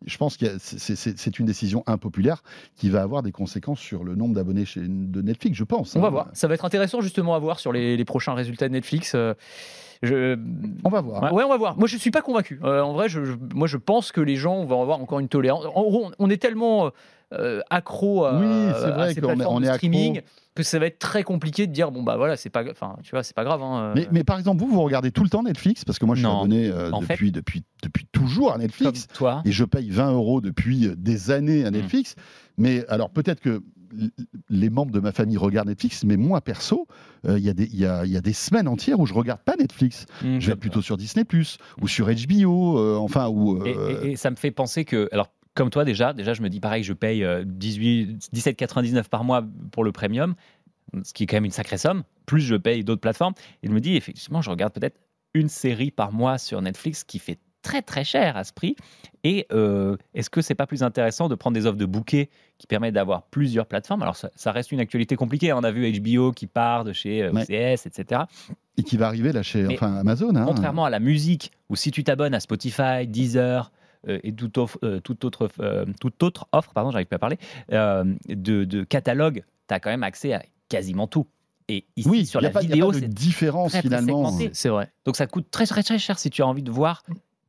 Je 0.04 0.16
pense 0.16 0.36
que 0.36 0.46
c'est 0.58 1.38
une 1.38 1.46
décision 1.46 1.84
impopulaire 1.86 2.42
qui 2.74 2.90
va 2.90 3.02
avoir 3.02 3.22
des 3.22 3.30
conséquences 3.30 3.78
sur 3.78 4.02
le 4.02 4.16
nombre 4.16 4.34
d'abonnés 4.34 4.64
de 4.76 5.22
Netflix, 5.22 5.56
je 5.56 5.62
pense. 5.62 5.94
On 5.94 6.00
va 6.00 6.08
hein. 6.08 6.10
voir. 6.10 6.28
Ça 6.32 6.48
va 6.48 6.54
être 6.54 6.64
intéressant 6.64 7.00
justement 7.00 7.36
à 7.36 7.38
voir 7.38 7.60
sur 7.60 7.72
les, 7.72 8.04
prochains 8.04 8.34
résultats 8.34 8.66
de 8.66 8.72
Netflix. 8.72 9.12
Euh, 9.14 9.34
je... 10.02 10.36
On 10.82 10.88
va 10.88 11.02
voir. 11.02 11.32
Ouais, 11.32 11.44
on 11.44 11.48
va 11.48 11.56
voir. 11.56 11.78
Moi, 11.78 11.86
je 11.86 11.96
suis 11.96 12.10
pas 12.10 12.20
convaincu. 12.20 12.58
Euh, 12.64 12.80
en 12.80 12.94
vrai, 12.94 13.08
je, 13.08 13.20
moi, 13.54 13.68
je 13.68 13.76
pense 13.76 14.10
que 14.10 14.20
les 14.20 14.34
gens 14.34 14.64
vont 14.64 14.82
avoir 14.82 15.00
encore 15.00 15.20
une 15.20 15.28
tolérance. 15.28 15.66
En 15.66 15.82
gros, 15.82 16.10
on 16.18 16.28
est 16.30 16.42
tellement 16.42 16.90
euh, 17.38 17.60
accro 17.70 18.24
à, 18.24 18.38
oui, 18.38 18.70
vrai 18.70 19.14
ces 19.14 19.20
plateformes 19.20 19.62
de 19.62 19.72
streaming 19.72 20.20
que 20.54 20.62
ça 20.62 20.78
va 20.78 20.86
être 20.86 20.98
très 20.98 21.22
compliqué 21.22 21.66
de 21.66 21.72
dire 21.72 21.90
bon 21.90 22.02
bah 22.02 22.16
voilà 22.16 22.36
c'est 22.36 22.50
pas 22.50 22.62
enfin 22.70 22.96
tu 23.02 23.12
vois 23.12 23.22
c'est 23.22 23.34
pas 23.34 23.44
grave 23.44 23.62
hein, 23.62 23.80
euh. 23.80 23.92
mais, 23.96 24.06
mais, 24.12 24.24
par 24.24 24.38
exemple 24.38 24.62
vous 24.62 24.68
vous 24.68 24.82
regardez 24.82 25.10
tout 25.10 25.22
le 25.22 25.30
temps 25.30 25.42
Netflix? 25.42 25.84
Parce 25.84 25.98
que 25.98 26.04
moi 26.04 26.14
je 26.14 26.20
suis 26.20 26.28
abonné 26.28 26.68
euh, 26.68 26.90
depuis, 27.08 27.32
depuis 27.32 27.62
depuis 27.82 28.06
toujours 28.12 28.52
à 28.52 28.58
Netflix 28.58 29.06
toi. 29.14 29.42
et 29.44 29.52
je 29.52 29.64
paye 29.64 29.88
20 29.90 30.12
euros 30.12 30.40
depuis 30.40 30.90
des 30.96 31.30
années 31.30 31.64
à 31.64 31.70
mmh. 31.70 31.74
Netflix 31.74 32.16
mais 32.58 32.86
alors 32.88 33.10
peut-être 33.10 33.40
que 33.40 33.62
les 34.48 34.70
membres 34.70 34.92
de 34.92 35.00
ma 35.00 35.12
famille 35.12 35.36
regardent 35.36 35.68
Netflix, 35.68 36.02
mais 36.04 36.16
moi 36.16 36.40
perso, 36.40 36.86
il 37.28 37.36
y, 37.36 37.76
y, 37.76 37.84
a, 37.84 38.06
y, 38.06 38.16
a, 38.16 38.20
des 38.22 38.32
semaines 38.32 38.66
entières 38.66 38.98
où 38.98 39.04
je 39.04 39.12
regarde 39.12 39.42
pas 39.42 39.54
Netflix. 39.54 40.06
Mmh, 40.22 40.38
je 40.38 40.46
vais 40.50 40.56
plutôt 40.56 40.80
sur 40.80 40.96
Disney 40.96 41.26
ou 41.82 41.88
sur 41.88 42.08
HBO, 42.08 42.96
enfin 42.96 43.28
ou. 43.28 43.62
Et, 43.66 44.12
et, 44.12 44.16
ça 44.16 44.30
me 44.30 44.36
fait 44.36 44.50
penser 44.50 44.86
que 44.86 45.10
alors 45.12 45.28
comme 45.54 45.70
toi 45.70 45.84
déjà, 45.84 46.12
déjà 46.12 46.34
je 46.34 46.42
me 46.42 46.48
dis 46.48 46.60
pareil, 46.60 46.82
je 46.82 46.92
paye 46.92 47.26
18, 47.44 48.30
17,99 48.34 49.08
par 49.08 49.24
mois 49.24 49.44
pour 49.70 49.84
le 49.84 49.92
premium, 49.92 50.34
ce 51.02 51.12
qui 51.12 51.24
est 51.24 51.26
quand 51.26 51.36
même 51.36 51.44
une 51.44 51.50
sacrée 51.50 51.78
somme. 51.78 52.04
Plus 52.26 52.40
je 52.40 52.56
paye 52.56 52.84
d'autres 52.84 53.00
plateformes, 53.00 53.34
et 53.62 53.68
je 53.68 53.72
me 53.72 53.80
dis 53.80 53.96
effectivement, 53.96 54.42
je 54.42 54.50
regarde 54.50 54.72
peut-être 54.72 54.98
une 55.34 55.48
série 55.48 55.90
par 55.90 56.12
mois 56.12 56.38
sur 56.38 56.60
Netflix 56.62 57.04
qui 57.04 57.18
fait 57.18 57.38
très 57.62 57.80
très 57.80 58.04
cher 58.04 58.36
à 58.36 58.44
ce 58.44 58.52
prix. 58.52 58.76
Et 59.24 59.46
euh, 59.52 59.96
est-ce 60.14 60.28
que 60.28 60.42
c'est 60.42 60.54
pas 60.54 60.66
plus 60.66 60.82
intéressant 60.82 61.28
de 61.28 61.34
prendre 61.34 61.54
des 61.54 61.66
offres 61.66 61.78
de 61.78 61.86
bouquets 61.86 62.28
qui 62.58 62.66
permettent 62.66 62.94
d'avoir 62.94 63.22
plusieurs 63.22 63.66
plateformes? 63.66 64.02
Alors 64.02 64.16
ça, 64.16 64.52
reste 64.52 64.72
une 64.72 64.80
actualité 64.80 65.16
compliquée. 65.16 65.52
Hein. 65.52 65.58
On 65.58 65.64
a 65.64 65.70
vu 65.70 65.90
HBO 66.00 66.32
qui 66.32 66.46
part 66.46 66.84
de 66.84 66.92
chez 66.92 67.26
OCS, 67.28 67.50
euh, 67.50 67.76
etc. 67.86 68.22
Et 68.76 68.82
qui 68.82 68.96
va 68.96 69.06
arriver 69.06 69.32
là 69.32 69.42
chez 69.42 69.66
enfin, 69.66 69.94
Amazon. 69.94 70.34
Hein. 70.34 70.44
Contrairement 70.44 70.84
à 70.84 70.90
la 70.90 71.00
musique, 71.00 71.52
où 71.68 71.76
si 71.76 71.90
tu 71.90 72.04
t'abonnes 72.04 72.34
à 72.34 72.40
Spotify, 72.40 73.06
Deezer, 73.06 73.70
euh, 73.70 73.81
et 74.08 74.32
toute, 74.32 74.58
offre, 74.58 74.78
euh, 74.82 75.00
toute, 75.00 75.24
autre, 75.24 75.48
euh, 75.60 75.84
toute 76.00 76.22
autre 76.22 76.48
offre, 76.52 76.72
pardon, 76.72 76.90
j'arrive 76.90 77.06
pas 77.06 77.16
à 77.16 77.18
parler, 77.18 77.38
de, 77.70 78.64
de 78.64 78.84
catalogue, 78.84 79.44
tu 79.68 79.74
as 79.74 79.80
quand 79.80 79.90
même 79.90 80.02
accès 80.02 80.32
à 80.32 80.42
quasiment 80.68 81.06
tout. 81.06 81.26
Et 81.68 81.86
ici, 81.96 82.08
oui, 82.08 82.26
sur 82.26 82.40
la 82.40 82.50
vidéo, 82.50 82.92
c'est 82.92 83.08
différence 83.08 83.76
finalement. 83.76 84.36
C'est 84.52 84.68
vrai. 84.68 84.90
Donc 85.04 85.16
ça 85.16 85.26
coûte 85.26 85.46
très, 85.50 85.66
très 85.66 85.82
très 85.82 85.98
cher 85.98 86.18
si 86.18 86.30
tu 86.30 86.42
as 86.42 86.46
envie 86.46 86.62
de 86.62 86.70
voir 86.70 87.02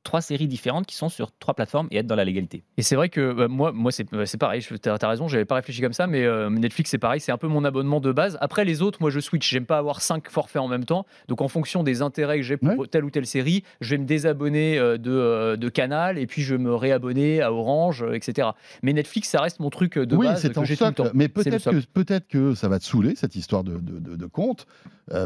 trois 0.04 0.22
séries 0.22 0.48
différentes 0.48 0.86
qui 0.86 0.96
sont 0.96 1.10
sur 1.10 1.32
trois 1.32 1.54
plateformes 1.54 1.88
et 1.92 1.98
être 1.98 2.08
dans 2.08 2.16
la 2.16 2.26
légalité. 2.26 2.64
Et 2.78 2.82
c'est 2.82 2.96
vrai 2.96 3.10
que 3.10 3.34
bah, 3.34 3.48
moi, 3.48 3.72
moi 3.72 3.92
c'est 3.92 4.38
pareil, 4.38 4.62
tu 4.62 4.90
as, 4.90 5.08
raison, 5.08 5.28
j'avais 5.28 5.46
pas 5.46 5.56
réfléchi 5.56 5.82
comme 5.82 5.94
ça, 5.94 6.08
mais 6.08 6.24
euh, 6.24 6.50
Netflix 6.50 6.92
c'est 6.92 6.98
pareil, 6.98 7.20
c'est 7.20 7.32
un 7.32 7.38
peu 7.38 7.48
mon 7.48 7.64
abonnement 7.64 8.00
de 8.00 8.12
base. 8.12 8.38
Après 8.42 8.66
les 8.66 8.82
autres, 8.82 9.00
moi 9.02 9.10
je 9.10 9.20
switch, 9.20 9.50
j'aime 9.50 9.66
pas 9.66 9.78
avoir 9.78 10.02
cinq 10.02 10.30
forfaits 10.30 10.62
en 10.62 10.68
même 10.68 10.86
temps, 10.86 11.06
donc 11.28 11.42
en 11.42 11.48
fonction 11.48 11.84
des 11.84 12.02
intérêts 12.02 12.38
que 12.38 12.44
j'ai 12.44 12.58
pour 12.58 12.88
telle 12.88 13.06
ou 13.06 13.10
telle 13.10 13.26
série, 13.26 13.64
je 13.82 13.92
vais 13.92 13.98
me 13.98 14.06
désabonner 14.06 14.78
euh, 14.78 14.98
de, 14.98 15.12
euh, 15.12 15.56
de, 15.56 15.70
Canal 15.70 16.20
et 16.20 16.28
puis 16.28 16.44
je 16.44 16.54
vais 16.54 16.62
me 16.62 16.76
réabonner 16.76 17.42
à 17.42 17.52
Orange, 17.52 18.06
etc. 18.14 18.50
Mais 18.84 18.94
Netflix 18.94 19.30
ça 19.30 19.42
reste 19.42 19.60
mon 19.60 19.70
truc 19.70 19.98
de 19.98 20.16
oui, 20.16 20.28
base 20.28 20.42
que 20.42 20.66
j'ai 20.66 20.78
tout 20.78 20.86
le 20.86 20.92
temps. 20.92 21.06
Mais 21.14 21.30
peut-être 21.30 21.70
que, 21.70 21.80
peut 21.94 22.06
que 22.30 22.54
ça 22.54 22.68
va 22.68 22.78
te 22.80 22.84
saouler 22.84 23.16
cette 23.16 23.36
histoire 23.36 23.64
de, 23.64 23.80
de, 23.80 24.16
de 24.16 24.26
compte, 24.26 24.68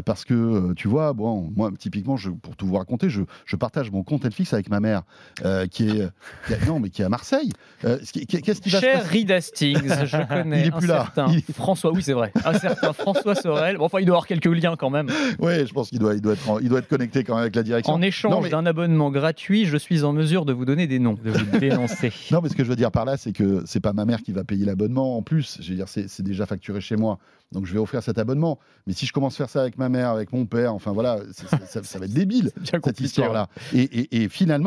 parce 0.04 0.24
que 0.24 0.72
tu 0.74 0.88
vois, 0.88 1.12
bon, 1.12 1.52
moi 1.54 1.70
typiquement, 1.78 2.16
je, 2.16 2.30
pour 2.30 2.56
tout 2.56 2.66
vous 2.66 2.76
raconter, 2.76 3.10
je, 3.10 3.22
je 3.44 3.56
partage 3.56 3.90
mon 3.90 4.02
compte 4.02 4.24
Netflix 4.24 4.52
avec 4.52 4.67
ma 4.68 4.80
mère. 4.80 5.02
Euh, 5.44 5.66
qui, 5.66 5.88
est, 5.88 6.66
non, 6.66 6.80
mais 6.80 6.90
qui 6.90 7.02
est 7.02 7.04
à 7.04 7.08
Marseille. 7.08 7.52
Euh, 7.84 7.98
qu'est-ce 8.28 8.60
qui 8.60 8.70
va 8.70 8.80
Cher 8.80 9.08
Reed 9.08 9.30
Hastings, 9.30 10.04
je 10.04 10.28
connais. 10.28 10.62
Il 10.62 10.66
est 10.66 10.70
plus 10.70 10.86
là. 10.86 11.12
François, 11.52 11.92
oui, 11.92 12.02
c'est 12.02 12.12
vrai. 12.12 12.32
Un 12.44 12.58
certain 12.58 12.92
François 12.92 13.34
Sorel. 13.34 13.78
Bon, 13.78 13.84
enfin, 13.84 14.00
il 14.00 14.06
doit 14.06 14.16
avoir 14.16 14.26
quelques 14.26 14.46
liens 14.46 14.76
quand 14.76 14.90
même. 14.90 15.08
Oui, 15.38 15.66
je 15.66 15.72
pense 15.72 15.90
qu'il 15.90 15.98
doit, 15.98 16.14
il 16.14 16.20
doit, 16.20 16.32
être, 16.32 16.58
il 16.62 16.68
doit 16.68 16.80
être 16.80 16.88
connecté 16.88 17.24
quand 17.24 17.34
même 17.34 17.42
avec 17.42 17.56
la 17.56 17.62
direction. 17.62 17.92
En 17.92 18.02
échange 18.02 18.48
d'un 18.48 18.66
abonnement 18.66 19.10
gratuit, 19.10 19.66
je 19.66 19.76
suis 19.76 20.04
en 20.04 20.12
mesure 20.12 20.44
de 20.44 20.52
vous 20.52 20.64
donner 20.64 20.86
des 20.86 20.98
noms, 20.98 21.14
de 21.14 21.30
vous 21.30 21.58
dénoncer. 21.58 22.12
non, 22.30 22.40
mais 22.42 22.48
ce 22.48 22.54
que 22.54 22.64
je 22.64 22.68
veux 22.68 22.76
dire 22.76 22.90
par 22.90 23.04
là, 23.04 23.16
c'est 23.16 23.32
que 23.32 23.62
c'est 23.66 23.80
pas 23.80 23.92
ma 23.92 24.04
mère 24.04 24.22
qui 24.22 24.32
va 24.32 24.44
payer 24.44 24.64
l'abonnement. 24.64 25.16
En 25.16 25.22
plus, 25.22 25.58
je 25.60 25.70
veux 25.70 25.76
dire, 25.76 25.88
c'est 25.88 26.22
déjà 26.22 26.46
facturé 26.46 26.80
chez 26.80 26.96
moi. 26.96 27.18
Donc 27.52 27.64
je 27.64 27.72
vais 27.72 27.78
offrir 27.78 28.02
cet 28.02 28.18
abonnement. 28.18 28.58
Mais 28.86 28.92
si 28.92 29.06
je 29.06 29.12
commence 29.12 29.34
à 29.34 29.38
faire 29.38 29.50
ça 29.50 29.62
avec 29.62 29.78
ma 29.78 29.88
mère, 29.88 30.10
avec 30.10 30.32
mon 30.32 30.44
père, 30.44 30.74
enfin 30.74 30.92
voilà, 30.92 31.18
ça, 31.32 31.82
ça, 31.82 31.98
va 31.98 32.04
être 32.04 32.12
débile, 32.12 32.50
cette 32.84 33.00
histoire-là. 33.00 33.48
Et, 33.72 34.22
et, 34.22 34.28
finalement, 34.28 34.57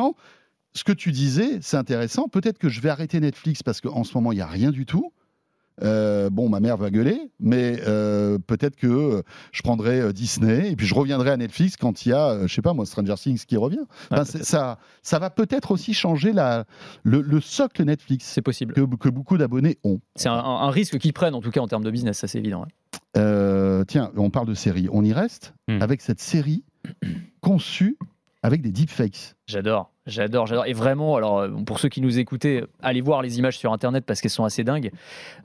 ce 0.73 0.83
que 0.83 0.93
tu 0.93 1.11
disais, 1.11 1.59
c'est 1.61 1.77
intéressant. 1.77 2.27
Peut-être 2.27 2.57
que 2.57 2.69
je 2.69 2.81
vais 2.81 2.89
arrêter 2.89 3.19
Netflix 3.19 3.63
parce 3.63 3.81
qu'en 3.81 4.03
ce 4.03 4.13
moment, 4.15 4.31
il 4.31 4.35
n'y 4.35 4.41
a 4.41 4.47
rien 4.47 4.71
du 4.71 4.85
tout. 4.85 5.11
Euh, 5.83 6.29
bon, 6.29 6.49
ma 6.49 6.59
mère 6.59 6.77
va 6.77 6.91
gueuler, 6.91 7.31
mais 7.39 7.79
euh, 7.87 8.37
peut-être 8.37 8.75
que 8.75 9.23
je 9.51 9.61
prendrai 9.63 9.99
euh, 9.99 10.13
Disney 10.13 10.71
et 10.71 10.75
puis 10.75 10.85
je 10.85 10.93
reviendrai 10.93 11.31
à 11.31 11.37
Netflix 11.37 11.75
quand 11.75 12.05
il 12.05 12.09
y 12.09 12.13
a, 12.13 12.45
je 12.45 12.53
sais 12.53 12.61
pas 12.61 12.73
moi, 12.73 12.85
Stranger 12.85 13.15
Things 13.15 13.45
qui 13.45 13.57
revient. 13.57 13.85
ça, 14.25 14.77
ça 15.01 15.19
va 15.19 15.29
peut-être 15.29 15.71
aussi 15.71 15.93
changer 15.93 16.33
la, 16.33 16.65
le, 17.03 17.41
socle 17.41 17.83
Netflix. 17.83 18.25
C'est 18.25 18.41
possible. 18.41 18.73
Que, 18.73 18.81
que 18.95 19.09
beaucoup 19.09 19.37
d'abonnés 19.37 19.79
ont. 19.83 19.99
C'est 20.15 20.29
un, 20.29 20.69
risque 20.69 20.99
qu'ils 20.99 21.13
prennent, 21.13 21.35
en 21.35 21.41
tout 21.41 21.51
cas 21.51 21.61
en 21.61 21.67
termes 21.67 21.83
de 21.83 21.91
business, 21.91 22.19
ça 22.19 22.27
c'est 22.27 22.39
évident. 22.39 22.65
tiens, 23.15 24.11
on 24.15 24.29
parle 24.29 24.47
de 24.47 24.53
série. 24.53 24.87
On 24.91 25.03
y 25.03 25.13
reste 25.13 25.53
hmm. 25.67 25.81
avec 25.81 26.01
cette 26.01 26.19
série 26.19 26.63
conçue 27.41 27.97
avec 28.43 28.61
des 28.61 28.71
deepfakes. 28.71 29.35
J'adore, 29.47 29.91
j'adore, 30.07 30.47
j'adore. 30.47 30.65
Et 30.65 30.73
vraiment, 30.73 31.15
alors 31.15 31.39
euh, 31.39 31.49
pour 31.65 31.79
ceux 31.79 31.89
qui 31.89 32.01
nous 32.01 32.17
écoutaient, 32.17 32.63
allez 32.81 33.01
voir 33.01 33.21
les 33.21 33.37
images 33.37 33.57
sur 33.57 33.71
Internet 33.71 34.05
parce 34.05 34.21
qu'elles 34.21 34.31
sont 34.31 34.45
assez 34.45 34.63
dingues. 34.63 34.91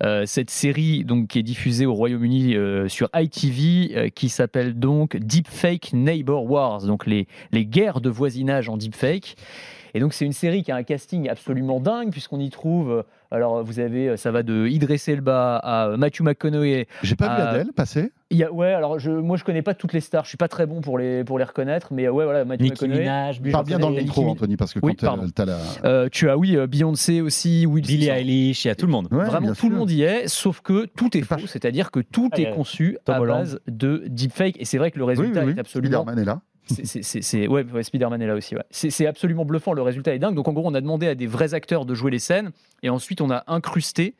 Euh, 0.03 0.25
cette 0.27 0.51
série 0.51 1.05
donc 1.05 1.29
qui 1.29 1.39
est 1.39 1.43
diffusée 1.43 1.87
au 1.87 1.95
Royaume-Uni 1.95 2.55
euh, 2.55 2.89
sur 2.89 3.09
ITV, 3.15 4.11
qui 4.13 4.29
s'appelle 4.29 4.79
donc 4.79 5.17
Deepfake 5.17 5.93
Neighbor 5.93 6.51
Wars, 6.51 6.83
donc 6.87 7.07
les, 7.07 7.27
les 7.53 7.67
guerres 7.67 8.01
de 8.01 8.09
voisinage 8.09 8.69
en 8.69 8.77
deepfake. 8.77 9.37
Et 9.97 10.01
donc 10.01 10.13
c'est 10.13 10.27
une 10.27 10.33
série 10.35 10.63
qui 10.63 10.71
a 10.71 10.77
un 10.77 10.83
casting 10.83 11.27
absolument 11.31 11.81
dingue 11.81 12.11
puisqu'on 12.11 12.39
y 12.39 12.51
trouve 12.51 13.03
Alors 13.31 13.65
vous 13.65 13.81
avez, 13.81 14.19
ça 14.19 14.31
va 14.31 14.43
de 14.43 14.67
Idriss 14.67 15.09
Elba 15.09 15.57
à 15.57 15.97
Matthew 15.97 16.21
McConaughey. 16.21 16.87
J'ai 17.03 17.17
pas 17.17 17.35
vu 17.35 17.43
Adèle 17.43 17.73
passer. 17.75 18.13
Il 18.31 18.37
y 18.37 18.45
a, 18.45 18.53
ouais, 18.53 18.73
alors 18.75 18.99
je, 18.99 19.11
moi 19.11 19.39
je 19.39 19.45
connais 19.45 19.63
pas 19.63 19.73
toutes 19.73 19.95
les 19.95 20.01
stars, 20.01 20.25
je 20.25 20.29
suis 20.29 20.37
pas 20.37 20.49
très 20.49 20.67
bon 20.67 20.83
pour 20.83 20.99
les, 20.99 21.25
pour 21.25 21.39
les 21.39 21.45
reconnaître, 21.45 21.95
mais 21.95 22.07
euh, 22.07 22.11
ouais, 22.11 22.25
voilà, 22.25 22.45
Matthew 22.45 22.63
Nicki 22.63 22.73
McConaughey. 22.85 23.01
Minaj, 23.01 23.41
Parle 23.53 23.65
bien 23.65 23.79
dans 23.79 23.89
le 23.89 23.97
micro. 24.03 24.29
Anthony, 24.29 24.57
parce 24.57 24.75
que 24.75 24.81
Oui, 24.83 24.97
quand 24.97 25.17
t'as 25.35 25.45
la. 25.47 25.59
Euh, 25.85 26.09
tu 26.13 26.29
as, 26.29 26.37
oui, 26.37 26.57
euh, 26.57 26.67
Beyoncé 26.67 27.21
aussi, 27.23 27.65
Will 27.65 27.87
Billie. 27.87 28.09
Eilish, 28.09 28.65
il 28.65 28.69
y 28.69 28.71
a 28.71 28.75
tout 28.75 28.85
le 28.87 28.93
monde. 28.93 29.09
Ouais, 29.13 29.25
Vraiment, 29.25 29.55
tout 29.55 29.71
le 29.71 29.77
monde 29.77 29.91
y 29.91 30.03
est, 30.03 30.29
sauf 30.29 30.61
que 30.61 30.85
tout 30.87 31.17
est 31.17 31.23
faux, 31.23 31.47
c'est-à-dire 31.47 31.91
que 31.91 32.01
tout 32.01 32.29
Ah, 32.33 32.41
est 32.41 32.51
conçu 32.51 32.99
Tom 33.05 33.15
à 33.15 33.21
Holland. 33.21 33.39
base 33.39 33.61
de 33.69 34.03
deepfake, 34.09 34.61
et 34.61 34.65
c'est 34.67 34.79
vrai 34.79 34.91
que 34.91 34.99
le 34.99 35.05
Oui, 35.05 35.15
résultat 35.17 35.41
oui, 35.41 35.47
oui. 35.53 35.53
est 35.57 35.61
absolument 35.61 36.03
Spider-Man 36.03 36.19
est 36.23 36.27
là. 36.27 36.41
C'est- 36.69 37.47
ouais, 37.47 37.65
Spider-Man 37.83 38.21
est 38.23 38.27
là 38.27 38.35
aussi. 38.35 38.55
C'est 38.71 39.07
absolument 39.07 39.45
bluffant. 39.45 39.73
Le 39.73 39.83
résultat 39.83 40.15
est 40.15 40.19
dingue. 40.19 40.35
Donc 40.35 40.49
en 40.49 40.53
gros, 40.53 40.67
on 40.67 40.75
a 40.75 40.81
demandé 40.81 41.07
à 41.07 41.15
des 41.15 41.27
vrais 41.27 41.55
acteurs 41.55 41.85
de 41.87 41.95
jouer 41.95 42.11
les 42.11 42.19
scènes 42.19 42.51
et 42.83 42.91
ensuite 42.91 43.21
on 43.21 43.31
a 43.31 43.45
incrusté 43.47 44.15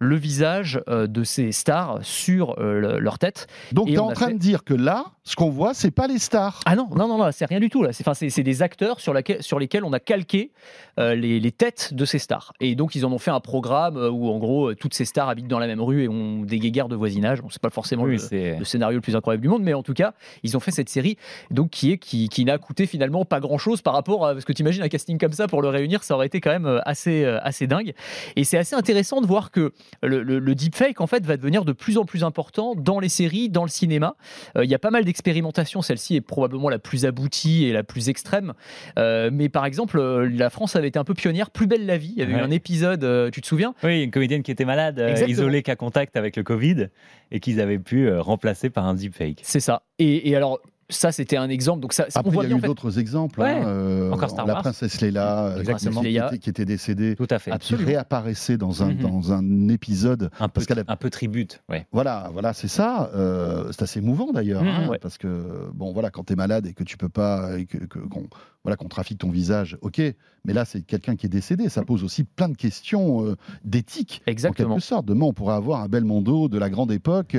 le 0.00 0.16
visage 0.16 0.80
euh, 0.88 1.06
de 1.06 1.22
ces 1.24 1.52
stars 1.52 1.98
sur 2.02 2.58
euh, 2.58 2.80
le- 2.80 2.98
leur 2.98 3.18
tête. 3.18 3.46
Donc, 3.72 3.86
tu 3.86 3.94
es 3.94 3.98
on 3.98 4.06
en 4.06 4.12
train 4.12 4.26
fait- 4.28 4.32
de 4.34 4.38
dire 4.38 4.64
que 4.64 4.74
là, 4.74 5.04
ce 5.22 5.36
qu'on 5.36 5.48
voit, 5.50 5.72
c'est 5.72 5.90
pas 5.92 6.06
les 6.08 6.18
stars. 6.18 6.60
Ah 6.66 6.74
non, 6.76 6.88
non, 6.94 7.08
non, 7.08 7.16
non 7.16 7.30
c'est 7.32 7.46
rien 7.46 7.60
du 7.60 7.70
tout 7.70 7.82
là. 7.82 7.90
C'est 7.92 8.42
des 8.42 8.62
acteurs 8.62 9.00
sur, 9.00 9.14
laquelle- 9.14 9.42
sur 9.42 9.58
lesquels 9.58 9.84
on 9.84 9.92
a 9.92 10.00
calqué 10.00 10.50
euh, 10.98 11.14
les, 11.14 11.40
les 11.40 11.52
têtes 11.52 11.94
de 11.94 12.04
ces 12.04 12.18
stars. 12.18 12.52
Et 12.60 12.74
donc 12.74 12.94
ils 12.94 13.06
en 13.06 13.12
ont 13.12 13.18
fait 13.18 13.30
un 13.30 13.40
programme 13.40 13.96
où 13.96 14.28
en 14.30 14.38
gros 14.38 14.74
toutes 14.74 14.94
ces 14.94 15.04
stars 15.04 15.28
habitent 15.28 15.48
dans 15.48 15.58
la 15.58 15.66
même 15.66 15.80
rue 15.80 16.02
et 16.04 16.08
ont 16.08 16.40
des 16.42 16.58
guéguerres 16.58 16.88
de 16.88 16.96
voisinage. 16.96 17.40
Bon, 17.40 17.48
c'est 17.50 17.62
pas 17.62 17.70
forcément 17.70 18.02
Oui, 18.02 18.18
le, 18.32 18.64
scénario 18.64 18.98
le 18.98 19.00
plus 19.00 19.16
incroyable 19.16 19.42
du 19.42 19.48
monde, 19.48 19.62
mais 19.62 19.74
en 19.74 19.82
tout 19.82 19.94
cas, 19.94 20.12
ils 20.42 20.56
ont 20.56 20.60
fait 20.60 20.70
cette 20.72 20.88
série 20.88 21.16
donc 21.50 21.70
qui 21.70 21.92
est 21.92 21.98
qui, 21.98 22.28
qui 22.28 22.44
n'a 22.44 22.58
coûté 22.58 22.86
finalement 22.86 23.24
pas 23.24 23.40
grand 23.40 23.58
chose 23.58 23.80
par 23.80 23.94
rapport 23.94 24.26
à 24.26 24.32
parce 24.34 24.44
que 24.44 24.52
tu 24.52 24.62
imagines 24.62 24.82
un 24.82 24.88
casting 24.88 25.18
comme 25.18 25.32
ça 25.32 25.46
pour 25.46 25.62
le 25.62 25.68
réunir, 25.68 26.02
ça 26.04 26.14
aurait 26.14 26.26
été 26.26 26.40
quand 26.40 26.50
même 26.50 26.80
assez 26.84 27.24
assez 27.24 27.66
dingue. 27.66 27.94
Et 28.36 28.44
c'est 28.44 28.58
assez 28.58 28.74
intéressant 28.76 29.20
de 29.22 29.26
voir 29.26 29.50
que 29.50 29.72
le, 30.02 30.22
le- 30.22 30.38
le 30.38 30.54
deepfake 30.54 31.00
en 31.00 31.06
fait 31.06 31.24
va 31.24 31.36
devenir 31.36 31.64
de 31.64 31.72
plus 31.72 31.98
en 31.98 32.04
plus 32.04 32.24
important 32.24 32.74
dans 32.74 32.98
les 33.00 33.08
séries, 33.08 33.48
dans 33.48 33.62
le 33.64 33.68
cinéma. 33.68 34.16
Euh, 34.56 34.64
Il 34.64 34.70
y 34.70 34.74
a 34.74 34.78
pas 34.78 34.90
mal 34.90 35.04
d'expérimentations. 35.04 35.82
Celle-ci 35.82 36.16
est 36.16 36.20
probablement 36.20 36.68
la 36.68 36.78
plus 36.78 37.04
aboutie 37.06 37.64
et 37.64 37.72
la 37.72 37.82
plus 37.84 38.08
extrême. 38.08 38.52
Euh, 38.98 39.30
mais 39.32 39.48
par 39.48 39.66
exemple, 39.66 39.98
euh, 39.98 40.28
la 40.28 40.50
France 40.50 40.76
avait 40.76 40.88
été 40.88 40.98
un 40.98 41.04
peu 41.04 41.14
pionnière. 41.14 41.50
Plus 41.50 41.66
belle 41.66 41.86
la 41.86 41.96
vie. 41.96 42.12
Il 42.16 42.18
y 42.18 42.22
avait 42.22 42.32
eu 42.34 42.36
un 42.40 42.50
épisode, 42.50 43.30
tu 43.32 43.40
te 43.40 43.46
souviens? 43.46 43.74
Oui, 43.82 44.02
une 44.02 44.10
comédienne 44.10 44.42
qui 44.42 44.50
était 44.50 44.64
malade, 44.64 44.98
Exactement. 44.98 45.28
isolée 45.30 45.62
qu'à 45.62 45.76
contact 45.76 46.16
avec 46.16 46.36
le 46.36 46.42
Covid, 46.42 46.88
et 47.30 47.40
qu'ils 47.40 47.60
avaient 47.60 47.78
pu 47.78 48.10
remplacer 48.12 48.70
par 48.70 48.86
un 48.86 48.94
deepfake. 48.94 49.40
C'est 49.42 49.60
ça. 49.60 49.82
Et, 49.98 50.28
et 50.30 50.36
alors. 50.36 50.60
Ça, 50.94 51.12
c'était 51.12 51.36
un 51.36 51.48
exemple. 51.48 51.80
Donc, 51.80 51.92
ça, 51.92 52.04
on 52.14 52.18
Après, 52.20 52.30
il 52.30 52.34
voit 52.34 52.42
y 52.44 52.46
a 52.46 52.48
bien, 52.48 52.56
eu 52.56 52.58
en 52.58 52.62
fait, 52.62 52.66
d'autres 52.68 52.98
exemples. 52.98 53.40
Ouais. 53.40 53.50
hein, 53.50 53.66
euh, 53.66 54.10
Encore 54.12 54.30
Star 54.30 54.46
la 54.46 54.54
Wars. 54.54 54.62
princesse 54.62 55.00
Leila, 55.00 55.46
euh, 55.46 55.60
Exactement. 55.60 56.00
qui, 56.00 56.06
Leia. 56.08 56.26
était, 56.28 56.38
qui 56.38 56.50
était 56.50 56.64
décédée, 56.64 57.16
Tout 57.16 57.26
à 57.30 57.38
fait. 57.38 57.50
qui 57.50 57.54
Absolument. 57.56 57.86
réapparaissait 57.88 58.56
dans 58.56 58.82
un, 58.82 58.92
Mhm. 58.94 58.98
dans 58.98 59.32
un 59.32 59.68
épisode. 59.68 60.30
Un 60.38 60.48
peu, 60.48 60.52
Parce 60.54 60.66
qu'elle 60.66 60.78
a- 60.80 60.84
un 60.88 60.96
peu 60.96 61.10
tribute. 61.10 61.62
Ouais. 61.68 61.86
Voilà, 61.92 62.30
voilà, 62.32 62.52
c'est 62.52 62.68
ça. 62.68 63.10
Euh, 63.14 63.68
c'est 63.72 63.82
assez 63.82 63.98
émouvant 63.98 64.32
d'ailleurs, 64.32 64.62
Mhm, 64.62 64.68
hein, 64.68 64.88
ouais. 64.88 64.98
parce 64.98 65.18
que 65.18 65.70
bon, 65.74 65.92
voilà, 65.92 66.10
quand 66.10 66.24
tu 66.24 66.32
es 66.32 66.36
malade 66.36 66.66
et 66.66 66.72
que 66.74 66.84
tu 66.84 66.96
peux 66.96 67.08
pas, 67.08 67.58
et 67.58 67.66
que, 67.66 67.78
que- 67.78 67.98
qu'on 67.98 68.28
voilà, 68.62 68.76
qu'on 68.78 68.88
trafique 68.88 69.18
ton 69.18 69.28
visage, 69.30 69.76
ok. 69.82 70.00
Mais 70.46 70.54
là, 70.54 70.64
c'est 70.64 70.80
quelqu'un 70.80 71.16
qui 71.16 71.26
est 71.26 71.28
décédé. 71.30 71.68
Ça 71.68 71.82
pose 71.82 72.02
aussi 72.02 72.24
plein 72.24 72.48
de 72.48 72.56
questions 72.56 73.22
euh, 73.26 73.36
d'éthique, 73.62 74.22
en 74.26 74.30
Exactement. 74.30 74.76
quelque 74.76 74.84
sorte. 74.86 75.04
Demain, 75.06 75.26
on 75.26 75.32
pourrait 75.34 75.54
avoir 75.54 75.82
un 75.82 75.88
Belmondo 75.88 76.48
de 76.48 76.56
la 76.58 76.70
grande 76.70 76.90
époque, 76.90 77.36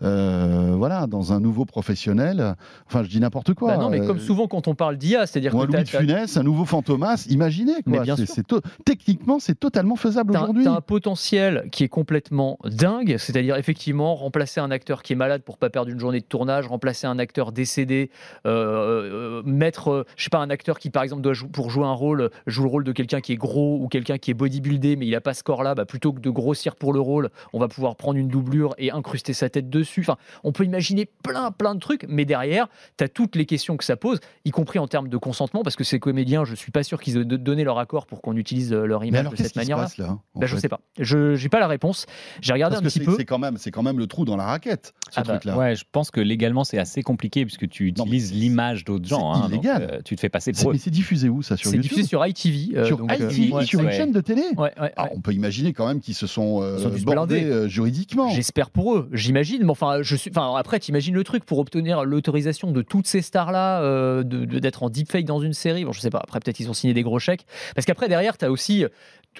voilà, 0.00 1.06
dans 1.06 1.32
un 1.32 1.40
nouveau 1.40 1.64
professionnel. 1.64 2.54
Enfin, 2.88 3.02
je 3.02 3.08
dis 3.08 3.20
n'importe 3.20 3.52
quoi. 3.54 3.76
Bah 3.76 3.82
non, 3.82 3.90
mais 3.90 4.00
euh, 4.00 4.06
comme 4.06 4.18
souvent 4.18 4.48
quand 4.48 4.66
on 4.66 4.74
parle 4.74 4.96
d'IA, 4.96 5.26
c'est-à-dire 5.26 5.52
que 5.52 5.56
Louis 5.58 5.66
de 5.84 5.88
Funès, 5.88 6.36
un 6.36 6.42
nouveau 6.42 6.64
Fantomas, 6.64 7.26
imaginez 7.28 7.74
Mais 7.86 7.96
quoi. 7.98 8.02
bien 8.04 8.16
sûr. 8.16 8.26
to- 8.46 8.60
Techniquement, 8.84 9.38
c'est 9.38 9.58
totalement 9.58 9.96
faisable 9.96 10.32
aujourd'hui. 10.32 10.64
t'as 10.64 10.72
un 10.72 10.80
potentiel 10.80 11.68
qui 11.70 11.84
est 11.84 11.88
complètement 11.88 12.58
dingue, 12.64 13.16
c'est-à-dire 13.18 13.56
effectivement 13.56 14.14
remplacer 14.14 14.60
un 14.60 14.70
acteur 14.70 15.02
qui 15.02 15.12
est 15.12 15.16
malade 15.16 15.42
pour 15.42 15.58
pas 15.58 15.68
perdre 15.70 15.90
une 15.90 15.98
journée 16.00 16.20
de 16.20 16.24
tournage, 16.24 16.66
remplacer 16.66 17.06
un 17.06 17.18
acteur 17.18 17.52
décédé, 17.52 18.10
euh, 18.46 19.40
euh, 19.40 19.42
mettre, 19.44 19.88
euh, 19.90 20.04
je 20.16 20.24
sais 20.24 20.30
pas, 20.30 20.38
un 20.38 20.50
acteur 20.50 20.78
qui 20.78 20.90
par 20.90 21.02
exemple 21.02 21.22
doit 21.22 21.34
jou- 21.34 21.48
pour 21.48 21.70
jouer 21.70 21.84
un 21.84 21.92
rôle 21.92 22.30
joue 22.46 22.62
le 22.62 22.68
rôle 22.70 22.84
de 22.84 22.92
quelqu'un 22.92 23.20
qui 23.20 23.32
est 23.32 23.36
gros 23.36 23.78
ou 23.82 23.88
quelqu'un 23.88 24.18
qui 24.18 24.30
est 24.30 24.34
bodybuildé 24.34 24.96
mais 24.96 25.06
il 25.06 25.14
a 25.14 25.20
pas 25.20 25.34
ce 25.34 25.42
corps-là, 25.42 25.74
bah, 25.74 25.84
plutôt 25.84 26.12
que 26.12 26.20
de 26.20 26.30
grossir 26.30 26.74
pour 26.76 26.92
le 26.92 27.00
rôle, 27.00 27.28
on 27.52 27.58
va 27.58 27.68
pouvoir 27.68 27.96
prendre 27.96 28.18
une 28.18 28.28
doublure 28.28 28.74
et 28.78 28.90
incruster 28.90 29.32
sa 29.32 29.50
tête 29.50 29.68
dessus. 29.68 30.00
Enfin, 30.00 30.16
on 30.44 30.52
peut 30.52 30.64
imaginer 30.64 31.06
plein 31.22 31.50
plein 31.50 31.74
de 31.74 31.80
trucs, 31.80 32.06
mais 32.08 32.24
derrière, 32.24 32.68
tu 32.96 33.04
as 33.04 33.08
toutes 33.08 33.36
les 33.36 33.46
questions 33.46 33.76
que 33.76 33.84
ça 33.84 33.96
pose, 33.96 34.18
y 34.44 34.50
compris 34.50 34.78
en 34.78 34.86
termes 34.86 35.08
de 35.08 35.16
consentement, 35.16 35.62
parce 35.62 35.76
que 35.76 35.84
ces 35.84 35.98
comédiens, 35.98 36.44
je 36.44 36.54
suis 36.54 36.70
pas 36.72 36.82
sûr 36.82 37.00
qu'ils 37.00 37.16
aient 37.16 37.24
donné 37.24 37.64
leur 37.64 37.78
accord 37.78 38.06
pour 38.06 38.20
qu'on 38.22 38.36
utilise 38.36 38.72
euh, 38.72 38.84
leur 38.86 39.04
image 39.04 39.20
alors, 39.20 39.32
de 39.32 39.36
qu'est-ce 39.36 39.48
cette 39.48 39.52
qui 39.54 39.58
se 39.58 39.64
manière-là. 39.64 39.84
passe 39.84 39.98
là 39.98 40.18
en 40.34 40.40
Bah, 40.40 40.46
je 40.46 40.56
sais 40.56 40.68
pas. 40.68 40.80
Je 40.98 41.40
n'ai 41.42 41.48
pas 41.48 41.60
la 41.60 41.66
réponse. 41.68 42.06
J'ai 42.40 42.52
regardé 42.52 42.74
Parce 42.74 42.80
un 42.80 42.84
que 42.84 42.88
petit 42.92 42.98
c'est 43.00 43.04
peu. 43.04 43.16
c'est 43.16 43.24
quand 43.24 43.38
même, 43.38 43.56
c'est 43.56 43.70
quand 43.70 43.82
même 43.82 43.98
le 43.98 44.06
trou 44.06 44.24
dans 44.24 44.36
la 44.36 44.44
raquette, 44.46 44.94
ce 45.10 45.20
Ah 45.20 45.22
bah, 45.24 45.32
truc-là. 45.34 45.56
Ouais, 45.56 45.74
je 45.76 45.84
pense 45.90 46.10
que 46.10 46.20
légalement, 46.20 46.64
c'est 46.64 46.78
assez 46.78 47.02
compliqué 47.02 47.44
puisque 47.44 47.68
tu 47.68 47.86
utilises 47.88 48.28
c'est- 48.30 48.34
l'image 48.34 48.84
d'autres 48.84 49.04
c'est 49.04 49.10
gens. 49.10 49.32
hein, 49.32 49.40
donc, 49.48 49.50
illégal. 49.50 49.88
euh, 49.92 50.00
tu 50.04 50.14
te 50.16 50.20
fais 50.20 50.28
passer 50.28 50.52
C'est- 50.54 50.62
pour. 50.62 50.72
Mais 50.72 50.78
c'est 50.78 50.90
diffusé 50.90 51.28
où 51.28 51.42
ça 51.42 51.56
sur 51.56 51.70
C'est 51.70 51.76
YouTube 51.76 51.90
diffusé 51.92 52.08
sur 52.08 52.26
ITV. 52.26 52.76
euh, 52.76 52.84
Sur 52.84 52.98
donc, 52.98 53.10
euh, 53.12 53.14
ITV, 53.30 53.52
ouais, 53.52 53.64
sur 53.66 53.80
une 53.80 53.86
ouais. 53.86 53.92
chaîne 53.92 54.12
de 54.12 54.20
télé 54.20 54.42
ouais, 54.56 54.72
Ah. 54.96 55.08
On 55.12 55.20
peut 55.20 55.32
imaginer 55.32 55.72
quand 55.72 55.86
même 55.86 56.00
qu'ils 56.00 56.14
se 56.14 56.26
sont, 56.26 56.60
euh, 56.62 56.78
bordés 57.04 57.68
juridiquement. 57.68 58.28
J'espère 58.30 58.70
pour 58.70 58.94
eux, 58.94 59.08
j'imagine. 59.12 59.62
Mais 59.64 59.70
enfin, 59.70 60.02
je 60.02 60.16
suis. 60.16 60.30
Enfin, 60.30 60.54
après, 60.56 60.78
t'imagines 60.78 61.14
le 61.14 61.24
truc 61.24 61.44
pour 61.44 61.58
obtenir 61.58 62.04
l'autorisation 62.04 62.67
de 62.72 62.82
toutes 62.82 63.06
ces 63.06 63.22
stars-là, 63.22 63.82
euh, 63.82 64.22
d'être 64.22 64.82
en 64.82 64.90
deepfake 64.90 65.24
dans 65.24 65.40
une 65.40 65.54
série. 65.54 65.84
Bon, 65.84 65.92
je 65.92 66.00
sais 66.00 66.10
pas. 66.10 66.20
Après, 66.22 66.40
peut-être 66.40 66.60
ils 66.60 66.68
ont 66.70 66.74
signé 66.74 66.94
des 66.94 67.02
gros 67.02 67.18
chèques. 67.18 67.46
Parce 67.74 67.84
qu'après, 67.86 68.08
derrière, 68.08 68.38
t'as 68.38 68.48
aussi. 68.48 68.84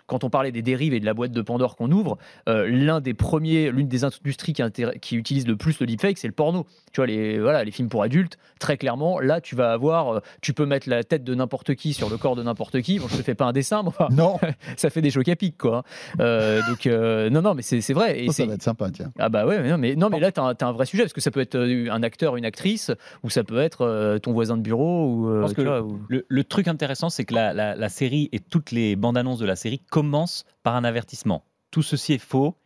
Quand 0.06 0.22
on 0.22 0.30
parlait 0.30 0.52
des 0.52 0.62
dérives 0.62 0.94
et 0.94 1.00
de 1.00 1.04
la 1.04 1.12
boîte 1.12 1.32
de 1.32 1.42
Pandore 1.42 1.74
qu'on 1.74 1.90
ouvre, 1.90 2.18
euh, 2.48 2.68
l'un 2.68 3.00
des 3.00 3.14
premiers, 3.14 3.70
l'une 3.72 3.88
des 3.88 4.04
industries 4.04 4.52
qui, 5.00 5.16
utilise 5.16 5.46
le 5.46 5.56
plus 5.56 5.80
le 5.80 5.86
deepfake, 5.86 6.18
c'est 6.18 6.28
le 6.28 6.32
porno. 6.32 6.66
Tu 6.92 7.00
vois, 7.00 7.06
les, 7.06 7.40
voilà, 7.40 7.64
les 7.64 7.72
films 7.72 7.88
pour 7.88 8.02
adultes, 8.04 8.38
très 8.60 8.76
clairement, 8.76 9.18
là, 9.18 9.40
tu 9.40 9.56
vas 9.56 9.72
avoir, 9.72 10.08
euh, 10.14 10.20
tu 10.40 10.52
peux 10.54 10.66
mettre 10.66 10.88
la 10.88 11.02
tête 11.02 11.24
de 11.24 11.34
n'importe 11.34 11.74
qui 11.74 11.94
sur 11.94 12.08
le 12.08 12.16
corps 12.16 12.36
de 12.36 12.42
n'importe 12.44 12.80
qui. 12.80 12.98
Bon, 13.00 13.08
je 13.08 13.16
te 13.16 13.22
fais 13.22 13.34
pas 13.34 13.46
un 13.46 13.52
dessin, 13.52 13.82
enfin, 13.84 14.08
Non, 14.12 14.38
ça 14.76 14.88
fait 14.90 15.00
des 15.02 15.10
chocs 15.10 15.28
à 15.28 15.34
pic, 15.36 15.58
quoi. 15.58 15.82
Euh, 16.20 16.60
donc, 16.68 16.86
euh, 16.86 17.28
non, 17.30 17.42
non, 17.42 17.54
mais 17.54 17.62
c'est 17.62 17.92
vrai. 17.92 18.22
Et 18.24 18.30
ça, 18.30 18.46
va 18.46 18.54
être 18.54 18.62
sympa, 18.62 18.90
tiens. 18.90 19.12
ah 19.18 19.28
bah 19.28 19.46
ouais, 19.46 19.60
mais 19.60 19.70
non, 19.70 19.78
mais, 19.78 19.96
non, 19.96 20.10
mais 20.10 20.20
là, 20.20 20.30
tu 20.30 20.40
as, 20.40 20.54
un 20.60 20.72
vrai 20.72 20.86
sujet, 20.86 21.02
parce 21.02 21.12
que 21.12 21.20
ça 21.20 21.30
peut 21.32 21.40
être 21.40 21.56
un 21.58 22.02
acteur, 22.04 22.36
une 22.36 22.44
actrice, 22.44 22.92
ou 23.24 23.30
ça 23.30 23.42
peut 23.42 23.58
être 23.58 23.82
euh, 23.82 24.18
ton 24.18 24.32
voisin 24.32 24.56
de 24.56 24.62
bureau, 24.62 25.06
ou... 25.12 25.28
euh, 25.28 25.36
Je 25.38 25.40
pense 25.42 25.50
tu 25.50 25.56
que 25.56 25.62
vois, 25.62 25.82
ou- 25.82 25.98
Le, 26.08 26.24
le 26.28 26.44
truc 26.44 26.68
intéressant, 26.68 27.10
c'est 27.10 27.24
que 27.24 27.34
la, 27.34 27.52
la- 27.52 27.74
la 27.74 27.88
série 27.88 28.28
et 28.32 28.38
toutes 28.38 28.70
les 28.70 28.94
bandes 28.94 29.16
annonces 29.18 29.38
de 29.40 29.46
la 29.46 29.56
série 29.56 29.77
commencent 29.78 30.44
par 30.62 30.76
un 30.76 30.84
avertissement. 30.84 31.44
Tout 31.70 31.82
ceci 31.82 32.14
est 32.14 32.18
faux, 32.18 32.56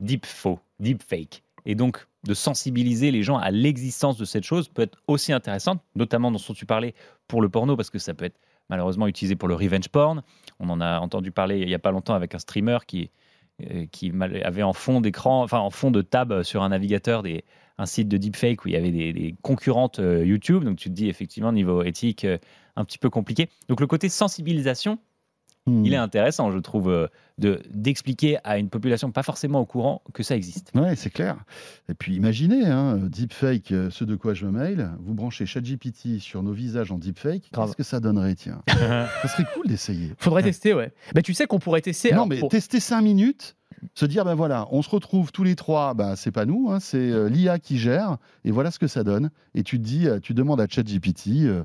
deep 0.00 0.26
faux, 0.26 0.60
deep 0.78 1.02
fake. 1.02 1.42
Et 1.66 1.74
donc, 1.74 2.06
de 2.24 2.34
sensibiliser 2.34 3.10
les 3.10 3.22
gens 3.22 3.36
à 3.36 3.50
l'existence 3.50 4.16
de 4.16 4.24
cette 4.24 4.44
chose 4.44 4.68
peut 4.68 4.82
être 4.82 4.98
aussi 5.06 5.32
intéressante, 5.32 5.80
notamment 5.94 6.30
dans 6.30 6.38
ce 6.38 6.48
dont 6.48 6.54
tu 6.54 6.66
parlais 6.66 6.94
pour 7.28 7.42
le 7.42 7.48
porno, 7.48 7.76
parce 7.76 7.90
que 7.90 7.98
ça 7.98 8.14
peut 8.14 8.24
être 8.24 8.38
malheureusement 8.68 9.06
utilisé 9.06 9.36
pour 9.36 9.48
le 9.48 9.54
revenge 9.54 9.88
porn. 9.88 10.22
On 10.58 10.68
en 10.68 10.80
a 10.80 11.00
entendu 11.00 11.32
parler 11.32 11.60
il 11.60 11.66
n'y 11.66 11.74
a 11.74 11.78
pas 11.78 11.90
longtemps 11.90 12.14
avec 12.14 12.34
un 12.34 12.38
streamer 12.38 12.78
qui, 12.86 13.10
euh, 13.70 13.86
avait 14.44 14.62
en 14.62 14.72
fond 14.72 15.00
d'écran, 15.00 15.42
enfin 15.42 15.58
en 15.58 15.70
fond 15.70 15.90
de 15.90 16.02
tab 16.02 16.42
sur 16.42 16.62
un 16.62 16.68
navigateur 16.68 17.22
des, 17.22 17.44
un 17.78 17.86
site 17.86 18.08
de 18.08 18.16
deepfake 18.16 18.64
où 18.64 18.68
il 18.68 18.74
y 18.74 18.76
avait 18.76 18.92
des, 18.92 19.12
des 19.12 19.34
concurrentes 19.42 19.98
euh, 19.98 20.24
YouTube. 20.24 20.64
Donc 20.64 20.78
tu 20.78 20.88
te 20.88 20.94
dis 20.94 21.08
effectivement 21.08 21.52
niveau 21.52 21.82
éthique 21.82 22.24
euh, 22.24 22.38
un 22.76 22.84
petit 22.84 22.98
peu 22.98 23.10
compliqué. 23.10 23.48
Donc 23.68 23.80
le 23.80 23.86
côté 23.86 24.08
sensibilisation, 24.08 24.98
Hmm. 25.70 25.84
il 25.84 25.92
est 25.92 25.96
intéressant, 25.96 26.50
je 26.50 26.58
trouve, 26.58 26.90
euh, 26.90 27.06
de 27.38 27.60
d'expliquer 27.70 28.38
à 28.44 28.58
une 28.58 28.68
population 28.68 29.10
pas 29.12 29.22
forcément 29.22 29.60
au 29.60 29.64
courant 29.66 30.02
que 30.12 30.22
ça 30.22 30.36
existe. 30.36 30.72
Ouais, 30.74 30.96
c'est 30.96 31.10
clair. 31.10 31.36
Et 31.88 31.94
puis 31.94 32.16
imaginez, 32.16 32.66
hein, 32.66 32.98
deepfake, 32.98 33.72
euh, 33.72 33.90
ce 33.90 34.04
de 34.04 34.16
quoi 34.16 34.34
je 34.34 34.46
me 34.46 34.50
mail, 34.52 34.90
vous 35.00 35.14
branchez 35.14 35.46
ChatGPT 35.46 36.18
sur 36.18 36.42
nos 36.42 36.52
visages 36.52 36.92
en 36.92 36.98
deepfake, 36.98 37.50
qu'est-ce 37.54 37.76
que 37.76 37.82
ça 37.82 38.00
donnerait, 38.00 38.34
tiens? 38.34 38.62
Ça 38.68 39.28
serait 39.28 39.46
cool 39.54 39.66
d'essayer. 39.66 40.12
Faudrait 40.18 40.42
tester, 40.42 40.74
ouais. 40.74 40.92
Bah, 41.14 41.22
tu 41.22 41.34
sais 41.34 41.46
qu'on 41.46 41.58
pourrait 41.58 41.80
tester... 41.82 42.10
non, 42.10 42.14
alors, 42.14 42.26
mais 42.28 42.38
pour- 42.40 42.48
tester 42.50 42.80
5 42.80 43.00
minutes, 43.00 43.56
se 43.94 44.04
dire, 44.04 44.24
ben 44.24 44.34
voilà, 44.34 44.66
on 44.72 44.82
se 44.82 44.90
retrouve 44.90 45.32
tous 45.32 45.44
les 45.44 45.54
trois, 45.56 45.94
ben 45.94 46.16
c'est 46.16 46.32
pas 46.32 46.44
nous, 46.44 46.70
hein, 46.70 46.80
c'est 46.80 46.98
euh, 46.98 47.28
l'IA 47.28 47.58
qui 47.58 47.78
gère, 47.78 48.18
et 48.44 48.50
voilà 48.50 48.70
ce 48.70 48.78
que 48.78 48.86
ça 48.86 49.04
donne. 49.04 49.30
Et 49.54 49.62
tu 49.62 49.78
te 49.78 49.84
dis, 49.84 50.06
tu 50.22 50.34
demandes 50.34 50.60
à 50.60 50.66
ChatGPT, 50.68 51.44
euh, 51.44 51.64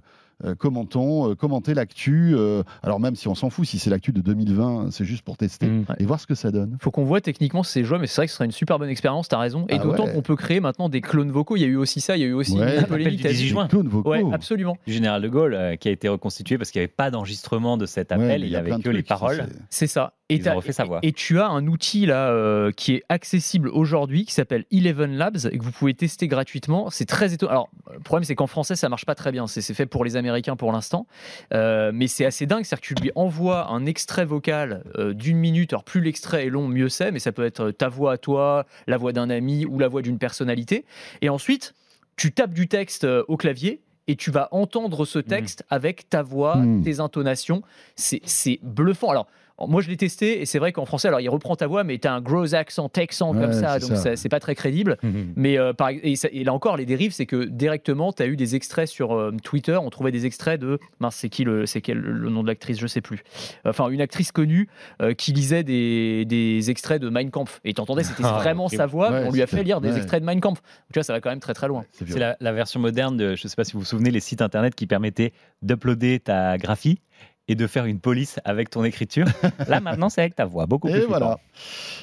commentons, 0.58 1.32
euh, 1.32 1.36
commentez 1.36 1.74
l'actu, 1.74 2.34
euh, 2.36 2.64
alors 2.84 3.00
même 3.00 3.16
si 3.16 3.28
on 3.28 3.36
s'en 3.36 3.50
fout, 3.50 3.66
si 3.66 3.80
c'est 3.80 3.90
l'actu 3.90 4.12
de 4.12 4.22
2020, 4.22 4.92
c'est 4.92 5.06
juste 5.06 5.22
pour 5.24 5.38
tester, 5.38 5.68
Mm. 5.68 5.86
Et 6.00 6.06
voir 6.06 6.20
ce 6.20 6.28
que 6.28 6.36
ça 6.36 6.52
donne. 6.52 6.78
Faut 6.82 6.92
qu'on 6.92 7.04
voit 7.06 7.22
techniquement 7.22 7.64
si 7.64 7.72
c'est 7.74 7.84
jouable, 7.84 8.02
mais 8.02 8.08
c'est 8.08 8.18
vrai 8.18 8.26
que 8.28 8.32
ce 8.32 8.38
serait 8.38 8.46
une 8.46 8.52
super 8.52 8.78
bonne 8.80 8.90
expérience, 8.90 9.28
t'as 9.28 9.38
raison. 9.40 9.66
Et 9.70 9.76
Ah 9.76 9.78
d'autant 9.80 10.06
ouais. 10.06 10.14
qu'on 10.14 10.22
peut 10.22 10.36
créer 10.36 10.60
maintenant 10.60 10.90
des 10.90 11.02
clones 11.02 11.32
vocaux. 11.32 11.56
Il 11.56 11.62
y 11.62 11.64
a 11.64 11.68
eu 11.68 11.76
aussi 11.76 12.02
ça, 12.02 12.18
il 12.18 12.22
y 12.22 12.24
a 12.24 12.28
eu 12.28 12.34
aussi 12.34 12.58
Ouais. 12.58 12.80
une 12.80 12.86
polémique 12.86 13.18
du 13.18 13.24
là-dessus. 13.24 13.38
18 13.44 13.48
juin. 13.50 13.64
Des 13.64 13.70
clones 13.70 13.88
vocaux. 13.88 14.10
Ouais, 14.12 14.24
absolument. 14.34 14.78
Du 14.86 14.94
général 14.94 15.22
de 15.22 15.28
Gaulle 15.30 15.54
euh, 15.54 15.76
qui 15.76 15.88
a 15.88 15.92
été 15.92 16.08
reconstitué 16.08 16.58
parce 16.58 16.72
qu'il 16.72 16.80
n'y 16.80 16.84
avait 16.84 16.94
pas 16.96 17.10
d'enregistrement 17.12 17.78
de 17.78 17.86
cet 17.86 18.12
appel, 18.12 18.44
il 18.44 18.50
n'y 18.50 18.56
avait 18.56 18.70
plein 18.72 18.80
que 18.82 18.90
les 18.90 19.04
paroles. 19.04 19.48
C'est 19.70 19.88
ça. 19.88 20.14
Et, 20.30 20.38
Ils 20.38 20.50
ont 20.50 20.56
refait 20.56 20.72
sa 20.74 20.86
voix. 20.86 21.00
et 21.04 21.12
tu 21.12 21.40
as 21.40 21.48
un 21.48 21.68
outil 21.68 22.08
là 22.08 22.32
euh, 22.32 22.72
qui 22.72 22.96
est 22.96 23.04
accessible 23.10 23.70
aujourd'hui 23.70 24.26
qui 24.26 24.34
s'appelle 24.34 24.66
Eleven 24.72 25.16
Labs 25.16 25.38
et 25.52 25.58
que 25.60 25.64
vous 25.64 25.72
pouvez 25.72 25.94
tester 25.94 26.28
gratuitement. 26.28 26.90
C'est 26.90 27.06
très 27.06 27.32
étonnant. 27.34 27.52
Alors, 27.52 27.70
le 27.94 28.00
problème, 28.00 28.24
c'est 28.24 28.34
qu'en 28.34 28.48
français, 28.48 28.76
ça 28.76 28.90
marche 28.90 29.06
pas 29.06 29.14
très 29.14 29.32
bien. 29.32 29.46
C'est 29.46 29.62
fait 29.76 29.86
pour 29.86 30.04
les 30.04 30.16
Américains 30.16 30.56
pour 30.56 30.72
l'instant. 30.72 31.06
Euh, 31.54 31.92
mais 31.94 32.08
c'est 32.08 32.26
assez 32.26 32.48
dingue. 32.48 32.64
C'est-à-dire 32.66 32.82
que 32.82 32.88
tu 32.96 32.96
lui 33.04 33.12
envoies 33.14 33.68
un 33.70 33.86
extrait 33.86 34.26
vocal 34.26 34.84
euh, 34.98 35.14
d'une 35.14 35.38
minute. 35.38 35.74
Alors, 35.74 35.84
plus 35.84 36.02
l'extrait 36.02 36.48
est 36.48 36.50
long, 36.50 36.68
mieux 36.68 36.90
c'est. 36.90 37.12
Mais 37.12 37.20
ça 37.20 37.32
peut 37.32 37.46
être 37.46 37.70
ta 37.70 37.88
voix 37.88 38.14
à 38.14 38.18
toi, 38.18 38.66
la 38.88 38.98
voix 38.98 39.14
d'un 39.14 39.30
ami 39.30 39.66
ou 39.66 39.78
la 39.78 39.88
voix 39.88 40.02
d'une 40.02 40.18
personnalité. 40.18 40.86
Et 41.22 41.30
ensuite, 41.30 41.76
tu 42.16 42.32
tapes 42.32 42.54
du 42.56 42.68
texte 42.68 43.04
euh, 43.04 43.24
au 43.28 43.38
clavier 43.38 43.80
et 44.08 44.16
tu 44.16 44.32
vas 44.32 44.48
entendre 44.52 45.06
ce 45.06 45.20
texte 45.20 45.64
avec 45.70 46.10
ta 46.10 46.24
voix, 46.24 46.56
Mhm. 46.58 46.84
tes 46.84 47.00
intonations. 47.00 47.62
C'est 47.96 48.22
c'est 48.26 48.60
bluffant. 48.64 49.10
Alors, 49.12 49.28
moi, 49.60 49.82
je 49.82 49.90
l'ai 49.90 49.96
testé 49.98 50.42
et 50.42 50.46
c'est 50.46 50.60
vrai 50.60 50.72
qu'en 50.74 50.86
français, 50.86 51.08
alors 51.08 51.22
il 51.22 51.30
reprend 51.30 51.56
ta 51.56 51.66
voix, 51.68 51.84
mais 51.86 51.98
tu 51.98 52.08
as 52.08 52.14
un 52.14 52.20
gros 52.22 52.54
accent 52.56 52.90
texan 52.90 53.34
comme 53.34 53.54
ça, 53.54 53.80
c'est 53.80 53.88
donc 53.90 54.18
c'est 54.18 54.30
pas 54.30 54.40
très 54.42 54.54
crédible. 54.56 54.98
Mais 55.36 55.58
euh, 55.58 55.72
par- 55.74 55.92
et, 55.92 56.16
ça- 56.16 56.28
et 56.32 56.44
là 56.44 56.54
encore, 56.54 56.76
les 56.78 56.86
dérives, 56.86 57.14
c'est 57.14 57.26
que 57.26 57.46
directement, 57.46 58.12
tu 58.12 58.22
as 58.22 58.28
eu 58.28 58.36
des 58.36 58.56
extraits 58.56 58.88
sur 58.90 59.14
euh, 59.14 59.32
Twitter. 59.44 59.78
On 59.82 59.90
trouvait 59.90 60.12
des 60.12 60.26
extraits 60.26 60.60
de. 60.60 60.80
Mince, 61.00 61.16
c'est 61.16 61.30
qui 61.30 61.44
le, 61.46 61.66
c'est 61.66 61.82
quel 61.82 62.00
le 62.00 62.30
nom 62.30 62.42
de 62.44 62.48
l'actrice 62.48 62.80
Je 62.80 62.88
sais 62.88 63.02
plus. 63.02 63.24
Enfin, 63.66 63.88
une 63.90 64.02
actrice 64.02 64.32
connue 64.32 64.68
euh, 65.02 65.14
qui 65.14 65.32
lisait 65.32 65.64
des, 65.64 66.26
des 66.26 66.70
extraits 66.70 67.02
de 67.02 67.10
Mein 67.10 67.30
Kampf. 67.32 67.62
Et 67.64 67.74
t'entendais, 67.74 68.04
c'était 68.04 68.24
Ah, 68.26 68.34
vraiment 68.42 68.68
sa 68.68 68.86
voix. 68.88 69.12
Ouais, 69.12 69.24
on 69.28 69.32
lui 69.32 69.42
a 69.42 69.48
fait 69.48 69.64
lire 69.64 69.80
des 69.80 69.90
ouais. 69.92 69.98
extraits 69.98 70.20
de 70.22 70.26
Mein 70.26 70.42
Kampf. 70.42 70.62
Donc, 70.62 70.92
tu 70.94 71.00
vois, 71.00 71.04
ça 71.04 71.14
va 71.14 71.22
quand 71.22 71.30
même 71.30 71.40
très 71.40 71.54
très 71.54 71.68
loin. 71.68 71.86
C'est 71.94 72.20
la, 72.20 72.36
la 72.42 72.52
version 72.52 72.80
moderne 72.80 73.16
de, 73.16 73.36
je 73.36 73.46
ne 73.46 73.50
sais 73.50 73.56
pas 73.56 73.64
si 73.64 73.74
vous 73.74 73.80
vous 73.80 73.86
souvenez, 73.86 74.12
les 74.12 74.20
sites 74.20 74.42
internet 74.42 74.76
qui 74.76 74.86
permettaient 74.88 75.32
d'uploader 75.62 76.20
ta 76.20 76.58
graphie 76.58 77.00
et 77.48 77.56
de 77.56 77.68
faire 77.68 77.86
une 77.86 78.00
police 78.00 78.40
avec 78.44 78.70
ton 78.70 78.84
écriture. 78.84 79.26
Là, 79.68 79.80
maintenant, 79.80 80.10
c'est 80.10 80.22
avec 80.22 80.36
ta 80.36 80.46
voix, 80.46 80.66
beaucoup 80.66 80.88
plus 80.90 81.02
Et 81.02 81.06
voilà. 81.06 81.40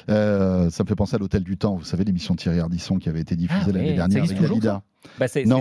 Euh, 0.09 0.69
ça 0.69 0.83
me 0.83 0.87
fait 0.87 0.95
penser 0.95 1.15
à 1.15 1.19
l'Hôtel 1.19 1.43
du 1.43 1.57
Temps. 1.57 1.75
Vous 1.75 1.83
savez, 1.85 2.03
l'émission 2.03 2.35
Thierry 2.35 2.59
Ardisson 2.59 2.97
qui 2.97 3.09
avait 3.09 3.21
été 3.21 3.35
diffusée 3.35 3.65
Ah 3.69 3.71
l'année 3.71 3.89
oui, 3.91 3.95
dernière 3.95 4.23
avec 4.23 4.39
Dalida. 4.41 4.81
Bah, 5.19 5.25
Non. 5.45 5.59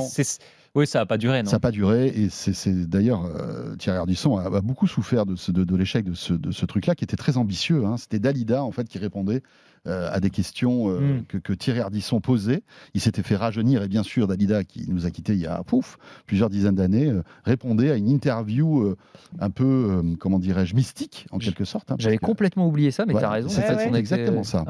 oui, 0.74 0.86
ça 0.86 1.00
n'a 1.00 1.06
pas 1.06 1.18
duré, 1.18 1.42
non 1.42 1.50
Ça 1.50 1.56
n'a 1.56 1.60
pas 1.60 1.70
duré 1.72 2.06
et 2.08 2.28
c'est 2.30 2.88
d'ailleurs 2.88 3.24
euh, 3.24 3.74
Thierry 3.76 3.98
Ardisson 3.98 4.36
a, 4.36 4.44
a 4.56 4.60
beaucoup 4.60 4.86
souffert 4.86 5.26
de, 5.26 5.36
ce- 5.36 5.50
de, 5.52 5.64
de 5.64 5.76
l'échec 5.76 6.04
de 6.04 6.14
ce, 6.14 6.32
de 6.32 6.50
ce 6.52 6.64
truc-là 6.64 6.94
qui 6.94 7.04
était 7.04 7.16
très 7.16 7.36
ambitieux. 7.36 7.84
hein. 7.84 7.96
C'était 7.96 8.18
Dalida 8.20 8.62
en 8.62 8.70
fait 8.72 8.88
qui 8.88 8.98
répondait 8.98 9.42
euh, 9.86 10.08
à 10.12 10.20
des 10.20 10.30
questions 10.30 10.88
euh, 10.90 11.00
Mm. 11.00 11.24
que, 11.26 11.38
que 11.38 11.52
Thierry 11.52 11.80
Ardisson 11.80 12.20
posait. 12.20 12.62
Il 12.94 13.00
s'était 13.00 13.22
fait 13.22 13.36
rajeunir 13.36 13.82
et 13.82 13.88
bien 13.88 14.02
sûr 14.02 14.26
Dalida 14.28 14.62
qui 14.64 14.84
nous 14.88 15.06
a 15.06 15.10
quittés 15.10 15.32
il 15.32 15.40
y 15.40 15.46
a 15.46 15.62
pouf, 15.64 15.98
plusieurs 16.26 16.50
dizaines 16.50 16.76
d'années 16.76 17.08
euh, 17.08 17.22
répondait 17.44 17.90
à 17.90 17.96
une 17.96 18.08
interview 18.08 18.94
un 19.40 19.50
peu 19.50 20.02
comment 20.20 20.38
dirais-je 20.38 20.74
mystique 20.74 21.26
en 21.32 21.38
quelque 21.38 21.64
sorte. 21.64 21.90
hein, 21.90 21.96
J'avais 21.98 22.18
que 22.18 22.24
complètement 22.26 22.66
oublié 22.68 22.90
ça, 22.90 23.06
mais 23.06 23.14
Ouais, 23.14 23.20
t'as 23.20 23.30
raison. 23.30 23.48
c'est 23.48 23.92
exactement 23.94 24.44
ça. 24.44 24.64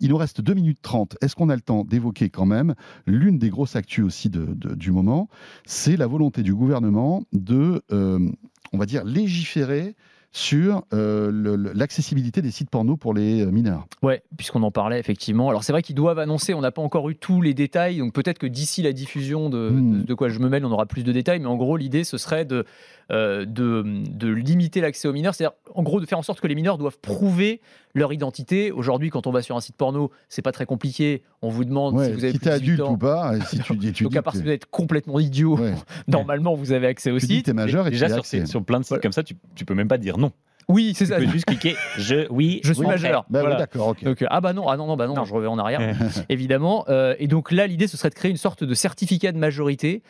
Il 0.00 0.10
nous 0.10 0.16
reste 0.16 0.40
2 0.40 0.54
minutes 0.54 0.80
30. 0.82 1.16
Est-ce 1.22 1.34
qu'on 1.34 1.48
a 1.48 1.54
le 1.54 1.60
temps 1.62 1.84
d'évoquer 1.84 2.28
quand 2.30 2.46
même 2.46 2.74
l'une 3.06 3.38
des 3.38 3.48
grosses 3.50 3.76
actus 3.76 4.04
aussi 4.04 4.28
de- 4.30 4.44
de- 4.54 4.74
du 4.74 4.90
moment? 4.92 5.28
C'est 5.64 5.96
la 5.96 6.06
volonté 6.06 6.42
du 6.42 6.54
gouvernement 6.54 7.22
de, 7.32 7.82
on 7.90 8.78
va 8.78 8.86
dire, 8.86 9.04
légiférer 9.04 9.94
sur 10.30 10.84
euh, 10.92 11.56
l'accessibilité 11.74 12.42
des 12.42 12.50
sites 12.50 12.68
porno 12.68 12.96
pour 12.96 13.14
les 13.14 13.40
euh, 13.42 13.50
mineurs. 13.50 13.86
Ouais, 14.02 14.22
puisqu'on 14.36 14.62
en 14.62 14.70
parlait 14.70 15.00
effectivement. 15.00 15.48
Alors 15.48 15.64
c'est 15.64 15.72
vrai 15.72 15.82
qu'ils 15.82 15.94
doivent 15.94 16.18
annoncer, 16.18 16.52
on 16.52 16.60
n'a 16.60 16.70
pas 16.70 16.82
encore 16.82 17.08
eu 17.08 17.16
tous 17.16 17.40
les 17.40 17.54
détails, 17.54 17.98
donc 17.98 18.12
peut-être 18.12 18.38
que 18.38 18.46
d'ici 18.46 18.82
la 18.82 18.92
diffusion 18.92 19.48
de, 19.48 19.70
Hmm. 19.70 20.00
de, 20.00 20.06
de 20.06 20.14
quoi 20.14 20.28
je 20.28 20.38
me 20.38 20.48
mêle, 20.48 20.64
on 20.66 20.70
aura 20.72 20.86
plus 20.86 21.02
de 21.02 21.12
détails, 21.12 21.40
mais 21.40 21.46
en 21.46 21.56
gros 21.56 21.76
l'idée 21.76 22.04
ce 22.04 22.18
serait 22.18 22.44
de, 22.44 22.64
euh, 23.10 23.46
de, 23.46 23.82
de 24.10 24.28
limiter 24.28 24.80
l'accès 24.82 25.08
aux 25.08 25.12
mineurs, 25.12 25.34
c'est-à-dire 25.34 25.56
en 25.74 25.82
gros 25.82 26.00
de 26.00 26.06
faire 26.06 26.18
en 26.18 26.22
sorte 26.22 26.40
que 26.40 26.46
les 26.46 26.54
mineurs 26.54 26.78
doivent 26.78 26.98
prouver 27.00 27.60
leur 27.94 28.12
identité. 28.12 28.70
Aujourd'hui 28.72 29.10
quand 29.10 29.26
on 29.26 29.30
va 29.30 29.42
sur 29.42 29.56
un 29.56 29.60
site 29.60 29.76
porno, 29.76 30.10
c'est 30.28 30.42
pas 30.42 30.52
très 30.52 30.66
compliqué, 30.66 31.22
on 31.42 31.48
vous 31.48 31.64
demande 31.64 31.94
Ouais, 31.94 32.06
si 32.06 32.12
vous 32.12 32.24
avez 32.24 32.32
si 32.32 32.38
plus 32.38 32.44
t'es 32.48 32.54
de 32.54 32.58
18 32.60 32.72
adulte 32.72 32.80
ans. 32.88 32.92
ou 32.92 32.96
pas, 32.98 33.36
et 33.36 33.40
si 33.42 33.58
tu 33.60 33.76
dis, 33.76 33.92
tu 33.92 34.02
donc 34.04 34.12
dis 34.12 34.18
à 34.18 34.22
part 34.22 34.32
que 34.34 34.38
si 34.38 34.44
vous 34.44 34.50
êtes 34.50 34.66
complètement 34.66 35.18
idiot, 35.20 35.56
ouais, 35.58 35.74
normalement 36.08 36.54
vous 36.54 36.72
avez 36.72 36.86
accès 36.86 37.10
au 37.10 37.18
tu 37.18 37.26
dis 37.26 37.36
site. 37.36 37.46
t'es 37.46 37.52
majeur 37.52 37.86
et 37.86 37.90
Déjà, 37.90 38.06
tu 38.06 38.12
sur, 38.12 38.18
accès. 38.20 38.46
sur 38.46 38.64
plein 38.64 38.78
de 38.78 38.84
sites 38.84 38.90
Voilà. 38.90 39.02
comme 39.02 39.12
ça, 39.12 39.22
tu, 39.22 39.34
tu 39.54 39.64
peux 39.64 39.74
même 39.74 39.88
pas 39.88 39.98
dire 39.98 40.18
non. 40.18 40.32
Oui, 40.70 40.92
c'est 40.94 41.06
Tu 41.06 41.12
ça. 41.12 41.16
peux 41.16 41.26
juste 41.26 41.46
cliquer 41.46 41.76
je, 41.96 42.26
oui, 42.30 42.60
Je 42.62 42.74
suis 42.74 42.86
majeur. 42.86 43.24
Bah 43.30 43.38
oui, 43.38 43.46
Voilà. 43.46 43.56
d'accord, 43.56 43.88
ok. 43.88 44.04
Donc, 44.04 44.20
euh, 44.20 44.26
ah 44.28 44.42
bah 44.42 44.52
non, 44.52 44.68
ah 44.68 44.76
non, 44.76 44.86
non, 44.86 44.96
bah 44.98 45.06
non, 45.06 45.14
Non. 45.14 45.24
je 45.24 45.32
reviens 45.32 45.48
en 45.48 45.58
arrière, 45.58 45.80
évidemment. 46.28 46.84
Euh, 46.90 47.14
et 47.18 47.26
donc 47.26 47.52
là, 47.52 47.66
l'idée, 47.66 47.86
ce 47.86 47.96
serait 47.96 48.10
de 48.10 48.14
créer 48.14 48.30
une 48.30 48.36
sorte 48.36 48.64
de 48.64 48.74
certificat 48.74 49.32
de 49.32 49.38
majorité 49.38 50.02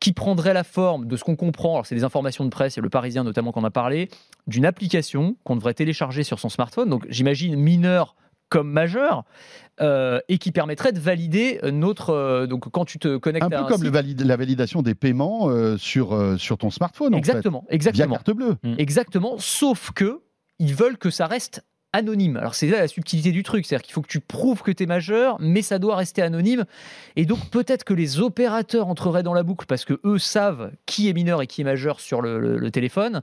qui 0.00 0.12
prendrait 0.12 0.54
la 0.54 0.64
forme 0.64 1.06
de 1.06 1.16
ce 1.16 1.24
qu'on 1.24 1.36
comprend, 1.36 1.74
alors 1.74 1.86
c'est 1.86 1.94
des 1.94 2.04
informations 2.04 2.44
de 2.44 2.50
presse, 2.50 2.78
et 2.78 2.80
le 2.80 2.88
Parisien 2.88 3.22
notamment 3.22 3.52
qu'on 3.52 3.64
a 3.64 3.70
parlé, 3.70 4.08
d'une 4.46 4.64
application 4.66 5.36
qu'on 5.44 5.56
devrait 5.56 5.74
télécharger 5.74 6.22
sur 6.22 6.38
son 6.38 6.48
smartphone, 6.48 6.88
donc 6.88 7.06
j'imagine 7.10 7.54
mineur 7.56 8.16
comme 8.48 8.70
majeur, 8.70 9.22
euh, 9.80 10.18
et 10.28 10.38
qui 10.38 10.50
permettrait 10.50 10.92
de 10.92 10.98
valider 10.98 11.60
notre... 11.70 12.10
euh, 12.10 12.46
donc 12.48 12.68
quand 12.70 12.84
tu 12.84 12.98
te 12.98 13.16
connectes 13.18 13.44
Un 13.44 13.46
à 13.46 13.50
peu 13.50 13.56
un 13.58 13.68
comme 13.68 13.76
site- 13.76 13.84
le 13.84 13.90
valide- 13.92 14.22
la 14.24 14.36
validation 14.36 14.82
des 14.82 14.96
paiements 14.96 15.48
euh, 15.50 15.76
sur, 15.76 16.12
euh, 16.14 16.36
sur 16.36 16.58
ton 16.58 16.70
smartphone, 16.70 17.14
Exactement, 17.14 17.58
en 17.58 17.60
fait, 17.62 17.68
via 17.68 17.74
exactement. 17.76 18.14
carte 18.14 18.30
bleue. 18.32 18.56
Exactement, 18.78 19.36
sauf 19.38 19.92
que 19.92 20.22
ils 20.58 20.74
veulent 20.74 20.98
que 20.98 21.10
ça 21.10 21.26
reste 21.26 21.64
anonyme. 21.92 22.36
Alors 22.36 22.54
c'est 22.54 22.68
là 22.68 22.78
la 22.80 22.88
subtilité 22.88 23.32
du 23.32 23.42
truc, 23.42 23.66
c'est-à-dire 23.66 23.82
qu'il 23.84 23.92
faut 23.94 24.02
que 24.02 24.08
tu 24.08 24.20
prouves 24.20 24.62
que 24.62 24.70
tu 24.70 24.84
es 24.84 24.86
majeur, 24.86 25.36
mais 25.40 25.62
ça 25.62 25.78
doit 25.78 25.96
rester 25.96 26.22
anonyme. 26.22 26.64
Et 27.16 27.26
donc 27.26 27.50
peut-être 27.50 27.84
que 27.84 27.94
les 27.94 28.20
opérateurs 28.20 28.86
entreraient 28.88 29.22
dans 29.22 29.34
la 29.34 29.42
boucle 29.42 29.66
parce 29.66 29.84
que 29.84 30.00
eux 30.04 30.18
savent 30.18 30.70
qui 30.86 31.08
est 31.08 31.12
mineur 31.12 31.42
et 31.42 31.46
qui 31.46 31.62
est 31.62 31.64
majeur 31.64 32.00
sur 32.00 32.20
le, 32.22 32.38
le- 32.38 32.58
le 32.58 32.70
téléphone. 32.70 33.22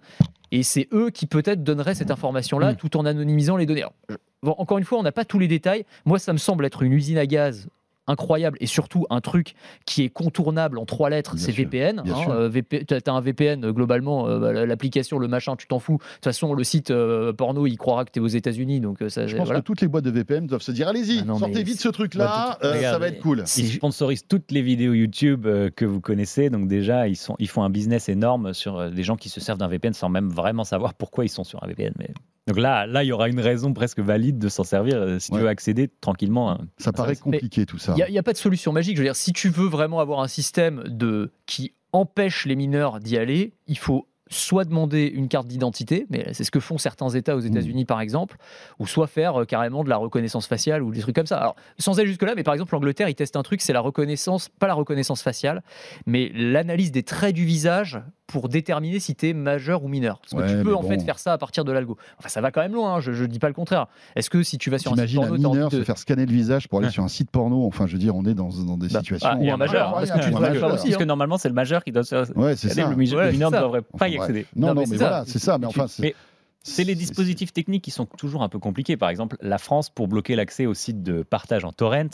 Et 0.51 0.63
c'est 0.63 0.88
eux 0.93 1.09
qui 1.09 1.28
peut-être 1.28 1.63
donneraient 1.63 1.95
cette 1.95 2.11
information-là 2.11 2.74
Mm. 2.74 2.76
tout 2.78 2.97
en 2.97 3.05
anonymisant 3.05 3.57
les 3.57 3.65
données. 3.65 3.82
Alors, 3.82 3.93
je- 4.09 4.15
bon, 4.43 4.55
encore 4.57 4.78
une 4.78 4.86
fois, 4.86 4.97
on 4.99 5.03
n'a 5.03 5.11
pas 5.11 5.26
tous 5.26 5.39
les 5.39 5.47
détails. 5.47 5.86
Moi, 6.05 6.20
ça 6.20 6.32
me 6.34 6.38
semble 6.38 6.65
être 6.65 6.84
une 6.84 6.93
usine 6.93 7.18
à 7.18 7.26
gaz 7.26 7.68
incroyable 8.07 8.57
et 8.61 8.65
surtout 8.67 9.05
un 9.09 9.21
truc 9.21 9.53
qui 9.85 10.03
est 10.03 10.09
contournable 10.09 10.77
en 10.77 10.85
trois 10.85 11.09
lettres, 11.09 11.35
c'est 11.37 11.51
VPN. 11.51 11.99
hein, 11.99 12.03
euh, 12.29 12.49
VP 12.49 12.85
tu 12.85 12.93
as 12.93 13.13
un 13.13 13.21
VPN 13.21 13.65
euh, 13.65 13.73
globalement, 13.73 14.27
euh, 14.27 14.39
bah, 14.39 14.65
l'application, 14.65 15.19
le 15.19 15.27
machin, 15.27 15.55
tu 15.55 15.67
t'en 15.67 15.79
fous. 15.79 15.97
De 15.97 16.03
toute 16.15 16.23
façon, 16.23 16.53
le 16.53 16.63
site 16.63 16.91
euh, 16.91 17.33
porno, 17.33 17.67
il 17.67 17.77
croira 17.77 18.05
que 18.05 18.11
tu 18.11 18.19
es 18.19 18.21
aux 18.21 18.27
États-Unis. 18.27 18.79
Donc, 18.79 18.99
ça, 19.09 19.27
Je 19.27 19.35
pense 19.37 19.45
voilà. 19.47 19.59
que 19.61 19.65
toutes 19.65 19.81
les 19.81 19.87
boîtes 19.87 20.05
de 20.05 20.11
VPN 20.11 20.47
doivent 20.47 20.61
se 20.61 20.71
dire 20.71 20.87
allez-y, 20.87 21.19
Ah 21.29 21.37
sortez 21.37 21.63
vite 21.63 21.79
ce 21.79 21.89
truc-là, 21.89 22.57
Ouais, 22.61 22.67
euh, 22.67 22.81
ça 22.81 22.97
va 22.99 23.07
être 23.09 23.19
cool. 23.21 23.43
c'est- 23.45 23.61
Ils 23.61 23.71
sponsorisent 23.73 24.27
toutes 24.27 24.51
les 24.51 24.61
vidéos 24.61 24.93
YouTube 24.93 25.45
que 25.75 25.85
vous 25.85 26.01
connaissez, 26.01 26.49
donc 26.49 26.67
déjà 26.67 27.07
ils, 27.07 27.15
sont, 27.15 27.35
ils 27.39 27.49
font 27.49 27.63
un 27.63 27.69
business 27.69 28.09
énorme 28.09 28.53
sur 28.53 28.89
des 28.91 29.03
gens 29.03 29.15
qui 29.17 29.29
se 29.29 29.39
servent 29.39 29.57
d'un 29.59 29.67
VPN 29.67 29.93
sans 29.93 30.09
même 30.09 30.29
vraiment 30.29 30.63
savoir 30.63 30.93
pourquoi 30.93 31.25
ils 31.25 31.29
sont 31.29 31.43
sur 31.43 31.63
un 31.63 31.67
VPN. 31.67 31.93
Mais... 31.99 32.09
Donc 32.47 32.57
là, 32.57 32.87
là, 32.87 33.03
il 33.03 33.07
y 33.07 33.11
aura 33.11 33.27
une 33.29 33.39
raison 33.41 33.73
presque 33.73 33.99
valide 33.99 34.39
de 34.39 34.49
s'en 34.49 34.63
servir 34.63 34.95
euh, 34.97 35.19
si 35.19 35.31
Ouais. 35.31 35.37
tu 35.39 35.43
veux 35.43 35.49
accéder 35.49 35.89
tranquillement. 36.01 36.51
hein. 36.51 36.59
Ça 36.77 36.91
paraît 36.93 37.11
Mais 37.11 37.15
compliqué 37.39 37.65
tout 37.65 37.77
ça. 37.77 37.93
Il 37.97 38.11
n'y 38.11 38.17
a, 38.17 38.23
pas 38.23 38.33
de 38.33 38.37
solution 38.37 38.71
magique. 38.71 38.95
Je 38.95 39.01
veux 39.01 39.07
dire, 39.07 39.15
si 39.15 39.33
tu 39.33 39.49
veux 39.49 39.67
vraiment 39.67 39.99
avoir 39.99 40.21
un 40.21 40.27
système 40.27 40.83
de, 40.87 41.31
qui 41.45 41.73
empêche 41.91 42.45
les 42.45 42.55
mineurs 42.55 42.99
d'y 42.99 43.17
aller, 43.17 43.53
il 43.67 43.77
faut 43.77 44.07
soit 44.29 44.65
demander 44.65 45.05
une 45.05 45.29
carte 45.29 45.47
d'identité, 45.47 46.05
mais 46.09 46.33
c'est 46.33 46.43
ce 46.43 46.51
que 46.51 46.59
font 46.59 46.77
certains 46.77 47.07
États 47.09 47.37
aux 47.37 47.39
États-Unis 47.39 47.85
par 47.85 48.01
exemple, 48.01 48.35
ou 48.77 48.85
soit 48.85 49.07
faire 49.07 49.41
euh, 49.41 49.45
carrément 49.45 49.85
de 49.85 49.89
la 49.89 49.95
reconnaissance 49.95 50.47
faciale 50.47 50.83
ou 50.83 50.91
des 50.91 50.99
trucs 50.99 51.15
comme 51.15 51.25
ça. 51.27 51.37
Alors, 51.37 51.55
sans 51.79 51.97
aller 51.99 52.09
jusque-là, 52.09 52.33
mais 52.35 52.43
par 52.43 52.53
exemple, 52.53 52.73
l'Angleterre, 52.73 53.07
ils 53.07 53.15
testent 53.15 53.37
un 53.37 53.43
truc, 53.43 53.61
c'est 53.61 53.71
la 53.71 53.79
reconnaissance, 53.79 54.49
pas 54.49 54.67
la 54.67 54.73
reconnaissance 54.73 55.21
faciale, 55.21 55.63
mais 56.05 56.29
l'analyse 56.33 56.91
des 56.91 57.03
traits 57.03 57.35
du 57.35 57.45
visage 57.45 58.01
pour 58.28 58.49
déterminer 58.49 58.99
si 58.99 59.15
tu 59.15 59.30
es 59.30 59.34
majeur 59.34 59.84
ou 59.86 59.88
mineur. 59.88 60.19
Parce 60.19 60.34
que 60.34 60.38
Ouais, 60.51 60.57
tu 60.59 60.63
peux 60.63 60.75
en 60.75 60.82
bon. 60.82 60.89
fait 60.89 60.99
faire 60.99 61.17
ça 61.17 61.32
à 61.34 61.38
partir 61.38 61.63
de 61.63 61.71
l'algo. 61.71 61.97
Enfin, 62.19 62.28
ça 62.30 62.41
va 62.41 62.51
quand 62.51 62.61
même 62.61 62.73
loin, 62.73 62.95
hein, 62.95 62.99
je 62.99 63.11
ne 63.11 63.25
dis 63.28 63.39
pas 63.39 63.47
le 63.47 63.53
contraire. 63.53 63.88
Est-ce 64.17 64.30
que 64.30 64.43
si 64.43 64.57
tu 64.57 64.69
vas 64.69 64.78
sur 64.80 64.91
un 64.93 65.07
site 65.07 65.17
un 65.17 65.21
porno, 65.28 65.38
t'as 65.38 65.49
mineur 65.49 65.69
de- 65.69 65.78
se 65.80 65.84
faire 65.86 65.97
scanner 65.97 66.25
le 66.25 66.34
visage 66.34 66.67
pour 66.67 66.80
aller 66.80 66.88
Ouais. 66.88 66.93
sur 66.93 67.03
un 67.03 67.07
site 67.07 67.32
porno 67.32 67.65
Enfin, 67.65 67.88
je 67.88 67.93
veux 67.93 67.99
dire, 67.99 68.15
on 68.15 68.25
est 68.25 68.34
dans, 68.34 68.49
dans 68.49 68.75
des 68.78 68.89
Bah, 68.89 68.99
situations. 68.99 69.30
ah, 69.32 69.38
ou 69.38 69.49
un 69.49 69.55
majeur, 69.57 69.93
parce 69.93 70.11
que 70.11 70.19
tu 70.19 70.25
un 70.25 70.30
dois 70.32 70.39
le 70.41 70.45
majeur. 70.47 70.59
faire 70.67 70.73
aussi, 70.75 70.84
Parce 70.89 70.95
hein. 70.95 70.99
que 70.99 71.03
normalement, 71.05 71.38
c'est 71.38 71.47
le 71.47 71.55
majeur 71.55 71.84
qui 71.84 71.91
doit 71.93 72.03
se 72.03 72.09
faire. 72.25 72.38
Ouais, 72.38 72.55
c'est 72.57 72.69
ça. 72.69 72.89
Le, 72.89 72.95
mineur 72.95 73.49
ne 73.51 73.57
devrait 73.59 73.82
pas 73.82 74.09
y 74.09 74.17
accéder. 74.17 74.45
Non, 74.55 74.67
Non, 74.67 74.73
mais 74.73 74.80
mais, 74.82 74.86
c'est 74.88 74.97
ça. 74.97 75.07
voilà, 75.07 75.23
c'est 75.25 75.39
ça. 75.39 75.57
Mais 75.57 75.65
enfin, 75.67 75.88
c'est- 75.88 76.01
Mais 76.03 76.15
C'est 76.63 76.84
les 76.84 76.95
dispositifs 76.95 77.53
techniques 77.53 77.84
qui 77.86 77.91
sont 77.91 78.05
toujours 78.05 78.43
un 78.43 78.49
peu 78.49 78.59
compliqués. 78.59 78.97
Par 78.97 79.07
exemple, 79.09 79.38
la 79.41 79.57
France, 79.57 79.89
pour 79.89 80.09
bloquer 80.09 80.36
l'accès 80.36 80.65
aux 80.65 80.73
sites 80.73 81.01
de 81.01 81.23
partage 81.23 81.63
en 81.63 81.71
torrent, 81.71 82.09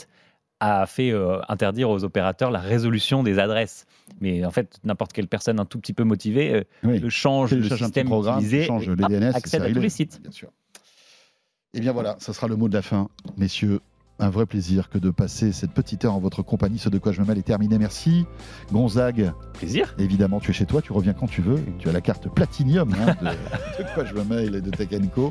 a 0.64 0.86
fait 0.86 1.10
euh, 1.10 1.40
interdire 1.48 1.90
aux 1.90 2.04
opérateurs 2.04 2.50
la 2.50 2.60
résolution 2.60 3.22
des 3.22 3.38
adresses. 3.38 3.86
Mais 4.20 4.44
en 4.44 4.50
fait, 4.50 4.78
n'importe 4.84 5.12
quelle 5.12 5.28
personne 5.28 5.60
un 5.60 5.64
tout 5.64 5.78
petit 5.78 5.92
peu 5.92 6.04
motivée 6.04 6.54
euh, 6.54 6.64
oui. 6.84 7.02
change 7.10 7.52
le 7.54 7.68
système 7.68 8.08
utilisé, 8.08 8.64
change 8.64 8.88
les 8.88 8.96
DNS, 8.96 9.34
accède 9.34 9.62
à 9.62 9.72
tous 9.72 9.80
les 9.80 9.88
sites. 9.88 10.20
Bien 10.22 10.30
sûr. 10.30 10.50
Et 11.74 11.80
bien 11.80 11.92
voilà, 11.92 12.16
ça 12.20 12.32
sera 12.32 12.46
le 12.46 12.56
mot 12.56 12.68
de 12.68 12.74
la 12.74 12.82
fin, 12.82 13.08
messieurs. 13.36 13.80
Un 14.20 14.30
vrai 14.30 14.46
plaisir 14.46 14.90
que 14.90 14.98
de 14.98 15.10
passer 15.10 15.50
cette 15.50 15.72
petite 15.72 16.04
heure 16.04 16.14
en 16.14 16.20
votre 16.20 16.42
compagnie. 16.42 16.78
Ce 16.78 16.88
de 16.88 16.98
quoi 16.98 17.10
je 17.10 17.20
me 17.20 17.26
mêle 17.26 17.38
est 17.38 17.42
terminé. 17.42 17.78
Merci. 17.78 18.26
Gonzague, 18.72 19.32
Plaisir. 19.54 19.92
évidemment, 19.98 20.38
tu 20.38 20.52
es 20.52 20.54
chez 20.54 20.66
toi, 20.66 20.80
tu 20.80 20.92
reviens 20.92 21.14
quand 21.14 21.26
tu 21.26 21.42
veux. 21.42 21.58
Tu 21.80 21.88
as 21.88 21.92
la 21.92 22.00
carte 22.00 22.28
Platinium 22.32 22.94
hein, 22.94 23.16
de, 23.20 23.26
de 23.82 23.88
quoi 23.92 24.04
je 24.04 24.14
me 24.14 24.22
mêle 24.22 24.54
et 24.54 24.60
de 24.60 24.70
Tech 24.70 24.88
Co. 25.12 25.30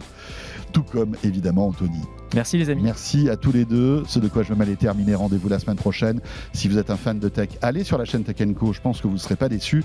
Tout 0.74 0.84
comme, 0.84 1.16
évidemment, 1.24 1.68
Anthony. 1.68 2.02
Merci 2.34 2.58
les 2.58 2.70
amis. 2.70 2.82
Merci 2.84 3.30
à 3.30 3.38
tous 3.38 3.52
les 3.54 3.64
deux. 3.64 4.04
Ce 4.08 4.20
de 4.20 4.28
quoi 4.28 4.44
je 4.44 4.52
me 4.52 4.58
mêle 4.58 4.70
est 4.70 4.76
terminé. 4.76 5.16
Rendez-vous 5.16 5.48
la 5.48 5.60
semaine 5.60 5.78
prochaine. 5.78 6.20
Si 6.52 6.68
vous 6.68 6.78
êtes 6.78 6.90
un 6.90 6.98
fan 6.98 7.20
de 7.20 7.30
tech, 7.30 7.50
allez 7.62 7.84
sur 7.86 7.98
la 7.98 8.04
chaîne 8.06 8.24
Tech 8.24 8.36
Co. 8.56 8.74
Je 8.74 8.82
pense 8.82 9.00
que 9.00 9.08
vous 9.08 9.14
ne 9.14 9.20
serez 9.20 9.36
pas 9.38 9.48
déçus. 9.50 9.84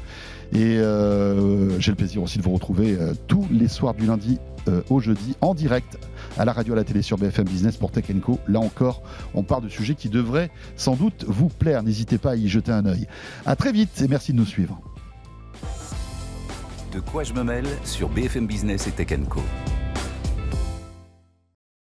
Et 0.52 0.78
euh, 0.78 1.78
j'ai 1.78 1.92
le 1.92 1.96
plaisir 1.96 2.22
aussi 2.22 2.38
de 2.38 2.42
vous 2.42 2.52
retrouver 2.54 2.96
euh, 2.98 3.12
tous 3.28 3.46
les 3.52 3.68
soirs 3.68 3.94
du 3.94 4.06
lundi 4.06 4.38
euh, 4.68 4.82
au 4.90 5.00
jeudi 5.00 5.34
en 5.40 5.54
direct 5.54 5.98
à 6.38 6.44
la 6.44 6.52
radio, 6.52 6.74
à 6.74 6.76
la 6.76 6.84
télé 6.84 7.02
sur 7.02 7.18
BFM 7.18 7.44
Business 7.46 7.76
pour 7.76 7.90
Tech. 7.90 8.04
Là 8.46 8.60
encore, 8.60 9.02
on 9.34 9.42
parle 9.42 9.64
de 9.64 9.68
sujets 9.68 9.94
qui 9.94 10.08
devraient 10.08 10.50
sans 10.76 10.94
doute 10.94 11.24
vous 11.26 11.48
plaire. 11.48 11.82
N'hésitez 11.82 12.18
pas 12.18 12.32
à 12.32 12.36
y 12.36 12.48
jeter 12.48 12.72
un 12.72 12.86
œil. 12.86 13.06
À 13.46 13.56
très 13.56 13.72
vite 13.72 14.00
et 14.02 14.08
merci 14.08 14.32
de 14.32 14.38
nous 14.38 14.46
suivre. 14.46 14.80
De 16.92 17.00
quoi 17.00 17.24
je 17.24 17.32
me 17.32 17.42
mêle 17.42 17.66
sur 17.84 18.08
BFM 18.08 18.46
Business 18.46 18.86
et 18.86 18.92
Tech. 18.92 19.08